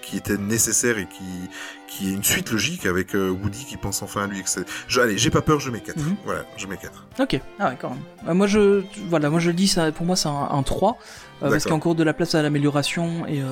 [0.03, 1.25] qui était nécessaire et qui
[1.89, 4.39] qui est une suite logique avec euh, Woody qui pense enfin à lui.
[4.41, 4.63] etc.
[4.89, 5.97] Je, allez, j'ai pas peur, je mets 4.
[5.97, 6.17] Mhm.
[6.25, 7.07] Voilà, je mets 4.
[7.21, 7.99] Ok, ah ouais, quand même.
[8.29, 10.99] Euh, moi, je, voilà, moi je le dis, ça, pour moi c'est un, un 3,
[11.43, 13.43] euh, parce qu'il y a encore de la place à l'amélioration, et...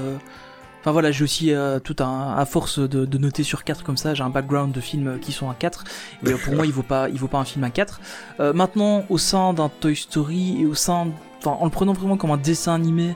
[0.87, 2.35] euh, Enfin voilà, j'ai aussi euh, tout un...
[2.37, 5.33] À force de, de noter sur 4 comme ça, j'ai un background de films qui
[5.33, 5.85] sont à 4,
[6.25, 8.01] et euh, pour moi il vaut pas, il vaut pas un film à 4.
[8.41, 11.09] Euh, maintenant, au sein d'un Toy Story, et au sein...
[11.39, 13.15] Enfin, en le prenant vraiment comme un dessin animé,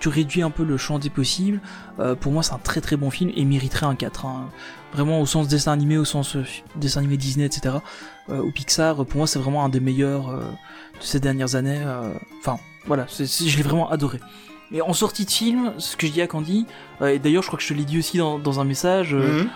[0.00, 1.60] tu réduis un peu le champ des possibles,
[1.98, 4.26] euh, pour moi c'est un très très bon film, et mériterait un 4.
[4.26, 4.48] hein.
[4.92, 6.44] Vraiment au sens dessin animé, au sens euh,
[6.76, 7.76] dessin animé Disney, etc
[8.30, 11.82] euh, ou Pixar, pour moi c'est vraiment un des meilleurs euh, de ces dernières années.
[11.84, 14.20] euh, Enfin, voilà, je l'ai vraiment adoré.
[14.72, 16.66] Et en sortie de film, ce que je dis à Candy,
[17.00, 19.14] euh, et d'ailleurs je crois que je te l'ai dit aussi dans, dans un message,
[19.14, 19.48] euh, Mhm.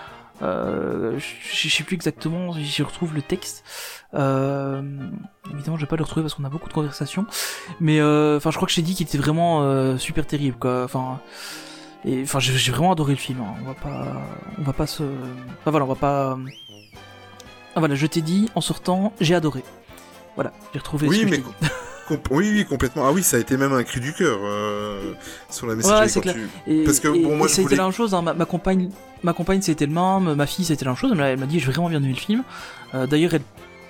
[0.43, 3.65] euh, je, je sais plus exactement, j'y retrouve le texte.
[4.15, 7.27] Évidemment, je vais pas le retrouver parce qu'on a beaucoup de conversations,
[7.81, 10.85] mais enfin, je crois que je t'ai dit qu'il était vraiment super terrible, quoi.
[10.85, 11.21] Enfin,
[12.05, 13.41] et enfin, j'ai vraiment adoré le film.
[13.41, 13.55] hein.
[13.63, 14.23] On va pas,
[14.59, 16.39] on va pas se, enfin voilà, on va pas.
[17.75, 19.63] Ah voilà, je t'ai dit en sortant, j'ai adoré.
[20.37, 21.07] Voilà, j'ai retrouvé.
[21.09, 21.43] ce Oui, que mais dit.
[21.43, 21.53] com-
[22.31, 23.07] oui, oui, complètement.
[23.07, 25.13] Ah oui, ça a été même un cri du cœur euh,
[25.51, 26.37] sur la Ouais, messagerie c'est quand clair.
[26.67, 26.73] tu.
[26.73, 28.15] Et, Parce que, et- bon, moi, ça a été la même chose.
[28.15, 28.23] hein.
[28.23, 28.91] Ma, ma compagne,
[29.23, 30.35] ma compagne, c'était le même.
[30.35, 31.11] Ma fille, c'était la même chose.
[31.13, 32.43] Elle m'a- elle m'a dit, j'ai vraiment bien aimé le film.
[32.95, 33.43] Euh, D'ailleurs, elle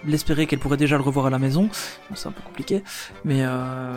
[0.07, 1.65] l'espérait qu'elle pourrait déjà le revoir à la maison.
[2.09, 2.83] Bon, c'est un peu compliqué,
[3.25, 3.93] mais euh,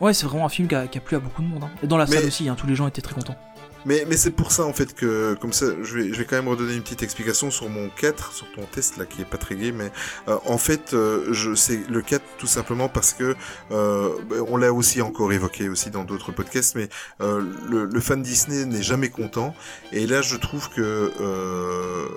[0.00, 1.64] ouais, c'est vraiment un film qui a, qui a plu à beaucoup de monde.
[1.64, 1.70] hein.
[1.82, 3.36] Et dans la Mais- salle aussi, hein, tous les gens étaient très contents.
[3.84, 6.36] Mais, mais c'est pour ça en fait que, comme ça, je vais, je vais quand
[6.36, 9.36] même redonner une petite explication sur mon 4, sur ton test là qui est pas
[9.38, 9.92] très gai, mais
[10.28, 13.36] euh, en fait, euh, je c'est le 4 tout simplement parce que
[13.72, 16.88] euh, bah, on l'a aussi encore évoqué aussi dans d'autres podcasts, mais
[17.20, 19.54] euh, le, le fan Disney n'est jamais content,
[19.92, 22.08] et là je trouve que euh,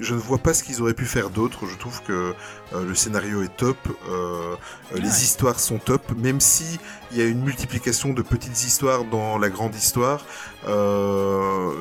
[0.00, 1.66] je ne vois pas ce qu'ils auraient pu faire d'autre.
[1.66, 2.34] Je trouve que
[2.74, 3.76] euh, le scénario est top,
[4.08, 4.56] euh,
[4.92, 5.08] euh, les Ouais.
[5.22, 6.78] histoires sont top, même si
[7.12, 10.24] il y a une multiplication de petites histoires dans la grande histoire.
[10.66, 11.72] Euh,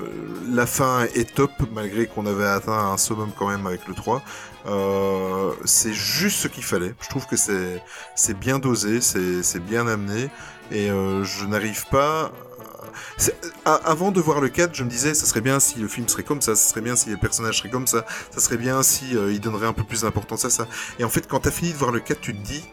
[0.50, 4.22] la fin est top, malgré qu'on avait atteint un summum quand même avec le 3.
[4.66, 6.94] Euh, c'est juste ce qu'il fallait.
[7.02, 10.30] Je trouve que c'est bien dosé, c'est bien amené,
[10.72, 12.32] et euh, je n'arrive pas.
[13.66, 16.24] Avant de voir le 4, je me disais, ça serait bien si le film serait
[16.24, 19.18] comme ça, ça serait bien si les personnages seraient comme ça, ça serait bien si
[19.18, 20.68] euh, ils donneraient un peu plus d'importance à ça.
[21.00, 22.64] Et en fait, quand t'as fini de voir le 4, tu te dis,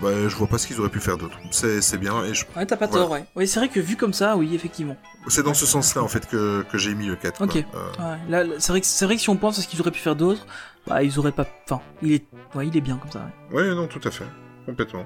[0.00, 1.38] bah, je vois pas ce qu'ils auraient pu faire d'autre.
[1.50, 3.02] C'est bien, et je- Ouais, t'as pas Voilà.
[3.04, 3.24] tort, ouais.
[3.36, 4.96] Oui, c'est vrai que vu comme ça, oui, effectivement.
[5.28, 7.42] c'est dans ce sens-là en fait que, que j'ai mis le 4.
[7.44, 7.56] Ok.
[7.56, 7.62] Euh,
[7.98, 10.00] Ouais, là, c'est vrai que vrai que si on pense à ce qu'ils auraient pu
[10.00, 10.46] faire d'autre,
[10.86, 11.46] bah ils auraient pas.
[11.64, 12.24] Enfin, il est,
[12.54, 13.28] ouais, il est bien comme ça.
[13.52, 13.62] ouais.
[13.62, 14.24] Ouais, non, tout à fait.
[14.66, 15.04] Complètement.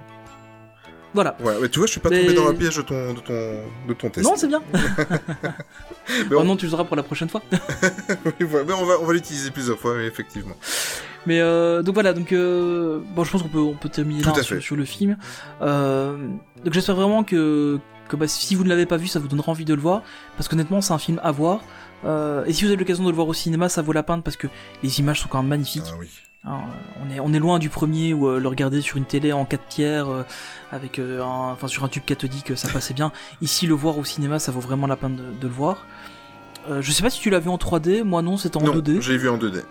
[1.15, 1.37] Voilà.
[1.41, 3.21] Ouais, ouais, tu vois, je suis pas Mais- tombé dans la piège de ton, de
[3.21, 4.27] ton, de ton test.
[4.27, 4.61] Non, c'est bien.
[6.09, 7.41] Mais Oh on- non, tu le sauras pour la prochaine fois.
[8.25, 8.65] Oui, voilà.
[8.67, 10.57] Mais on va, on va l'utiliser plusieurs fois, oui, effectivement.
[11.27, 14.43] Mais euh, donc voilà, donc euh, bon, je pense qu'on peut on peut terminer là
[14.43, 15.17] sur, sur le film.
[15.63, 16.17] Euh,
[16.65, 19.51] donc j'espère vraiment que que bah, si vous ne l'avez pas vu, ça vous donnera
[19.51, 20.03] envie de le voir,
[20.37, 21.61] parce qu'honnêtement, c'est un film à voir.
[22.05, 24.23] Euh, et si vous avez l'occasion de le voir au cinéma, ça vaut la peine
[24.23, 24.47] parce que
[24.83, 25.85] les images sont quand même magnifiques.
[25.91, 26.09] Ah oui.
[26.47, 26.61] Hein,
[27.03, 29.47] on est on est loin du premier où euh, le regarder sur une télé en
[29.47, 30.23] 4 tiers euh,
[30.71, 33.13] avec un, enfin sur un tube cathodique, ça passait bien.
[33.41, 35.87] Ici, le voir au cinéma, ça vaut vraiment la peine de, de le voir.
[36.69, 38.75] Euh, je sais pas si tu l'as vu en 3D, moi non, c'était en non,
[38.77, 39.01] 2D.
[39.01, 39.63] j'ai vu en 2D.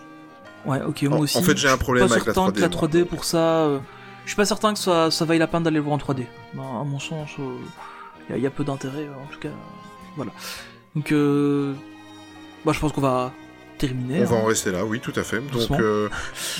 [0.65, 1.37] Ouais, ok, moi En- aussi.
[1.37, 2.77] en fait, j'ai un Je suis problème pas avec la certain 3D, que la moi.
[2.77, 3.37] 3D pour ça.
[3.37, 3.79] euh,
[4.23, 6.25] je suis pas certain que ça, ça vaille la peine d'aller le voir en 3D.
[6.53, 7.29] Ben, à mon sens,
[8.29, 9.49] il y, a peu d'intérêt, euh, en tout cas.
[9.49, 9.51] euh,
[10.15, 10.31] voilà.
[10.95, 11.73] Donc, euh,
[12.65, 13.31] bah, je pense qu'on va
[13.77, 14.21] terminer.
[14.21, 14.39] On va hein.
[14.39, 15.39] en rester là, oui, tout à fait.
[15.39, 16.09] Donc, euh,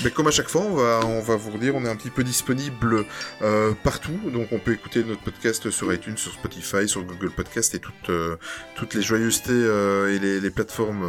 [0.02, 2.10] mais comme à chaque fois, on va, on va vous redire, on est un petit
[2.10, 3.04] peu disponible
[3.42, 4.18] euh, partout.
[4.32, 8.10] Donc, on peut écouter notre podcast sur iTunes, sur Spotify, sur Google Podcast et toutes,
[8.10, 8.36] euh,
[8.74, 11.04] toutes les joyeusetés et les, les plateformes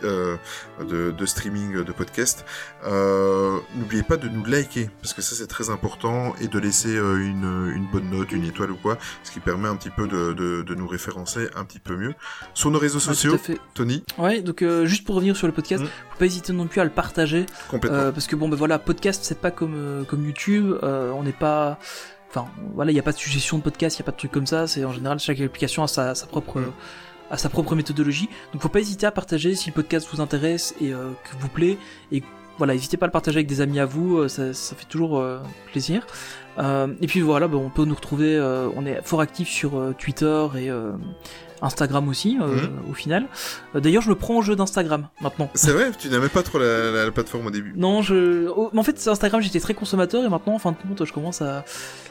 [0.00, 2.44] de, de streaming de podcast.
[2.84, 7.72] N'oubliez pas de nous liker, parce que ça, c'est très important, et de laisser une,
[7.74, 10.62] une bonne note, une étoile ou quoi, ce qui permet un petit peu de, de,
[10.62, 12.14] de nous référencer un petit peu mieux.
[12.54, 13.38] Sur nos réseaux sociaux.
[13.74, 15.86] Tony, Ouais, donc juste pour revenir sur le podcast, Mm.
[16.10, 17.46] faut pas hésiter non plus à le partager.
[17.70, 17.98] complètement.
[17.98, 21.22] Euh, parce que bon ben voilà podcast c'est pas comme euh, comme YouTube euh, on
[21.22, 21.78] n'est pas
[22.30, 24.16] enfin voilà il y a pas de suggestion de podcast il y a pas de
[24.16, 26.72] trucs comme ça c'est en général chaque application a sa, sa propre Mm.
[27.30, 30.74] a sa propre méthodologie donc faut pas hésiter à partager si le podcast vous intéresse
[30.80, 31.78] et euh, que vous plaît
[32.12, 32.22] et
[32.58, 34.86] voilà n'hésitez pas à le partager avec des amis à vous euh, ça, ça fait
[34.88, 35.38] toujours euh,
[35.72, 36.06] plaisir
[36.58, 39.76] Euh, et puis voilà ben, on peut nous retrouver euh, on est fort actif sur
[39.76, 40.70] euh, Twitter et
[41.62, 42.90] Instagram aussi euh, Mhm.
[42.90, 43.26] au final
[43.74, 46.90] d'ailleurs je me prends au jeu d'Instagram maintenant C'est vrai, tu n'aimais pas trop la,
[46.92, 47.72] la- la plateforme au début.
[47.76, 48.46] non, je.
[48.48, 51.12] oh, mais en fait, Instagram, j'étais très consommateur et maintenant, en fin de compte, je
[51.12, 51.64] commence à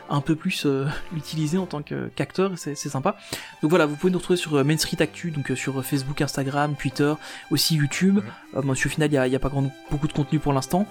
[0.10, 3.16] un peu plus euh, l'utiliser en tant que- qu'acteur c'est sympa.
[3.62, 6.22] Donc voilà, vous pouvez nous retrouver sur euh, Main Street Actu, donc euh, sur Facebook,
[6.22, 7.14] Instagram, Twitter,
[7.51, 8.20] aussi YouTube.
[8.56, 10.39] Euh, bon, sur au final, il n'y a, y a pas grand, beaucoup de contenu
[10.39, 10.86] pour l'instant.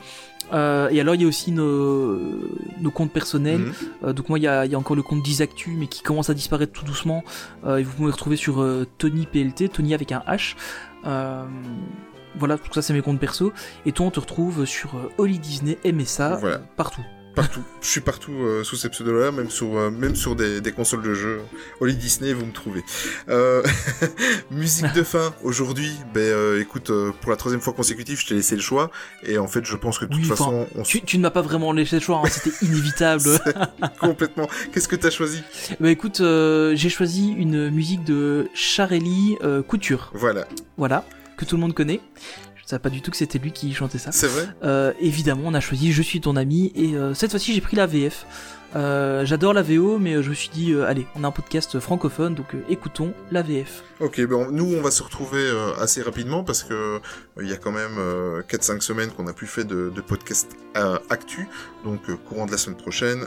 [0.52, 2.18] Euh, et alors, il y a aussi nos,
[2.80, 3.60] nos comptes personnels.
[3.60, 3.72] Mhm.
[4.04, 6.02] Euh, donc moi, il y a, il y a encore le compte d'Isactu, mais qui
[6.02, 7.22] commence à disparaître tout doucement.
[7.64, 8.66] Euh, et vous pouvez me retrouver sur
[8.98, 10.54] Tony PLT, Tony avec un H.
[12.38, 13.52] Voilà, tout ça c'est mes comptes perso.
[13.86, 16.58] Et toi, on te retrouve sur Holly Disney, MSA, Voilà.
[16.76, 17.02] partout.
[17.34, 17.62] Partout.
[17.80, 21.02] Je suis partout euh, sous ces pseudos-là, même sur, euh, même sur des, des consoles
[21.02, 21.40] de jeux.
[21.80, 22.82] Holly Disney, vous me trouvez.
[23.30, 23.62] Euh,
[24.50, 25.32] musique de fin.
[25.42, 28.90] Aujourd'hui, ben, écoute, pour la troisième fois consécutive, je t'ai laissé le choix.
[29.22, 31.30] Et en fait, je pense que de toute Oui, façon, on Tu, tu ne m'as
[31.30, 33.22] pas vraiment laissé le choix, hein, c'était inévitable.
[33.98, 34.48] complètement.
[34.72, 35.42] Qu'est-ce que t'as choisi?
[35.80, 39.36] Bah écoute, j'ai choisi une musique de Charelli
[39.68, 40.10] Couture.
[40.14, 40.46] Voilà.
[40.76, 41.04] Voilà,
[41.36, 42.00] que tout le monde connaît.
[42.72, 44.12] Savais pas du tout que c'était lui qui chantait ça.
[44.12, 47.52] C'est vrai Euh, évidemment, on a choisi Je suis ton ami et euh, cette fois-ci
[47.52, 48.24] j'ai pris la VF.
[48.76, 52.34] Euh, J'adore la VO, mais je me suis dit, allez, on a un podcast francophone,
[52.34, 53.82] donc écoutons la VF.
[54.00, 55.44] Ok, bon, nous on va se retrouver
[55.78, 56.98] assez rapidement parce que
[57.38, 60.48] il y a quand même euh, 4-5 semaines qu'on n'a plus fait de, de podcast
[61.10, 61.46] actu.
[61.84, 63.26] Donc courant de la semaine prochaine,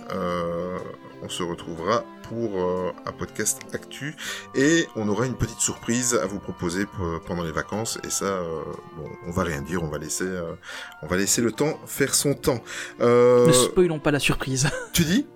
[1.21, 4.15] on se retrouvera pour euh, un podcast actu
[4.55, 6.85] et on aura une petite surprise à vous proposer
[7.25, 7.99] pendant les vacances.
[8.03, 8.63] Et ça, euh,
[8.97, 10.53] bon, on va rien dire, on va laisser, euh,
[11.01, 12.61] on va laisser le temps faire son temps.
[13.01, 14.69] Euh, Ne spoilons pas la surprise.
[14.93, 15.27] tu dis?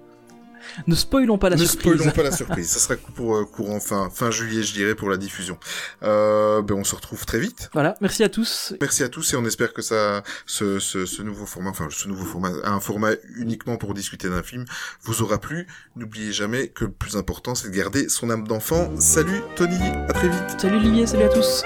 [0.87, 1.93] Ne spoilons pas la ne surprise.
[1.93, 2.69] spoilons pas la surprise.
[2.69, 5.57] Ça sera pour euh, courant fin fin juillet, je dirais, pour la diffusion.
[6.03, 7.69] Euh, ben on se retrouve très vite.
[7.73, 8.73] Voilà, merci à tous.
[8.81, 12.07] Merci à tous et on espère que ça, ce, ce, ce nouveau format, enfin ce
[12.07, 14.65] nouveau format, un format uniquement pour discuter d'un film,
[15.03, 15.67] vous aura plu.
[15.95, 18.89] N'oubliez jamais que le plus important, c'est de garder son âme d'enfant.
[18.99, 20.59] Salut Tony, à très vite.
[20.59, 21.63] Salut Olivier, salut à tous.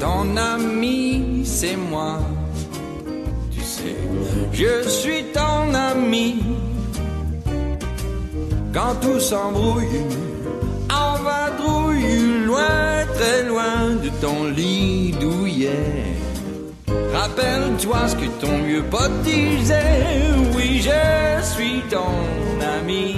[0.00, 1.15] Ton ami,
[1.46, 2.18] c'est moi.
[3.52, 3.96] Tu sais,
[4.52, 6.42] je suis ton ami.
[8.74, 10.02] Quand tout s'embrouille,
[10.90, 15.94] en vadrouille, loin, très loin de ton lit douillet.
[17.14, 20.04] Rappelle-toi ce que ton vieux pote disait.
[20.54, 22.16] Oui, je suis ton
[22.76, 23.16] ami.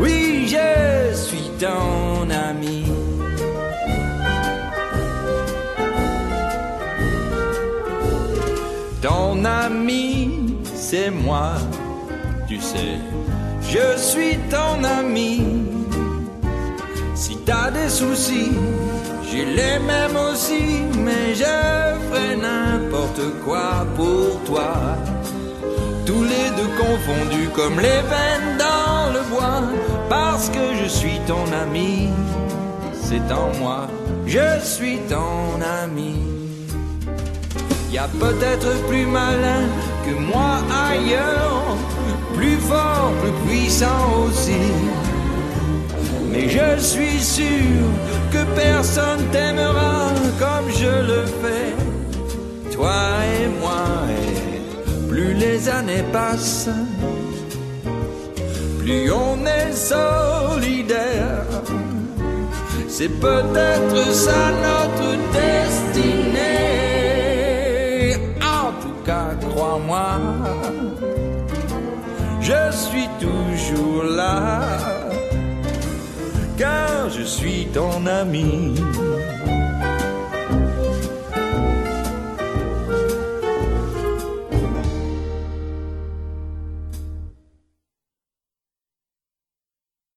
[0.00, 2.77] Oui, je suis ton ami.
[9.38, 11.52] Ton ami, c'est moi,
[12.48, 12.98] tu sais,
[13.62, 15.42] je suis ton ami.
[17.14, 18.50] Si t'as des soucis,
[19.30, 24.72] j'ai les mêmes aussi, mais je ferai n'importe quoi pour toi.
[26.04, 29.62] Tous les deux confondus comme les veines dans le bois,
[30.08, 32.08] parce que je suis ton ami,
[32.92, 33.86] c'est en moi,
[34.26, 36.37] je suis ton ami.
[37.90, 39.66] Y a peut-être plus malin
[40.04, 40.58] que moi
[40.90, 41.76] ailleurs,
[42.34, 44.60] plus fort plus puissant aussi.
[46.30, 47.80] Mais je suis sûr
[48.30, 51.72] que personne t'aimera comme je le fais.
[52.72, 52.92] Toi
[53.40, 56.68] et moi, et plus les années passent,
[58.78, 61.46] plus on est solidaire.
[62.86, 66.87] C'est peut-être ça notre destinée.
[69.78, 70.18] Crois-moi,
[72.40, 74.60] je suis toujours là,
[76.56, 78.74] car je suis ton ami.